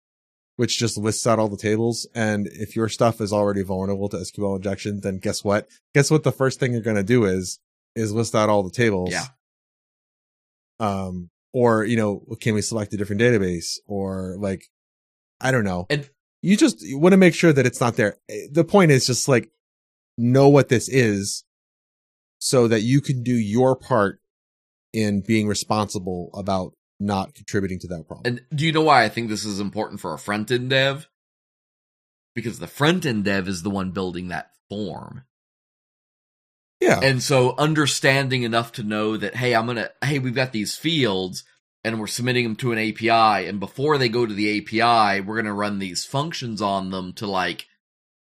which 0.60 0.78
just 0.78 0.98
lists 0.98 1.26
out 1.26 1.38
all 1.38 1.48
the 1.48 1.56
tables. 1.56 2.06
And 2.14 2.46
if 2.52 2.76
your 2.76 2.90
stuff 2.90 3.22
is 3.22 3.32
already 3.32 3.62
vulnerable 3.62 4.10
to 4.10 4.18
SQL 4.18 4.56
injection, 4.56 5.00
then 5.00 5.16
guess 5.16 5.42
what? 5.42 5.66
Guess 5.94 6.10
what? 6.10 6.22
The 6.22 6.32
first 6.32 6.60
thing 6.60 6.74
you're 6.74 6.82
going 6.82 6.98
to 6.98 7.02
do 7.02 7.24
is, 7.24 7.58
is 7.96 8.12
list 8.12 8.34
out 8.34 8.50
all 8.50 8.62
the 8.62 8.70
tables. 8.70 9.10
Yeah. 9.10 9.24
Um, 10.78 11.30
or, 11.54 11.86
you 11.86 11.96
know, 11.96 12.26
can 12.42 12.52
we 12.52 12.60
select 12.60 12.92
a 12.92 12.98
different 12.98 13.22
database 13.22 13.78
or 13.86 14.36
like, 14.38 14.66
I 15.40 15.50
don't 15.50 15.64
know. 15.64 15.86
And- 15.88 16.10
you 16.42 16.58
just 16.58 16.84
want 16.90 17.14
to 17.14 17.16
make 17.16 17.34
sure 17.34 17.54
that 17.54 17.64
it's 17.64 17.80
not 17.80 17.96
there. 17.96 18.18
The 18.52 18.64
point 18.64 18.90
is 18.90 19.06
just 19.06 19.28
like, 19.28 19.50
know 20.18 20.50
what 20.50 20.68
this 20.68 20.90
is 20.90 21.42
so 22.38 22.68
that 22.68 22.82
you 22.82 23.00
can 23.00 23.22
do 23.22 23.34
your 23.34 23.76
part 23.76 24.20
in 24.92 25.22
being 25.22 25.48
responsible 25.48 26.28
about 26.34 26.74
not 27.00 27.34
contributing 27.34 27.78
to 27.80 27.88
that 27.88 28.06
problem. 28.06 28.22
And 28.26 28.56
do 28.56 28.64
you 28.66 28.72
know 28.72 28.82
why 28.82 29.02
I 29.04 29.08
think 29.08 29.28
this 29.28 29.44
is 29.44 29.58
important 29.58 30.00
for 30.00 30.12
a 30.14 30.18
front 30.18 30.50
end 30.50 30.70
dev? 30.70 31.08
Because 32.34 32.58
the 32.58 32.66
front 32.66 33.06
end 33.06 33.24
dev 33.24 33.48
is 33.48 33.62
the 33.62 33.70
one 33.70 33.90
building 33.90 34.28
that 34.28 34.50
form. 34.68 35.24
yeah. 36.80 37.00
And 37.02 37.22
so 37.22 37.54
understanding 37.58 38.42
enough 38.44 38.72
to 38.72 38.82
know 38.82 39.16
that, 39.16 39.34
hey, 39.34 39.54
I'm 39.54 39.66
gonna, 39.66 39.90
hey, 40.04 40.18
we've 40.18 40.34
got 40.34 40.52
these 40.52 40.76
fields. 40.76 41.42
and 41.82 41.98
we're 41.98 42.06
submitting 42.06 42.44
them 42.44 42.56
to 42.56 42.72
an 42.72 42.78
API. 42.78 43.48
And 43.48 43.58
before 43.58 43.96
they 43.96 44.08
go 44.10 44.26
to 44.26 44.34
the 44.34 44.58
API, 44.58 45.22
we're 45.22 45.36
going 45.36 45.46
to 45.46 45.52
run 45.52 45.78
these 45.78 46.04
functions 46.04 46.60
on 46.60 46.90
them 46.90 47.14
to 47.14 47.26
like, 47.26 47.66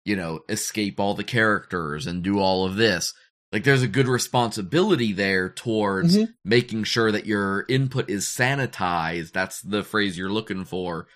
you 0.05 0.15
know, 0.15 0.41
escape 0.47 0.99
all 0.99 1.15
the 1.15 1.23
characters 1.23 2.05
and 2.05 2.23
do 2.23 2.39
all 2.39 2.65
of 2.65 2.75
this. 2.75 3.13
Like 3.57 3.63
there's 3.63 3.81
a 3.81 3.87
good 3.87 4.07
responsibility 4.07 5.13
there 5.13 5.49
towards 5.49 6.15
Mhm. 6.15 6.35
making 6.45 6.83
sure 6.83 7.11
that 7.11 7.25
your 7.25 7.65
input 7.67 8.07
is 8.07 8.25
sanitized. 8.25 9.31
That's 9.31 9.61
the 9.63 9.83
phrase 9.83 10.15
you're 10.15 10.31
looking 10.31 10.63
for. 10.63 11.07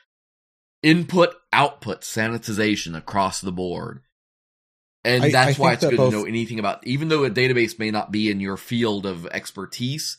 Input, 0.81 1.35
output, 1.53 2.01
sanitization 2.01 2.97
across 2.97 3.41
the 3.41 3.51
board. 3.51 4.01
And 5.03 5.25
I- 5.25 5.29
that's 5.31 5.59
I 5.59 5.61
why 5.61 5.73
it's 5.73 5.83
that 5.83 5.91
good 5.91 5.97
both- 5.97 6.13
to 6.13 6.17
know 6.17 6.25
anything 6.25 6.57
about, 6.57 6.83
even 6.87 7.09
though 7.09 7.25
a 7.25 7.29
database 7.29 7.77
may 7.77 7.91
not 7.91 8.11
be 8.11 8.31
in 8.31 8.39
your 8.39 8.57
field 8.57 9.05
of 9.05 9.27
expertise, 9.27 10.17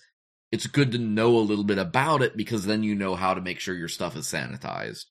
it's 0.53 0.69
good 0.69 0.93
to 0.93 0.99
know 0.99 1.37
a 1.37 1.41
little 1.43 1.65
bit 1.65 1.79
about 1.79 2.23
it 2.23 2.37
because 2.37 2.67
then 2.67 2.85
you 2.85 2.95
know 2.95 3.17
how 3.17 3.35
to 3.35 3.41
make 3.41 3.59
sure 3.59 3.75
your 3.75 3.89
stuff 3.89 4.17
is 4.17 4.27
sanitized. 4.29 5.07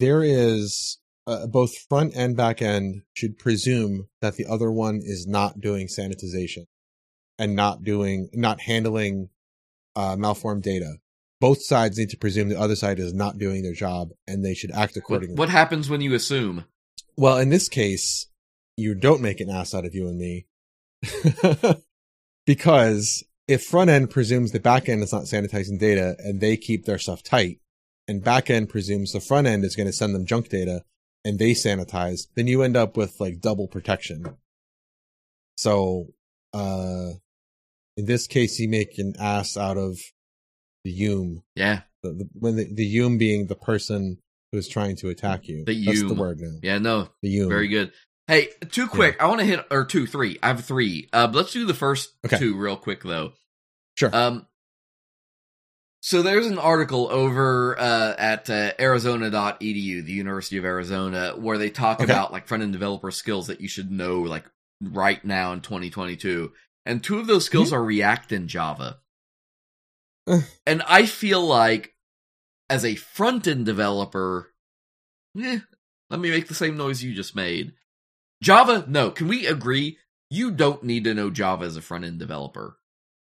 there 0.00 0.24
is 0.24 0.98
uh, 1.26 1.46
both 1.46 1.76
front 1.88 2.14
and 2.14 2.36
back 2.36 2.60
end 2.60 3.02
should 3.12 3.38
presume 3.38 4.08
that 4.20 4.36
the 4.36 4.46
other 4.46 4.70
one 4.70 5.00
is 5.02 5.26
not 5.26 5.60
doing 5.60 5.86
sanitization 5.86 6.66
and 7.38 7.54
not 7.54 7.82
doing 7.82 8.28
not 8.32 8.60
handling 8.60 9.28
uh, 9.96 10.16
malformed 10.16 10.62
data. 10.62 10.96
Both 11.40 11.64
sides 11.64 11.98
need 11.98 12.10
to 12.10 12.16
presume 12.16 12.48
the 12.48 12.60
other 12.60 12.76
side 12.76 12.98
is 12.98 13.12
not 13.12 13.38
doing 13.38 13.62
their 13.62 13.72
job, 13.72 14.10
and 14.28 14.44
they 14.44 14.54
should 14.54 14.70
act 14.70 14.96
accordingly. 14.96 15.34
what 15.34 15.48
happens 15.48 15.90
when 15.90 16.00
you 16.00 16.14
assume? 16.14 16.64
Well, 17.16 17.38
in 17.38 17.50
this 17.50 17.68
case, 17.68 18.28
you 18.76 18.94
don't 18.94 19.20
make 19.20 19.40
an 19.40 19.50
ass 19.50 19.74
out 19.74 19.84
of 19.84 19.94
you 19.94 20.06
and 20.06 20.18
me. 20.18 20.46
because 22.46 23.24
if 23.48 23.64
front 23.64 23.90
end 23.90 24.10
presumes 24.10 24.52
the 24.52 24.60
back 24.60 24.88
end 24.88 25.02
is 25.02 25.12
not 25.12 25.24
sanitizing 25.24 25.80
data 25.80 26.14
and 26.20 26.40
they 26.40 26.56
keep 26.56 26.84
their 26.84 26.98
stuff 26.98 27.24
tight, 27.24 27.58
and 28.06 28.22
back 28.22 28.48
end 28.48 28.68
presumes 28.68 29.12
the 29.12 29.20
front 29.20 29.48
end 29.48 29.64
is 29.64 29.74
going 29.74 29.88
to 29.88 29.92
send 29.92 30.14
them 30.14 30.26
junk 30.26 30.48
data 30.48 30.84
and 31.24 31.38
they 31.38 31.52
sanitize, 31.52 32.26
then 32.34 32.46
you 32.46 32.62
end 32.62 32.76
up 32.76 32.96
with 32.96 33.20
like 33.20 33.40
double 33.40 33.68
protection. 33.68 34.36
So, 35.56 36.08
uh, 36.52 37.10
in 37.96 38.06
this 38.06 38.26
case, 38.26 38.58
you 38.58 38.68
make 38.68 38.98
an 38.98 39.14
ass 39.20 39.56
out 39.56 39.76
of 39.76 39.98
the 40.84 40.98
Yume. 40.98 41.42
Yeah, 41.54 41.82
The, 42.02 42.10
the, 42.12 42.28
when 42.34 42.56
the, 42.56 42.72
the 42.72 42.96
Yume 42.96 43.18
being 43.18 43.46
the 43.46 43.54
person 43.54 44.18
who 44.50 44.58
is 44.58 44.68
trying 44.68 44.96
to 44.96 45.08
attack 45.08 45.46
you. 45.48 45.64
The 45.64 45.84
That's 45.86 46.02
the 46.02 46.14
word 46.14 46.40
now. 46.40 46.58
yeah, 46.62 46.78
no, 46.78 47.08
The 47.22 47.36
Yume. 47.36 47.48
very 47.48 47.68
good. 47.68 47.92
Hey, 48.28 48.48
too 48.70 48.86
quick. 48.86 49.16
I 49.20 49.26
want 49.26 49.40
to 49.40 49.46
hit 49.46 49.64
or 49.70 49.84
two, 49.84 50.06
three. 50.06 50.38
I 50.42 50.48
have 50.48 50.64
three. 50.64 51.08
Uh, 51.12 51.28
let's 51.32 51.52
do 51.52 51.66
the 51.66 51.74
first 51.74 52.12
Okay. 52.24 52.38
two 52.38 52.56
real 52.56 52.76
quick 52.76 53.02
though. 53.02 53.32
Sure. 53.98 54.14
Um, 54.14 54.46
so 56.04 56.20
there's 56.20 56.48
an 56.48 56.58
article 56.58 57.08
over 57.10 57.78
uh, 57.78 58.14
at 58.18 58.50
uh, 58.50 58.72
Arizona.edu, 58.80 60.04
the 60.04 60.12
University 60.12 60.56
of 60.56 60.64
Arizona, 60.64 61.34
where 61.36 61.58
they 61.58 61.70
talk 61.70 62.00
Okay. 62.00 62.12
about 62.12 62.32
like 62.32 62.48
front 62.48 62.64
end 62.64 62.72
developer 62.72 63.12
skills 63.12 63.46
that 63.46 63.60
you 63.60 63.68
should 63.68 63.90
know 63.92 64.20
like 64.22 64.44
right 64.80 65.24
now 65.24 65.52
in 65.52 65.60
2022. 65.60 66.52
And 66.84 67.02
two 67.04 67.20
of 67.20 67.28
those 67.28 67.44
skills 67.44 67.72
are 67.72 67.82
React 67.82 68.32
and 68.32 68.48
Java. 68.48 68.98
And 70.66 70.82
I 70.88 71.06
feel 71.06 71.40
like 71.40 71.94
as 72.68 72.84
a 72.84 72.96
front 72.96 73.46
end 73.46 73.66
developer, 73.66 74.52
eh, 75.40 75.60
let 76.10 76.18
me 76.20 76.30
make 76.30 76.48
the 76.48 76.54
same 76.54 76.76
noise 76.76 77.02
you 77.02 77.14
just 77.14 77.36
made. 77.36 77.74
Java, 78.42 78.84
no. 78.88 79.10
Can 79.10 79.28
we 79.28 79.46
agree? 79.46 79.98
You 80.30 80.50
don't 80.50 80.82
need 80.82 81.04
to 81.04 81.14
know 81.14 81.30
Java 81.30 81.64
as 81.64 81.76
a 81.76 81.82
front 81.82 82.04
end 82.04 82.18
developer. 82.18 82.76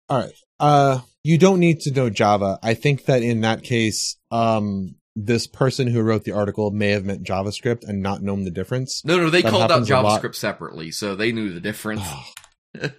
All 0.10 0.20
right. 0.20 0.34
Uh, 0.60 1.00
you 1.24 1.38
don't 1.38 1.60
need 1.60 1.82
to 1.82 1.92
know 1.92 2.10
Java. 2.10 2.60
I 2.62 2.74
think 2.76 3.06
that 3.06 3.24
in 3.24 3.42
that 3.42 3.64
case, 3.64 4.18
um, 4.32 4.96
this 5.16 5.48
person 5.48 5.88
who 5.88 6.02
wrote 6.02 6.24
the 6.24 6.34
article 6.34 6.72
may 6.72 6.90
have 6.90 7.06
meant 7.06 7.24
JavaScript 7.24 7.88
and 7.88 8.02
not 8.02 8.22
known 8.22 8.44
the 8.44 8.52
difference. 8.52 9.04
No, 9.06 9.18
no, 9.18 9.30
they 9.30 9.42
That 9.42 9.52
called 9.52 9.72
out 9.72 9.82
a. 9.82 9.86
JavaScript 9.86 10.36
separately, 10.36 10.92
so 10.92 11.16
they 11.16 11.32
knew 11.32 11.54
the 11.54 11.62
difference. 11.62 12.04
All 12.82 12.90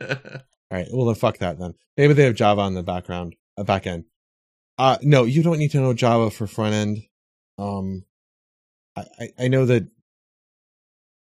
right. 0.71 0.89
Well, 0.93 1.07
then 1.07 1.15
fuck 1.15 1.39
that 1.39 1.59
then. 1.59 1.75
Maybe 1.97 2.15
they 2.15 2.25
have 2.25 2.35
Java 2.35 2.63
on 2.63 2.75
the 2.75 2.83
background, 2.83 3.37
uh, 3.57 3.65
back 3.65 3.87
end. 3.87 4.05
Uh, 4.79 4.99
no, 5.03 5.25
you 5.25 5.43
don't 5.43 5.59
need 5.59 5.71
to 5.71 5.81
know 5.81 5.95
Java 5.95 6.31
for 6.31 6.47
front 6.47 6.75
end. 6.75 6.99
Um, 7.59 8.05
I, 8.97 9.05
I, 9.21 9.29
I 9.41 9.49
know 9.49 9.67
that 9.67 9.87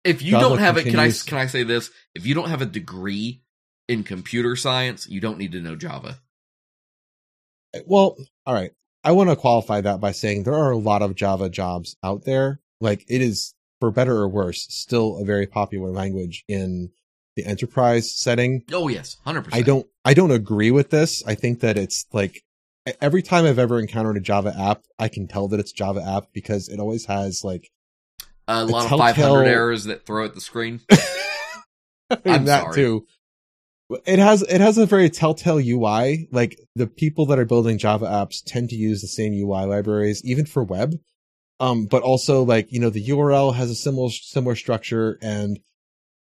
if 0.03 0.21
you 0.21 0.32
Java 0.32 0.49
don't 0.49 0.57
have 0.59 0.77
it, 0.77 0.86
can 0.86 0.99
I 0.99 1.11
can 1.11 1.38
I 1.38 1.45
say 1.47 1.63
this? 1.63 1.91
If 2.13 2.25
you 2.25 2.36
don't 2.36 2.49
have 2.49 2.61
a 2.61 2.65
degree 2.65 3.43
in 3.89 4.03
computer 4.03 4.55
science, 4.55 5.09
you 5.09 5.19
don't 5.19 5.39
need 5.39 5.51
to 5.51 5.59
know 5.59 5.75
Java. 5.75 6.19
Well, 7.85 8.15
all 8.45 8.53
right. 8.53 8.71
I 9.03 9.11
want 9.13 9.29
to 9.29 9.35
qualify 9.35 9.81
that 9.81 9.99
by 9.99 10.11
saying 10.11 10.43
there 10.43 10.53
are 10.53 10.71
a 10.71 10.77
lot 10.77 11.01
of 11.01 11.15
Java 11.15 11.49
jobs 11.49 11.97
out 12.03 12.23
there. 12.23 12.59
Like 12.79 13.03
it 13.09 13.21
is, 13.21 13.55
for 13.79 13.91
better 13.91 14.17
or 14.17 14.29
worse, 14.29 14.67
still 14.69 15.17
a 15.17 15.25
very 15.25 15.47
popular 15.47 15.89
language 15.89 16.43
in 16.47 16.91
the 17.35 17.45
enterprise 17.45 18.15
setting. 18.15 18.63
Oh 18.71 18.87
yes, 18.87 19.17
hundred 19.25 19.43
percent. 19.45 19.61
I 19.61 19.65
don't, 19.65 19.87
I 20.05 20.13
don't 20.13 20.31
agree 20.31 20.71
with 20.71 20.91
this. 20.91 21.23
I 21.25 21.35
think 21.35 21.61
that 21.61 21.77
it's 21.77 22.05
like 22.13 22.43
every 23.01 23.21
time 23.23 23.45
I've 23.45 23.59
ever 23.59 23.79
encountered 23.79 24.17
a 24.17 24.21
Java 24.21 24.53
app, 24.57 24.83
I 24.99 25.07
can 25.07 25.27
tell 25.27 25.47
that 25.47 25.59
it's 25.59 25.71
Java 25.71 26.01
app 26.01 26.25
because 26.33 26.69
it 26.69 26.79
always 26.79 27.05
has 27.05 27.43
like 27.43 27.71
a 28.47 28.65
lot 28.65 28.91
of 28.91 28.99
five 28.99 29.15
hundred 29.15 29.45
errors 29.45 29.85
that 29.85 30.05
throw 30.05 30.25
at 30.25 30.35
the 30.35 30.41
screen. 30.41 30.81
I'm 32.11 32.19
and 32.25 32.47
that 32.47 32.63
sorry. 32.63 32.75
too. 32.75 33.05
It 34.05 34.19
has 34.19 34.43
it 34.43 34.61
has 34.61 34.77
a 34.77 34.85
very 34.85 35.09
telltale 35.09 35.59
UI. 35.59 36.27
Like 36.31 36.59
the 36.75 36.87
people 36.87 37.25
that 37.27 37.39
are 37.39 37.45
building 37.45 37.77
Java 37.79 38.05
apps 38.05 38.43
tend 38.45 38.69
to 38.69 38.75
use 38.75 39.01
the 39.01 39.07
same 39.07 39.33
UI 39.33 39.65
libraries, 39.65 40.23
even 40.23 40.45
for 40.45 40.63
web. 40.63 40.95
Um, 41.59 41.85
but 41.85 42.03
also 42.03 42.43
like 42.43 42.71
you 42.71 42.79
know 42.79 42.89
the 42.89 43.07
URL 43.07 43.55
has 43.55 43.69
a 43.69 43.75
similar 43.75 44.09
similar 44.09 44.55
structure 44.55 45.17
and 45.21 45.59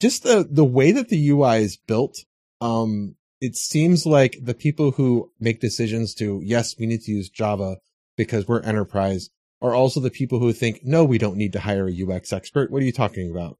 just 0.01 0.23
the 0.23 0.47
the 0.49 0.65
way 0.65 0.93
that 0.93 1.09
the 1.09 1.29
UI 1.31 1.59
is 1.59 1.77
built. 1.77 2.19
Um, 2.61 3.17
it 3.41 3.57
seems 3.57 4.07
like 4.07 4.39
the 4.41 4.55
people 4.55 4.93
who 4.93 5.33
make 5.41 5.61
decisions 5.61 6.15
to 6.15 6.41
yes, 6.45 6.77
we 6.79 6.87
need 6.87 7.03
to 7.03 7.13
use 7.13 7.29
Java 7.29 7.79
because 8.17 8.47
we're 8.47 8.61
enterprise 8.61 9.29
are 9.61 9.75
also 9.75 10.01
the 10.01 10.11
people 10.11 10.39
who 10.39 10.53
think 10.53 10.81
no, 10.85 11.05
we 11.05 11.19
don't 11.19 11.37
need 11.37 11.53
to 11.55 11.61
hire 11.61 11.89
a 11.89 11.93
UX 11.93 12.33
expert. 12.33 12.71
What 12.71 12.83
are 12.83 12.87
you 12.87 12.93
talking 12.93 13.31
about? 13.31 13.59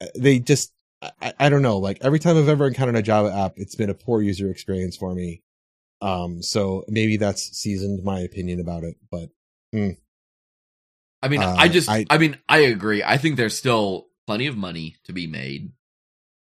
Uh, 0.00 0.06
They 0.14 0.38
just 0.38 0.72
I, 1.20 1.34
I 1.38 1.48
don't 1.48 1.62
know. 1.62 1.78
Like 1.78 1.98
every 2.02 2.18
time 2.18 2.36
I've 2.38 2.48
ever 2.48 2.66
encountered 2.68 2.96
a 2.96 3.02
Java 3.02 3.34
app, 3.34 3.54
it's 3.56 3.74
been 3.74 3.90
a 3.90 3.94
poor 3.94 4.22
user 4.22 4.50
experience 4.50 4.96
for 4.96 5.14
me. 5.14 5.42
Um, 6.00 6.42
so 6.42 6.84
maybe 6.88 7.16
that's 7.16 7.42
seasoned 7.56 8.02
my 8.04 8.20
opinion 8.20 8.60
about 8.60 8.84
it, 8.84 8.96
but 9.10 9.30
I 9.74 11.28
mean, 11.28 11.42
Uh, 11.42 11.54
I 11.56 11.68
just, 11.68 11.88
I, 11.88 12.04
I- 12.10 12.18
mean, 12.18 12.38
I 12.48 12.58
agree. 12.58 13.02
I 13.02 13.16
think 13.18 13.36
there's 13.36 13.56
still 13.56 14.08
plenty 14.26 14.46
of 14.46 14.56
money 14.56 14.96
to 15.04 15.12
be 15.12 15.26
made. 15.26 15.72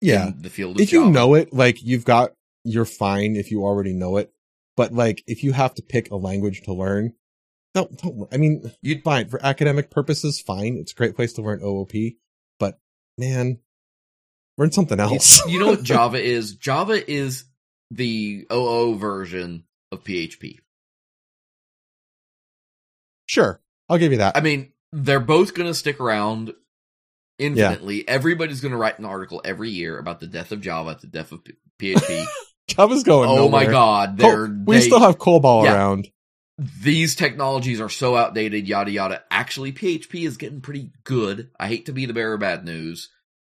yeah, 0.01 0.29
in 0.29 0.43
the 0.43 0.51
field. 0.51 0.77
Of 0.77 0.83
if 0.83 0.93
you 0.93 1.11
know 1.11 1.35
it, 1.35 1.53
like 1.53 1.83
you've 1.83 2.05
got, 2.05 2.33
you're 2.65 2.85
fine 2.87 3.37
if 3.37 3.51
you 3.51 3.63
already 3.65 3.93
know 3.93 4.17
it. 4.17 4.33
But 4.77 4.93
like 4.93 5.23
if 5.27 5.45
you 5.45 5.53
have 5.53 5.75
to 5.75 5.83
pick 5.83 6.11
a 6.11 6.17
language 6.17 6.63
to 6.63 6.73
learn, 6.73 7.13
don't, 7.75 7.97
don't, 7.99 8.29
I 8.33 8.37
mean, 8.39 8.73
you'd 8.83 9.03
fine 9.05 9.29
for 9.29 9.45
academic 9.45 9.91
purposes, 9.91 10.41
fine. 10.41 10.77
It's 10.79 10.93
a 10.93 10.95
great 10.97 11.15
place 11.17 11.33
to 11.35 11.43
learn 11.43 11.61
OOP, 11.63 11.93
but 12.59 12.79
man, 13.19 13.61
learn 14.59 14.73
something 14.73 15.01
else. 15.01 15.45
you 15.47 15.59
know 15.61 15.67
what 15.69 15.83
Java 15.85 16.23
is? 16.23 16.55
Java 16.57 17.11
is 17.11 17.45
the 17.91 18.47
OO 18.53 18.97
version 18.97 19.65
of 19.93 20.03
PHP. 20.05 20.59
sure. 23.27 23.61
I'll 23.89 23.99
give 23.99 24.13
you 24.13 24.19
that. 24.19 24.37
I 24.37 24.41
mean, 24.41 24.73
they're 24.93 25.21
both 25.21 25.55
going 25.55 25.69
to 25.69 25.75
stick 25.75 26.01
around 26.01 26.53
infinitely. 27.39 28.07
Everybody's 28.09 28.61
going 28.61 28.73
to 28.73 28.79
write 28.79 28.99
an 28.99 29.05
article 29.05 29.43
every 29.45 29.71
year 29.71 29.99
about 29.99 30.21
the 30.21 30.27
death 30.27 30.53
of 30.53 30.61
Java, 30.61 30.97
the 31.01 31.07
death 31.07 31.33
of 31.33 31.41
PHP. 31.81 32.25
Java's 32.69 33.03
going 33.03 33.29
oh 33.29 33.51
my 33.51 33.67
god, 33.67 34.17
they're 34.17 34.47
we 34.47 34.77
they- 34.77 34.81
still 34.81 35.01
have 35.01 35.19
COBOL 35.19 35.65
Yeah. 35.65 35.75
around. 35.75 36.09
these 36.59 37.15
technologies 37.15 37.79
are 37.81 37.91
so 37.91 38.17
outdated, 38.17 38.67
yada 38.67 38.91
yada. 38.91 39.23
Actually, 39.31 39.73
PHP 39.73 40.27
is 40.27 40.39
getting 40.39 40.63
pretty 40.63 40.91
good. 41.05 41.51
I 41.61 41.69
hate 41.69 41.87
to 41.87 41.93
be 41.93 42.07
the 42.07 42.15
bearer 42.15 42.35
of 42.35 42.41
bad 42.41 42.65
news, 42.65 43.11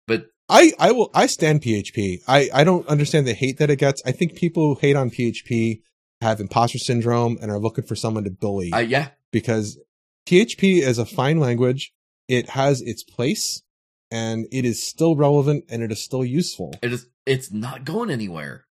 but 0.08 0.26
I, 0.48 0.72
I 0.78 0.92
will, 0.92 1.10
I 1.12 1.26
stand 1.26 1.62
PHP. 1.62 2.20
I, 2.28 2.48
I 2.54 2.64
don't 2.64 2.86
understand 2.86 3.26
the 3.26 3.34
hate 3.34 3.58
that 3.58 3.70
it 3.70 3.76
gets. 3.76 4.02
I 4.06 4.12
think 4.12 4.36
people 4.36 4.74
who 4.74 4.80
hate 4.80 4.96
on 4.96 5.10
PHP 5.10 5.80
have 6.20 6.40
imposter 6.40 6.78
syndrome 6.78 7.36
and 7.42 7.50
are 7.50 7.58
looking 7.58 7.84
for 7.84 7.96
someone 7.96 8.24
to 8.24 8.30
bully 8.30 8.70
I 8.72 8.80
yeah, 8.82 9.08
because 9.32 9.78
PHP 10.26 10.80
is 10.80 10.98
a 10.98 11.04
fine 11.04 11.40
language. 11.40 11.92
It 12.28 12.50
has 12.50 12.80
its 12.80 13.02
place 13.02 13.62
and 14.10 14.46
it 14.50 14.64
is 14.64 14.86
still 14.86 15.16
relevant 15.16 15.64
and 15.68 15.82
it 15.82 15.92
is 15.92 16.02
still 16.02 16.24
useful. 16.24 16.74
it 16.82 16.92
is. 16.92 17.06
It's 17.26 17.50
not 17.50 17.84
going 17.84 18.10
anywhere. 18.10 18.66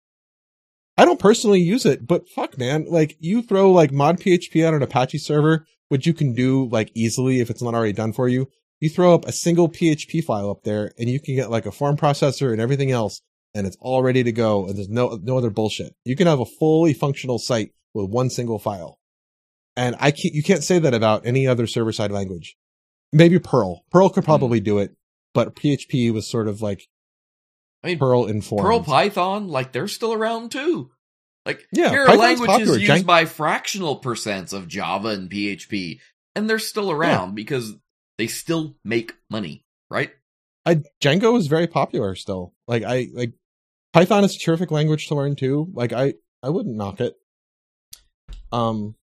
I 0.97 1.03
don't 1.03 1.19
personally 1.19 1.59
use 1.59 1.85
it, 1.85 2.07
but 2.07 2.29
fuck 2.29 2.57
man, 2.57 2.85
like 2.87 3.17
you 3.19 3.41
throw 3.41 3.69
like 3.69 3.91
mod 3.91 4.19
PHP 4.19 4.65
on 4.65 4.73
an 4.73 4.81
Apache 4.81 5.17
server, 5.17 5.65
which 5.89 6.07
you 6.07 6.13
can 6.13 6.33
do 6.33 6.69
like 6.69 6.89
easily 6.95 7.41
if 7.41 7.49
it's 7.49 7.61
not 7.61 7.75
already 7.75 7.91
done 7.91 8.13
for 8.13 8.29
you. 8.29 8.47
You 8.79 8.89
throw 8.89 9.13
up 9.13 9.25
a 9.25 9.31
single 9.31 9.69
PHP 9.69 10.23
file 10.23 10.49
up 10.49 10.63
there 10.63 10.91
and 10.99 11.09
you 11.09 11.19
can 11.19 11.35
get 11.35 11.49
like 11.49 11.65
a 11.65 11.71
form 11.71 11.97
processor 11.97 12.51
and 12.51 12.61
everything 12.61 12.91
else 12.91 13.21
and 13.55 13.65
it's 13.65 13.77
all 13.79 14.03
ready 14.03 14.21
to 14.23 14.31
go 14.31 14.67
and 14.67 14.77
there's 14.77 14.89
no 14.89 15.17
no 15.23 15.37
other 15.37 15.49
bullshit. 15.49 15.95
You 16.03 16.15
can 16.15 16.27
have 16.27 16.41
a 16.41 16.45
fully 16.45 16.93
functional 16.93 17.39
site 17.39 17.71
with 17.93 18.09
one 18.09 18.29
single 18.29 18.59
file. 18.59 18.99
And 19.77 19.95
I 19.99 20.11
can't 20.11 20.33
you 20.33 20.43
can't 20.43 20.63
say 20.63 20.77
that 20.79 20.93
about 20.93 21.25
any 21.25 21.47
other 21.47 21.65
server 21.65 21.93
side 21.93 22.11
language. 22.11 22.57
Maybe 23.11 23.39
Perl. 23.39 23.85
Perl 23.91 24.09
could 24.09 24.25
hmm. 24.25 24.29
probably 24.29 24.59
do 24.59 24.79
it, 24.79 24.95
but 25.33 25.55
PHP 25.55 26.13
was 26.13 26.29
sort 26.29 26.47
of 26.47 26.61
like 26.61 26.87
I 27.81 27.87
mean, 27.87 27.99
Perl 27.99 28.25
informed. 28.25 28.65
Perl 28.65 28.83
Python, 28.83 29.47
like 29.47 29.71
they're 29.71 29.87
still 29.87 30.13
around 30.13 30.51
too. 30.51 30.91
Like 31.45 31.65
Yeah, 31.71 31.91
here 31.91 32.05
are 32.05 32.17
languages 32.17 32.47
popular. 32.47 32.77
used 32.77 32.87
Jan- 32.87 33.03
by 33.03 33.25
fractional 33.25 34.01
percents 34.01 34.51
of 34.51 34.67
Java 34.67 35.09
and 35.09 35.29
PHP, 35.29 35.99
and 36.35 36.49
they're 36.49 36.59
still 36.59 36.91
around 36.91 37.35
because 37.35 37.73
they 38.17 38.27
still 38.27 38.75
make 38.83 39.13
money, 39.29 39.65
right? 39.89 40.11
I 40.65 40.81
Django 41.01 41.37
is 41.37 41.47
very 41.47 41.67
popular 41.67 42.15
still. 42.15 42.53
Like 42.67 42.83
I 42.83 43.07
like 43.13 43.33
Python 43.93 44.23
is 44.23 44.35
a 44.35 44.39
terrific 44.39 44.71
language 44.71 45.07
to 45.07 45.15
learn 45.15 45.35
too. 45.35 45.69
Like 45.73 45.93
I 45.93 46.15
I 46.41 46.49
wouldn't 46.49 46.75
knock 46.75 47.01
it. 47.01 47.15
Um, 48.51 48.95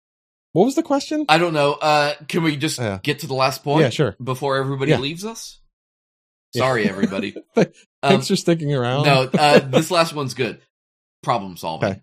what 0.53 0.65
was 0.65 0.75
the 0.75 0.83
question? 0.83 1.25
I 1.29 1.39
don't 1.39 1.53
know. 1.55 1.73
Uh, 1.75 2.15
can 2.29 2.43
we 2.43 2.57
just 2.57 2.79
Yeah. 2.79 2.99
get 3.03 3.21
to 3.21 3.27
the 3.27 3.35
last 3.35 3.63
point 3.65 3.83
yeah, 3.83 3.91
sure. 3.91 4.17
before 4.23 4.57
everybody 4.57 4.91
Yeah. 4.91 4.99
leaves 4.99 5.25
us? 5.25 5.61
Yeah. 6.53 6.61
Sorry, 6.61 6.89
everybody. 6.89 7.35
Thanks 7.55 7.79
Um, 8.03 8.21
for 8.23 8.37
sticking 8.37 8.75
around. 8.75 9.05
no, 9.07 9.31
uh, 9.33 9.59
this 9.71 9.91
last 9.91 10.15
one's 10.15 10.35
good. 10.35 10.61
Problem 11.23 11.57
solving. 11.57 11.91
Okay. 11.91 12.01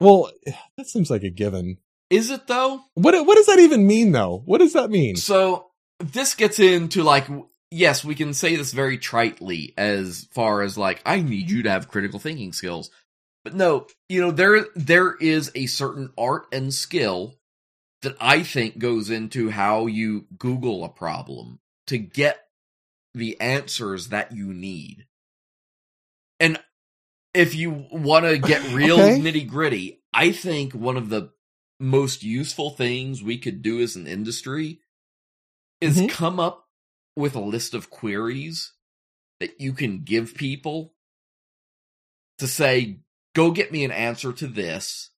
Well, 0.00 0.30
that 0.76 0.86
seems 0.86 1.10
like 1.10 1.22
a 1.24 1.30
given. 1.30 1.78
Is 2.12 2.30
it 2.30 2.46
though? 2.46 2.82
What 2.94 3.14
what 3.26 3.36
does 3.36 3.46
that 3.46 3.58
even 3.58 3.86
mean 3.86 4.12
though? 4.12 4.42
What 4.44 4.58
does 4.58 4.74
that 4.74 4.90
mean? 4.90 5.16
So 5.16 5.70
this 5.98 6.34
gets 6.34 6.58
into 6.58 7.02
like, 7.02 7.26
yes, 7.70 8.04
we 8.04 8.14
can 8.14 8.34
say 8.34 8.54
this 8.54 8.72
very 8.72 8.98
tritely 8.98 9.72
as 9.78 10.28
far 10.30 10.60
as 10.60 10.76
like, 10.76 11.00
I 11.06 11.22
need 11.22 11.50
you 11.50 11.62
to 11.62 11.70
have 11.70 11.88
critical 11.88 12.20
thinking 12.20 12.52
skills. 12.52 12.90
But 13.44 13.54
no, 13.54 13.86
you 14.10 14.20
know, 14.20 14.30
there, 14.30 14.66
there 14.76 15.14
is 15.14 15.50
a 15.54 15.66
certain 15.66 16.10
art 16.18 16.44
and 16.52 16.72
skill 16.72 17.36
that 18.02 18.16
I 18.20 18.42
think 18.42 18.78
goes 18.78 19.08
into 19.08 19.48
how 19.48 19.86
you 19.86 20.26
Google 20.36 20.84
a 20.84 20.90
problem 20.90 21.60
to 21.86 21.96
get 21.96 22.40
the 23.14 23.40
answers 23.40 24.08
that 24.08 24.32
you 24.32 24.52
need. 24.52 25.06
And 26.38 26.60
if 27.32 27.54
you 27.54 27.86
want 27.90 28.26
to 28.26 28.38
get 28.38 28.62
real 28.64 28.98
Okay. 28.98 29.18
nitty 29.18 29.48
gritty, 29.48 30.02
I 30.12 30.32
think 30.32 30.74
one 30.74 30.96
of 30.96 31.08
the 31.08 31.30
most 31.82 32.22
useful 32.22 32.70
things 32.70 33.22
we 33.22 33.36
could 33.36 33.60
do 33.60 33.80
as 33.80 33.96
an 33.96 34.06
industry 34.06 34.80
is 35.80 35.98
Mhm. 35.98 36.08
come 36.08 36.38
up 36.38 36.68
with 37.16 37.34
a 37.34 37.40
list 37.40 37.74
of 37.74 37.90
queries 37.90 38.72
that 39.40 39.60
you 39.60 39.72
can 39.72 40.04
give 40.04 40.34
people 40.36 40.94
to 42.38 42.46
say, 42.46 43.00
go 43.34 43.50
get 43.50 43.72
me 43.72 43.84
an 43.84 43.90
answer 43.90 44.32
to 44.32 44.46
this. 44.46 45.10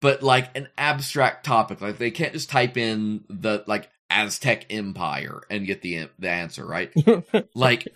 But 0.00 0.22
like 0.22 0.56
an 0.56 0.68
abstract 0.78 1.44
topic, 1.44 1.80
like 1.80 1.98
they 1.98 2.10
can't 2.12 2.32
just 2.32 2.48
type 2.48 2.76
in 2.76 3.24
the 3.28 3.64
like 3.66 3.90
Aztec 4.10 4.66
Empire 4.70 5.42
and 5.50 5.66
get 5.66 5.82
the 5.82 6.08
the 6.18 6.28
answer, 6.30 6.64
right? 6.64 6.92
like 7.54 7.88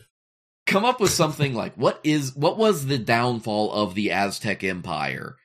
come 0.67 0.85
up 0.85 1.01
with 1.01 1.11
something 1.11 1.55
like 1.55 1.75
what 1.75 2.01
is 2.03 2.35
what 2.35 2.59
was 2.59 2.87
the 2.87 2.99
downfall 2.99 3.73
of 3.73 3.95
the 3.95 4.11
Aztec 4.11 4.65
Empire 4.65 5.37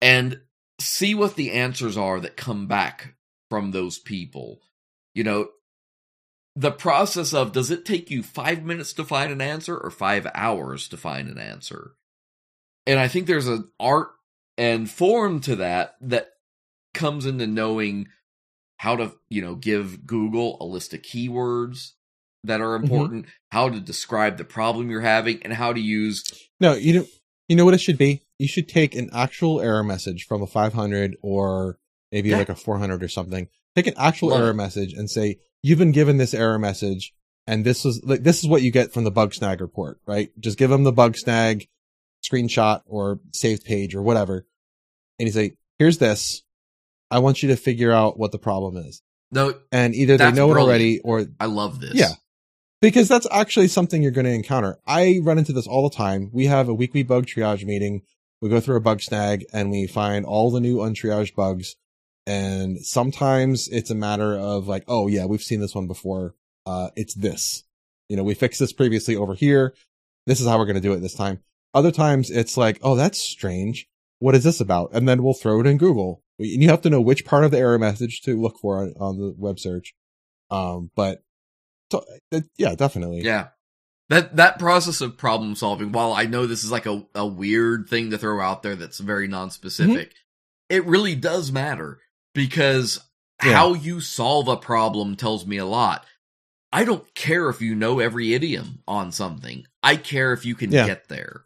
and 0.00 0.40
see 0.82 1.14
what 1.14 1.36
the 1.36 1.52
answers 1.52 1.96
are 1.96 2.20
that 2.20 2.36
come 2.36 2.66
back 2.66 3.14
from 3.50 3.70
those 3.70 3.98
people. 3.98 4.60
You 5.14 5.24
know, 5.24 5.48
the 6.54 6.72
process 6.72 7.32
of 7.32 7.52
does 7.52 7.70
it 7.70 7.84
take 7.84 8.10
you 8.10 8.22
5 8.22 8.64
minutes 8.64 8.92
to 8.94 9.04
find 9.04 9.32
an 9.32 9.40
answer 9.40 9.76
or 9.76 9.90
5 9.90 10.26
hours 10.34 10.88
to 10.88 10.96
find 10.96 11.28
an 11.28 11.38
answer? 11.38 11.92
And 12.86 12.98
I 12.98 13.08
think 13.08 13.26
there's 13.26 13.48
an 13.48 13.70
art 13.78 14.10
and 14.58 14.90
form 14.90 15.40
to 15.40 15.56
that 15.56 15.96
that 16.00 16.30
comes 16.94 17.26
into 17.26 17.46
knowing 17.46 18.08
how 18.76 18.96
to, 18.96 19.12
you 19.30 19.40
know, 19.40 19.54
give 19.54 20.06
Google 20.06 20.58
a 20.60 20.64
list 20.64 20.92
of 20.92 21.02
keywords 21.02 21.92
that 22.44 22.60
are 22.60 22.76
mm-hmm. 22.76 22.84
important, 22.84 23.26
how 23.50 23.68
to 23.68 23.80
describe 23.80 24.36
the 24.36 24.44
problem 24.44 24.90
you're 24.90 25.00
having, 25.00 25.42
and 25.42 25.52
how 25.52 25.72
to 25.72 25.80
use. 25.80 26.24
no, 26.60 26.74
you 26.74 26.94
know 26.94 27.06
you 27.48 27.56
know 27.56 27.64
what 27.64 27.74
it 27.74 27.80
should 27.80 27.98
be? 27.98 28.22
You 28.38 28.48
should 28.48 28.68
take 28.68 28.94
an 28.94 29.10
actual 29.12 29.60
error 29.60 29.82
message 29.84 30.24
from 30.26 30.42
a 30.42 30.46
500 30.46 31.16
or 31.22 31.78
maybe 32.10 32.30
Yeah. 32.30 32.38
like 32.38 32.48
a 32.48 32.54
400 32.54 33.02
or 33.02 33.08
something. 33.08 33.48
Take 33.76 33.86
an 33.86 33.94
actual 33.96 34.28
Love 34.30 34.40
error 34.40 34.50
it. 34.50 34.54
message 34.54 34.92
and 34.92 35.10
say, 35.10 35.38
you've 35.62 35.78
been 35.78 35.92
given 35.92 36.16
this 36.18 36.34
error 36.34 36.58
message 36.58 37.14
and 37.46 37.64
this 37.64 37.84
is 37.84 38.00
like, 38.04 38.22
this 38.22 38.38
is 38.40 38.46
what 38.48 38.62
you 38.62 38.70
get 38.70 38.92
from 38.92 39.04
the 39.04 39.12
Bugsnag 39.12 39.60
report, 39.60 40.00
right? 40.06 40.30
Just 40.38 40.58
give 40.58 40.70
them 40.70 40.84
the 40.84 40.92
Bugsnag 40.92 41.68
screenshot 42.24 42.82
or 42.86 43.20
saved 43.32 43.64
page 43.64 43.94
or 43.94 44.02
whatever. 44.02 44.46
And 45.18 45.26
you 45.26 45.32
say, 45.32 45.56
here's 45.78 45.98
this. 45.98 46.42
I 47.10 47.18
want 47.18 47.42
you 47.42 47.48
to 47.50 47.56
figure 47.56 47.92
out 47.92 48.18
what 48.18 48.32
the 48.32 48.38
problem 48.38 48.76
is. 48.76 49.02
No, 49.30 49.54
And 49.70 49.94
either 49.94 50.16
they 50.18 50.30
know 50.32 50.48
brilliant. 50.52 50.58
it 50.58 50.62
already 50.62 51.00
or 51.00 51.26
I 51.40 51.46
love 51.46 51.80
this. 51.80 51.94
Yeah. 51.94 52.12
Because 52.82 53.06
that's 53.06 53.28
actually 53.30 53.68
something 53.68 54.02
you're 54.02 54.10
going 54.10 54.26
to 54.26 54.32
encounter. 54.32 54.76
I 54.88 55.20
run 55.22 55.38
into 55.38 55.52
this 55.52 55.68
all 55.68 55.88
the 55.88 55.96
time. 55.96 56.30
We 56.32 56.46
have 56.46 56.68
a 56.68 56.74
weekly 56.74 57.04
bug 57.04 57.26
triage 57.26 57.64
meeting. 57.64 58.02
We 58.40 58.48
go 58.48 58.58
through 58.58 58.76
a 58.76 58.80
Bugsnag 58.80 59.44
and 59.52 59.70
we 59.70 59.86
find 59.86 60.26
all 60.26 60.50
the 60.50 60.60
new 60.60 60.78
untriaged 60.78 61.36
bugs. 61.36 61.76
And 62.26 62.84
sometimes 62.84 63.68
it's 63.68 63.90
a 63.90 63.94
matter 63.94 64.36
of 64.36 64.66
like, 64.66 64.82
oh 64.88 65.06
yeah, 65.06 65.26
we've 65.26 65.42
seen 65.42 65.60
this 65.60 65.76
one 65.76 65.86
before. 65.86 66.34
Uh, 66.66 66.90
it's 66.96 67.14
this, 67.14 67.62
you 68.08 68.16
know, 68.16 68.24
we 68.24 68.34
fixed 68.34 68.58
this 68.58 68.72
previously 68.72 69.14
over 69.14 69.34
here. 69.34 69.74
This 70.26 70.40
is 70.40 70.48
how 70.48 70.58
we're 70.58 70.66
going 70.66 70.74
to 70.74 70.80
do 70.80 70.92
it 70.92 71.00
this 71.00 71.14
time. 71.14 71.38
Other 71.74 71.92
times 71.92 72.30
it's 72.30 72.56
like, 72.56 72.80
oh, 72.82 72.96
that's 72.96 73.20
strange. 73.20 73.86
What 74.18 74.34
is 74.34 74.42
this 74.42 74.60
about? 74.60 74.90
And 74.92 75.08
then 75.08 75.22
we'll 75.22 75.34
throw 75.34 75.60
it 75.60 75.66
in 75.68 75.78
Google. 75.78 76.24
And 76.40 76.60
you 76.60 76.68
have 76.68 76.82
to 76.82 76.90
know 76.90 77.00
which 77.00 77.24
part 77.24 77.44
of 77.44 77.52
the 77.52 77.58
error 77.58 77.78
message 77.78 78.22
to 78.22 78.40
look 78.40 78.58
for 78.58 78.80
on, 78.80 78.94
on 78.98 79.18
the 79.18 79.34
web 79.38 79.60
search. 79.60 79.94
Um, 80.50 80.90
but 80.96 81.22
yeah, 82.56 82.74
definitely. 82.74 83.22
Yeah. 83.22 83.48
That 84.08 84.36
that 84.36 84.58
process 84.58 85.00
of 85.00 85.16
problem 85.16 85.54
solving, 85.54 85.92
while 85.92 86.12
I 86.12 86.26
know 86.26 86.46
this 86.46 86.64
is 86.64 86.70
like 86.72 86.86
a, 86.86 87.06
a 87.14 87.26
weird 87.26 87.88
thing 87.88 88.10
to 88.10 88.18
throw 88.18 88.40
out 88.40 88.62
there 88.62 88.76
that's 88.76 88.98
very 88.98 89.26
non-specific, 89.28 90.08
Mm-hmm. 90.10 90.74
it 90.76 90.84
really 90.86 91.14
does 91.14 91.50
matter 91.52 92.00
because 92.34 93.00
Yeah. 93.42 93.52
how 93.52 93.74
you 93.74 94.00
solve 94.00 94.48
a 94.48 94.56
problem 94.56 95.16
tells 95.16 95.46
me 95.46 95.56
a 95.56 95.64
lot. 95.66 96.04
I 96.72 96.84
don't 96.84 97.14
care 97.14 97.48
if 97.48 97.60
you 97.62 97.74
know 97.74 98.00
every 98.00 98.34
idiom 98.34 98.82
on 98.86 99.12
something. 99.12 99.66
I 99.82 99.96
care 99.96 100.32
if 100.32 100.44
you 100.46 100.54
can 100.54 100.72
Yeah. 100.72 100.86
get 100.86 101.08
there. 101.08 101.44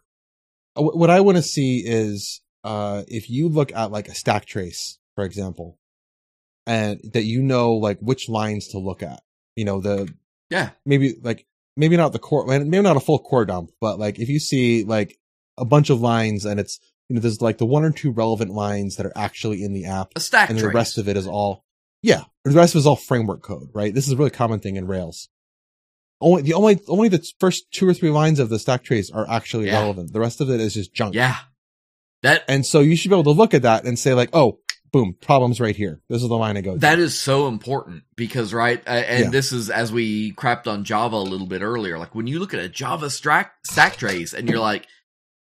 Uh, 0.76 0.82
What 0.82 1.11
I 1.11 1.20
want 1.20 1.36
to 1.36 1.42
see 1.42 1.82
is, 1.86 2.40
uh, 2.64 3.03
if 3.09 3.30
you 3.30 3.49
look 3.49 3.72
at 3.72 3.90
like 3.92 4.09
a 4.09 4.14
stack 4.14 4.44
trace, 4.47 4.99
for 5.14 5.24
example, 5.24 5.78
and 6.66 7.01
that 7.12 7.22
you 7.24 7.42
know 7.42 7.74
like 7.74 7.99
which 8.01 8.28
lines 8.28 8.68
to 8.68 8.78
look 8.78 9.03
at, 9.03 9.22
you 9.55 9.64
know, 9.64 9.80
the, 9.80 10.12
Yeah. 10.51 10.70
maybe 10.84 11.14
like, 11.22 11.47
maybe 11.76 11.97
not 11.97 12.12
the 12.12 12.18
core, 12.18 12.47
maybe 12.47 12.80
not 12.82 12.97
a 12.97 13.01
full 13.01 13.18
core 13.18 13.44
dump, 13.44 13.70
but 13.80 13.99
like 13.99 14.18
if 14.18 14.28
you 14.28 14.38
see 14.38 14.84
like 14.84 15.18
a 15.59 15.64
bunch 15.64 15.90
of 15.90 16.01
lines 16.01 16.44
and 16.44 16.59
it's, 16.61 16.78
you 17.09 17.14
know, 17.14 17.20
there's 17.20 17.40
like 17.42 17.59
the 17.59 17.66
one 17.66 17.84
or 17.84 17.90
two 17.92 18.11
relevant 18.12 18.51
lines 18.53 18.97
that 18.97 19.07
are 19.07 19.12
actually 19.16 19.62
in 19.62 19.72
the 19.72 19.84
app 19.86 20.12
A 20.16 20.20
stack 20.20 20.51
and 20.51 20.59
trace. 20.59 20.70
the 20.70 20.74
rest 20.76 20.99
of 20.99 21.09
it 21.09 21.16
is 21.16 21.26
all, 21.26 21.64
yeah, 22.03 22.22
the 22.44 22.51
rest 22.53 22.74
of 22.74 22.78
it 22.78 22.80
is 22.80 22.86
all 22.86 22.97
framework 22.97 23.42
code, 23.42 23.68
right? 23.74 23.92
This 23.94 24.07
is 24.07 24.12
a 24.12 24.16
really 24.16 24.30
common 24.30 24.61
thing 24.61 24.76
in 24.76 24.86
Rails. 24.86 25.28
Only 26.20 26.42
the 26.42 26.55
only 26.55 26.80
only 26.88 27.09
the 27.09 27.24
first 27.40 27.70
two 27.72 27.86
or 27.88 27.92
three 27.94 28.11
lines 28.11 28.38
of 28.38 28.49
the 28.49 28.59
stack 28.59 28.82
trace 28.84 29.11
are 29.11 29.28
actually 29.28 29.66
Yeah. 29.66 29.80
relevant. 29.80 30.12
The 30.12 30.20
rest 30.20 30.40
of 30.40 30.49
it 30.51 30.61
is 30.61 30.72
just 30.74 30.94
junk. 30.94 31.14
Yeah. 31.14 31.36
That 32.22 32.44
And 32.49 32.64
so 32.64 32.80
you 32.80 32.97
should 32.97 33.11
be 33.11 33.14
able 33.14 33.24
to 33.24 33.38
look 33.38 33.53
at 33.53 33.62
that 33.62 33.84
and 33.84 33.99
say 33.99 34.14
like, 34.14 34.30
oh, 34.32 34.61
boom, 34.93 35.16
problems 35.20 35.61
right 35.61 35.74
here. 35.76 36.01
This 36.09 36.22
is 36.22 36.28
the 36.28 36.37
line 36.37 36.57
I 36.57 36.61
go. 36.61 36.74
to. 36.74 36.78
That 36.80 36.99
is 36.99 37.18
so 37.18 37.49
important 37.49 38.05
because, 38.16 38.53
right? 38.55 38.82
Uh, 38.87 38.91
and 38.91 39.24
Yeah. 39.24 39.30
this 39.30 39.53
is 39.53 39.70
as 39.70 39.93
we 39.93 40.32
crapped 40.32 40.66
on 40.66 40.84
Java 40.84 41.16
a 41.16 41.18
little 41.18 41.47
bit 41.47 41.62
earlier. 41.62 41.99
Like 41.99 42.14
when 42.14 42.26
you 42.26 42.39
look 42.39 42.55
at 42.55 42.61
a 42.61 42.68
Java 42.68 43.11
stack, 43.11 43.55
stack 43.64 43.97
trace 43.97 44.32
and 44.32 44.49
you're 44.49 44.61
like, 44.61 44.87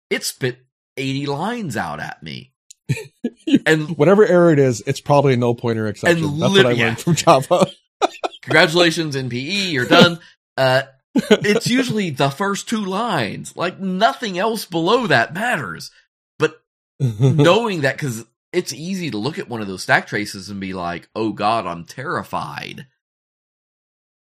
it 0.10 0.24
spit 0.24 0.60
80 0.98 1.26
lines 1.28 1.78
out 1.78 2.00
at 2.00 2.22
me. 2.24 2.54
and 3.66 3.98
Whatever 3.98 4.26
error 4.26 4.52
it 4.52 4.60
is, 4.60 4.82
it's 4.88 5.00
probably 5.02 5.34
a 5.34 5.38
null 5.38 5.56
pointer 5.56 5.88
exception. 5.88 6.24
And 6.24 6.42
That's 6.42 6.52
what 6.52 6.66
I 6.66 6.72
yeah. 6.72 6.86
learned 6.88 7.00
from 7.00 7.16
Java. 7.16 7.68
congratulations 8.42 9.16
in 9.16 9.30
PE, 9.30 9.38
you're 9.72 9.86
done. 9.86 10.20
Uh, 10.58 10.84
it's 11.16 11.68
usually 11.68 12.10
the 12.10 12.30
first 12.30 12.68
two 12.70 12.84
lines. 12.86 13.56
Like 13.56 13.80
nothing 13.80 14.38
else 14.38 14.66
below 14.66 15.08
that 15.08 15.34
matters. 15.34 15.92
But 16.38 16.60
knowing 17.00 17.82
that 17.82 17.96
because 17.96 18.26
it's 18.52 18.74
easy 18.74 19.12
to 19.12 19.18
look 19.18 19.38
at 19.40 19.48
one 19.50 19.62
of 19.62 19.68
those 19.68 19.84
stack 19.84 20.08
traces 20.08 20.50
and 20.50 20.60
be 20.60 20.74
like, 20.74 21.08
oh 21.16 21.32
God, 21.34 21.66
I'm 21.68 21.86
terrified. 21.86 22.88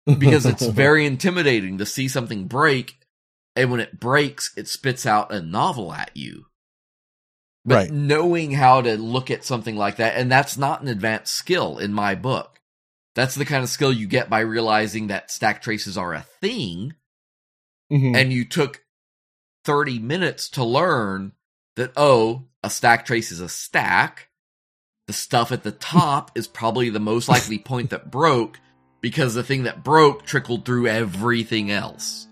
because 0.07 0.45
it's 0.47 0.67
very 0.67 1.07
intimidating 1.07 1.79
to 1.79 1.87
see 1.87 2.09
something 2.09 2.47
break 2.47 2.99
and 3.57 3.71
when 3.71 3.81
it 3.81 3.99
breaks 3.99 4.53
it 4.57 4.69
spits 4.69 5.07
out 5.07 5.33
a 5.33 5.41
novel 5.41 5.93
at 5.95 6.11
you 6.15 6.45
but 7.65 7.75
Right. 7.75 7.91
knowing 7.91 8.51
how 8.53 8.83
to 8.83 8.99
look 8.99 9.31
at 9.31 9.45
something 9.45 9.77
like 9.77 9.97
that 9.97 10.15
and 10.17 10.31
that's 10.31 10.59
not 10.59 10.83
an 10.83 10.89
advanced 10.89 11.35
skill 11.35 11.79
in 11.79 11.95
my 11.95 12.15
book 12.15 12.61
that's 13.15 13.35
the 13.35 13.47
kind 13.47 13.63
of 13.65 13.71
skill 13.71 13.93
you 13.95 14.07
get 14.07 14.29
by 14.29 14.41
realizing 14.41 15.07
that 15.07 15.31
stack 15.31 15.63
traces 15.63 15.97
are 15.97 16.13
a 16.13 16.21
thing 16.21 16.93
Mhm. 17.91 18.15
and 18.15 18.31
you 18.33 18.45
took 18.45 18.85
30 19.65 19.99
minutes 20.01 20.51
to 20.51 20.65
learn 20.65 21.33
that, 21.77 21.93
oh, 21.97 22.45
a 22.63 22.71
stack 22.71 23.07
trace 23.07 23.33
is 23.33 23.41
a 23.41 23.49
stack. 23.49 24.29
The 25.07 25.13
stuff 25.13 25.53
at 25.53 25.63
the 25.63 25.73
top 25.73 26.31
is 26.35 26.47
probably 26.47 26.91
the 26.91 27.01
most 27.01 27.29
likely 27.29 27.59
point 27.59 27.91
that 27.91 28.11
broke 28.11 28.59
because 29.01 29.35
the 29.35 29.43
thing 29.45 29.65
that 29.65 29.85
broke 29.85 30.25
trickled 30.25 30.65
through 30.65 30.87
everything 30.87 31.71
else. 31.71 32.27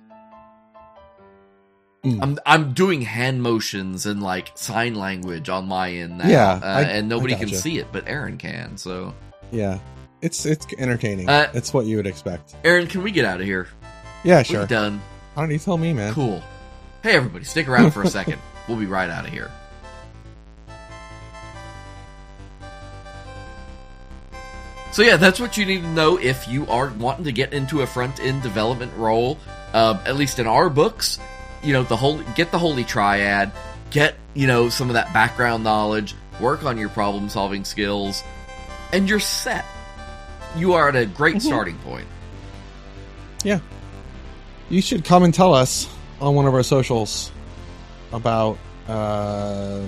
Mm. 2.04 2.18
I'm 2.20 2.38
I'm 2.44 2.72
doing 2.72 3.02
hand 3.02 3.42
motions 3.42 4.06
and 4.06 4.22
like 4.22 4.50
sign 4.56 4.94
language 4.96 5.48
on 5.48 5.68
my 5.68 5.92
end 5.92 6.18
now, 6.18 6.26
Yeah, 6.28 6.60
uh, 6.60 6.66
I- 6.66 6.82
and 6.82 7.08
nobody 7.08 7.34
I 7.34 7.38
can 7.38 7.48
see 7.50 7.78
it, 7.78 7.88
but 7.92 8.08
Aaron 8.08 8.38
can. 8.38 8.76
So, 8.76 9.14
yeah, 9.52 9.78
it's 10.20 10.44
it's 10.44 10.66
entertaining. 10.78 11.28
Uh, 11.28 11.48
it's 11.54 11.72
what 11.72 11.86
you 11.86 11.96
would 11.98 12.06
expect. 12.08 12.56
Aaron, 12.64 12.88
can 12.88 13.02
we 13.04 13.12
get 13.12 13.24
out 13.24 13.40
of 13.40 13.46
here? 13.46 13.68
Yeah, 14.24 14.42
sure. 14.42 14.60
We're 14.62 14.66
done. 14.66 15.00
I 15.36 15.40
don't 15.42 15.50
to 15.50 15.64
tell 15.64 15.78
me, 15.78 15.92
man. 15.92 16.12
Cool. 16.12 16.42
Hey, 17.04 17.12
everybody, 17.12 17.44
stick 17.44 17.68
around 17.68 17.92
for 17.92 18.02
a 18.02 18.08
second. 18.08 18.40
We'll 18.68 18.78
be 18.78 18.86
right 18.86 19.10
out 19.10 19.26
of 19.26 19.32
here. 19.32 19.50
So 24.92 25.00
yeah, 25.02 25.16
that's 25.16 25.40
what 25.40 25.56
you 25.56 25.64
need 25.64 25.80
to 25.80 25.88
know 25.88 26.18
if 26.18 26.46
you 26.46 26.66
are 26.66 26.88
wanting 26.98 27.24
to 27.24 27.32
get 27.32 27.54
into 27.54 27.80
a 27.80 27.86
front 27.86 28.20
end 28.20 28.42
development 28.42 28.92
role. 28.96 29.38
Um, 29.72 29.98
at 30.04 30.16
least 30.16 30.38
in 30.38 30.46
our 30.46 30.68
books, 30.68 31.18
you 31.62 31.72
know 31.72 31.82
the 31.82 31.96
whole 31.96 32.18
get 32.34 32.50
the 32.50 32.58
holy 32.58 32.84
triad, 32.84 33.52
get 33.90 34.16
you 34.34 34.46
know 34.46 34.68
some 34.68 34.90
of 34.90 34.94
that 34.94 35.14
background 35.14 35.64
knowledge, 35.64 36.14
work 36.40 36.64
on 36.64 36.76
your 36.76 36.90
problem 36.90 37.30
solving 37.30 37.64
skills, 37.64 38.22
and 38.92 39.08
you're 39.08 39.18
set. 39.20 39.64
You 40.56 40.74
are 40.74 40.90
at 40.90 40.96
a 40.96 41.06
great 41.06 41.36
Mhm. 41.36 41.40
starting 41.42 41.78
point. 41.78 42.06
Yeah, 43.44 43.60
you 44.68 44.82
should 44.82 45.06
come 45.06 45.22
and 45.22 45.32
tell 45.32 45.54
us 45.54 45.88
on 46.20 46.34
one 46.34 46.44
of 46.46 46.52
our 46.52 46.62
socials 46.62 47.32
about, 48.12 48.58
uh, 48.88 49.80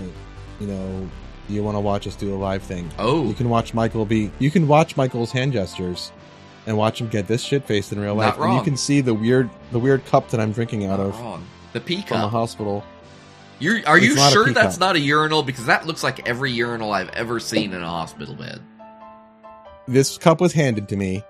you 0.60 0.66
know, 0.66 1.08
you 1.48 1.62
want 1.62 1.76
to 1.76 1.80
watch 1.80 2.06
us 2.06 2.16
do 2.16 2.34
a 2.34 2.36
live 2.36 2.62
thing? 2.62 2.90
Oh, 2.98 3.26
You 3.26 3.34
can 3.34 3.48
watch 3.48 3.74
Michael 3.74 4.06
be. 4.06 4.30
You 4.38 4.50
can 4.50 4.66
watch 4.66 4.96
Michael's 4.96 5.30
hand 5.30 5.52
gestures, 5.52 6.10
and 6.66 6.76
watch 6.76 7.00
him 7.00 7.08
get 7.08 7.26
this 7.26 7.42
shit 7.42 7.64
faced 7.64 7.92
in 7.92 8.00
real 8.00 8.14
life. 8.14 8.38
And 8.38 8.54
you 8.54 8.62
can 8.62 8.76
see 8.76 9.00
the 9.00 9.14
weird, 9.14 9.50
the 9.72 9.78
weird 9.78 10.04
cup 10.06 10.30
that 10.30 10.40
I'm 10.40 10.52
drinking 10.52 10.86
out 10.86 10.98
not 10.98 11.06
of 11.06 11.20
wrong. 11.20 11.46
The 11.72 11.80
pea 11.80 12.02
from 12.02 12.20
the 12.20 12.28
hospital. 12.28 12.84
You're, 13.58 13.86
are 13.86 13.98
you 13.98 14.12
It's 14.12 14.22
a 14.22 14.30
sure 14.30 14.50
that's 14.52 14.78
not 14.78 14.96
a 14.96 15.00
urinal? 15.00 15.42
Because 15.42 15.66
that 15.66 15.86
looks 15.86 16.02
like 16.02 16.26
every 16.28 16.50
urinal 16.50 16.92
I've 16.92 17.10
ever 17.10 17.38
seen 17.38 17.72
in 17.72 17.82
a 17.82 17.88
hospital 17.88 18.34
bed. 18.34 18.60
This 19.86 20.16
cup 20.18 20.40
was 20.40 20.52
handed 20.52 20.88
to 20.88 20.96
me, 20.96 21.22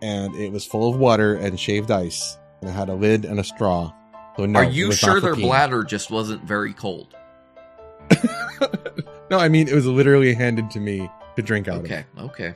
and 0.00 0.34
it 0.36 0.50
was 0.52 0.64
full 0.64 0.92
of 0.92 0.98
water 0.98 1.34
and 1.34 1.60
shaved 1.60 1.90
ice, 1.90 2.38
and 2.60 2.70
it 2.70 2.72
had 2.72 2.88
a 2.88 2.94
lid 2.94 3.24
and 3.24 3.38
a 3.38 3.44
straw. 3.44 3.92
So 4.38 4.46
no, 4.46 4.60
are 4.60 4.64
you 4.64 4.92
sure 4.92 5.20
their 5.20 5.34
bladder 5.34 5.82
just 5.82 6.12
wasn't 6.12 6.44
very 6.44 6.72
cold? 6.72 7.08
no, 9.30 9.38
I 9.38 9.48
mean 9.48 9.66
it 9.66 9.74
was 9.74 9.84
literally 9.84 10.32
handed 10.32 10.70
to 10.70 10.80
me 10.80 11.10
to 11.34 11.42
drink 11.42 11.66
out 11.66 11.80
Okay, 11.80 12.04
okay. 12.18 12.54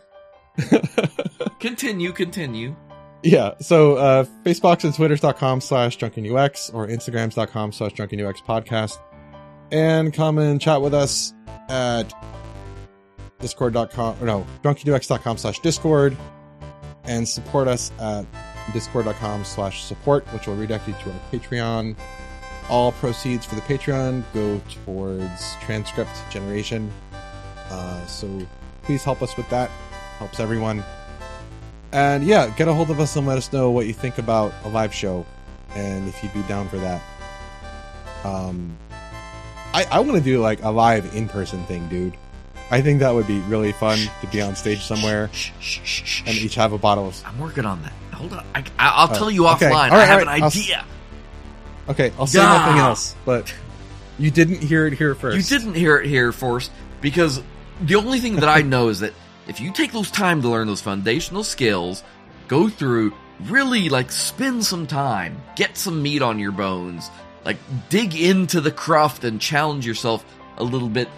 of. 0.60 1.58
Continue, 1.58 2.12
continue. 2.12 2.76
yeah, 3.24 3.54
so 3.60 3.96
uh, 3.96 4.24
Facebooks 4.44 4.84
and 4.84 4.94
Twitters.com 4.94 5.60
slash 5.60 5.98
drunkenux 5.98 6.72
or 6.72 6.86
Instagrams.com 6.86 7.72
slash 7.72 7.92
drunkenux 7.94 8.36
podcast. 8.44 8.98
And 9.72 10.12
come 10.12 10.38
and 10.38 10.60
chat 10.60 10.82
with 10.82 10.94
us 10.94 11.32
at 11.68 12.12
discord.com 13.40 14.16
or 14.20 14.26
no, 14.26 14.46
drunkenux.com 14.62 15.36
slash 15.36 15.58
discord 15.60 16.16
and 17.04 17.28
support 17.28 17.66
us 17.68 17.90
at 18.00 18.24
discord.com 18.72 19.44
slash 19.44 19.84
support, 19.84 20.24
which 20.32 20.46
will 20.46 20.56
redirect 20.56 20.88
you 20.88 20.94
to 20.94 21.10
our 21.10 21.20
Patreon. 21.32 21.96
All 22.68 22.92
proceeds 22.92 23.44
for 23.44 23.54
the 23.54 23.60
Patreon 23.62 24.24
go 24.32 24.60
towards 24.84 25.56
transcript 25.60 26.10
generation. 26.30 26.90
Uh, 27.70 28.04
so 28.06 28.46
please 28.82 29.02
help 29.02 29.22
us 29.22 29.36
with 29.36 29.48
that. 29.50 29.70
Helps 30.18 30.40
everyone. 30.40 30.82
And 31.92 32.24
yeah, 32.24 32.48
get 32.56 32.68
a 32.68 32.74
hold 32.74 32.90
of 32.90 33.00
us 33.00 33.16
and 33.16 33.26
let 33.26 33.36
us 33.36 33.52
know 33.52 33.70
what 33.70 33.86
you 33.86 33.92
think 33.92 34.18
about 34.18 34.54
a 34.64 34.68
live 34.68 34.94
show 34.94 35.26
and 35.74 36.08
if 36.08 36.22
you'd 36.22 36.32
be 36.32 36.42
down 36.42 36.68
for 36.68 36.78
that. 36.78 37.02
Um, 38.24 38.76
I, 39.74 39.84
I 39.90 40.00
want 40.00 40.16
to 40.16 40.20
do 40.22 40.40
like 40.40 40.62
a 40.62 40.70
live 40.70 41.14
in 41.14 41.28
person 41.28 41.64
thing, 41.64 41.88
dude. 41.88 42.16
I 42.70 42.80
think 42.80 43.00
that 43.00 43.12
would 43.12 43.26
be 43.26 43.40
really 43.40 43.72
fun 43.72 43.98
to 44.20 44.26
be 44.28 44.40
on 44.40 44.56
stage 44.56 44.82
somewhere 44.82 45.30
and 46.26 46.36
each 46.36 46.54
have 46.54 46.72
a 46.72 46.78
bottle 46.78 47.08
of. 47.08 47.22
I'm 47.26 47.38
working 47.38 47.66
on 47.66 47.82
that. 47.82 47.92
Hold 48.22 48.34
on. 48.34 48.46
I, 48.54 48.64
I, 48.78 49.04
will 49.04 49.14
tell 49.16 49.30
you 49.30 49.48
okay. 49.48 49.66
offline. 49.66 49.90
Right, 49.90 49.92
I 49.92 50.04
have 50.06 50.18
right. 50.22 50.36
an 50.36 50.42
I'll 50.44 50.48
idea. 50.48 50.84
Okay, 51.88 52.12
I'll 52.18 52.28
say 52.28 52.38
Yeah. 52.38 52.46
nothing 52.46 52.78
else, 52.78 53.16
but 53.24 53.52
you 54.18 54.30
didn't 54.30 54.62
hear 54.62 54.86
it 54.86 54.92
here 54.92 55.16
first. 55.16 55.36
You 55.36 55.58
didn't 55.58 55.74
hear 55.74 55.96
it 55.96 56.06
here, 56.06 56.30
first 56.30 56.70
because 57.00 57.42
the 57.80 57.96
only 57.96 58.20
thing 58.20 58.36
that 58.36 58.48
I 58.48 58.62
know 58.74 58.88
is 58.88 59.00
that 59.00 59.12
if 59.48 59.60
you 59.60 59.72
take 59.72 59.92
those 59.92 60.10
time 60.10 60.40
to 60.42 60.48
learn 60.48 60.68
those 60.68 60.80
foundational 60.80 61.42
skills, 61.42 62.04
go 62.46 62.68
through, 62.68 63.12
really 63.40 63.88
like 63.88 64.12
spend 64.12 64.64
some 64.64 64.86
time, 64.86 65.42
get 65.56 65.76
some 65.76 66.00
meat 66.00 66.22
on 66.22 66.38
your 66.38 66.52
bones, 66.52 67.10
like 67.44 67.56
dig 67.88 68.14
into 68.14 68.60
the 68.60 68.70
craft 68.70 69.24
and 69.24 69.40
challenge 69.40 69.84
yourself 69.84 70.24
a 70.58 70.62
little 70.62 70.88
bit, 70.88 71.08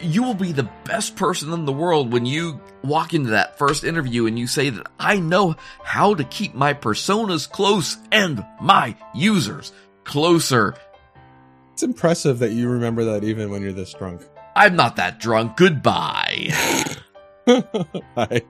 you 0.00 0.22
will 0.22 0.34
be 0.34 0.52
the 0.52 0.68
best 0.84 1.16
person 1.16 1.52
in 1.52 1.64
the 1.64 1.72
world 1.72 2.12
when 2.12 2.26
you 2.26 2.60
walk 2.82 3.14
into 3.14 3.30
that 3.30 3.58
first 3.58 3.84
interview 3.84 4.26
and 4.26 4.38
you 4.38 4.46
say 4.46 4.70
that 4.70 4.86
I 4.98 5.18
know 5.18 5.56
how 5.82 6.14
to 6.14 6.24
keep 6.24 6.54
my 6.54 6.74
personas 6.74 7.50
close 7.50 7.96
and 8.12 8.44
my 8.60 8.96
users 9.14 9.72
closer. 10.04 10.74
It's 11.72 11.82
impressive 11.82 12.38
that 12.38 12.52
you 12.52 12.68
remember 12.68 13.04
that 13.04 13.24
even 13.24 13.50
when 13.50 13.62
you're 13.62 13.72
this 13.72 13.92
drunk. 13.94 14.22
I'm 14.54 14.76
not 14.76 14.96
that 14.96 15.18
drunk. 15.18 15.56
Goodbye. 15.56 16.50
Bye. 18.14 18.42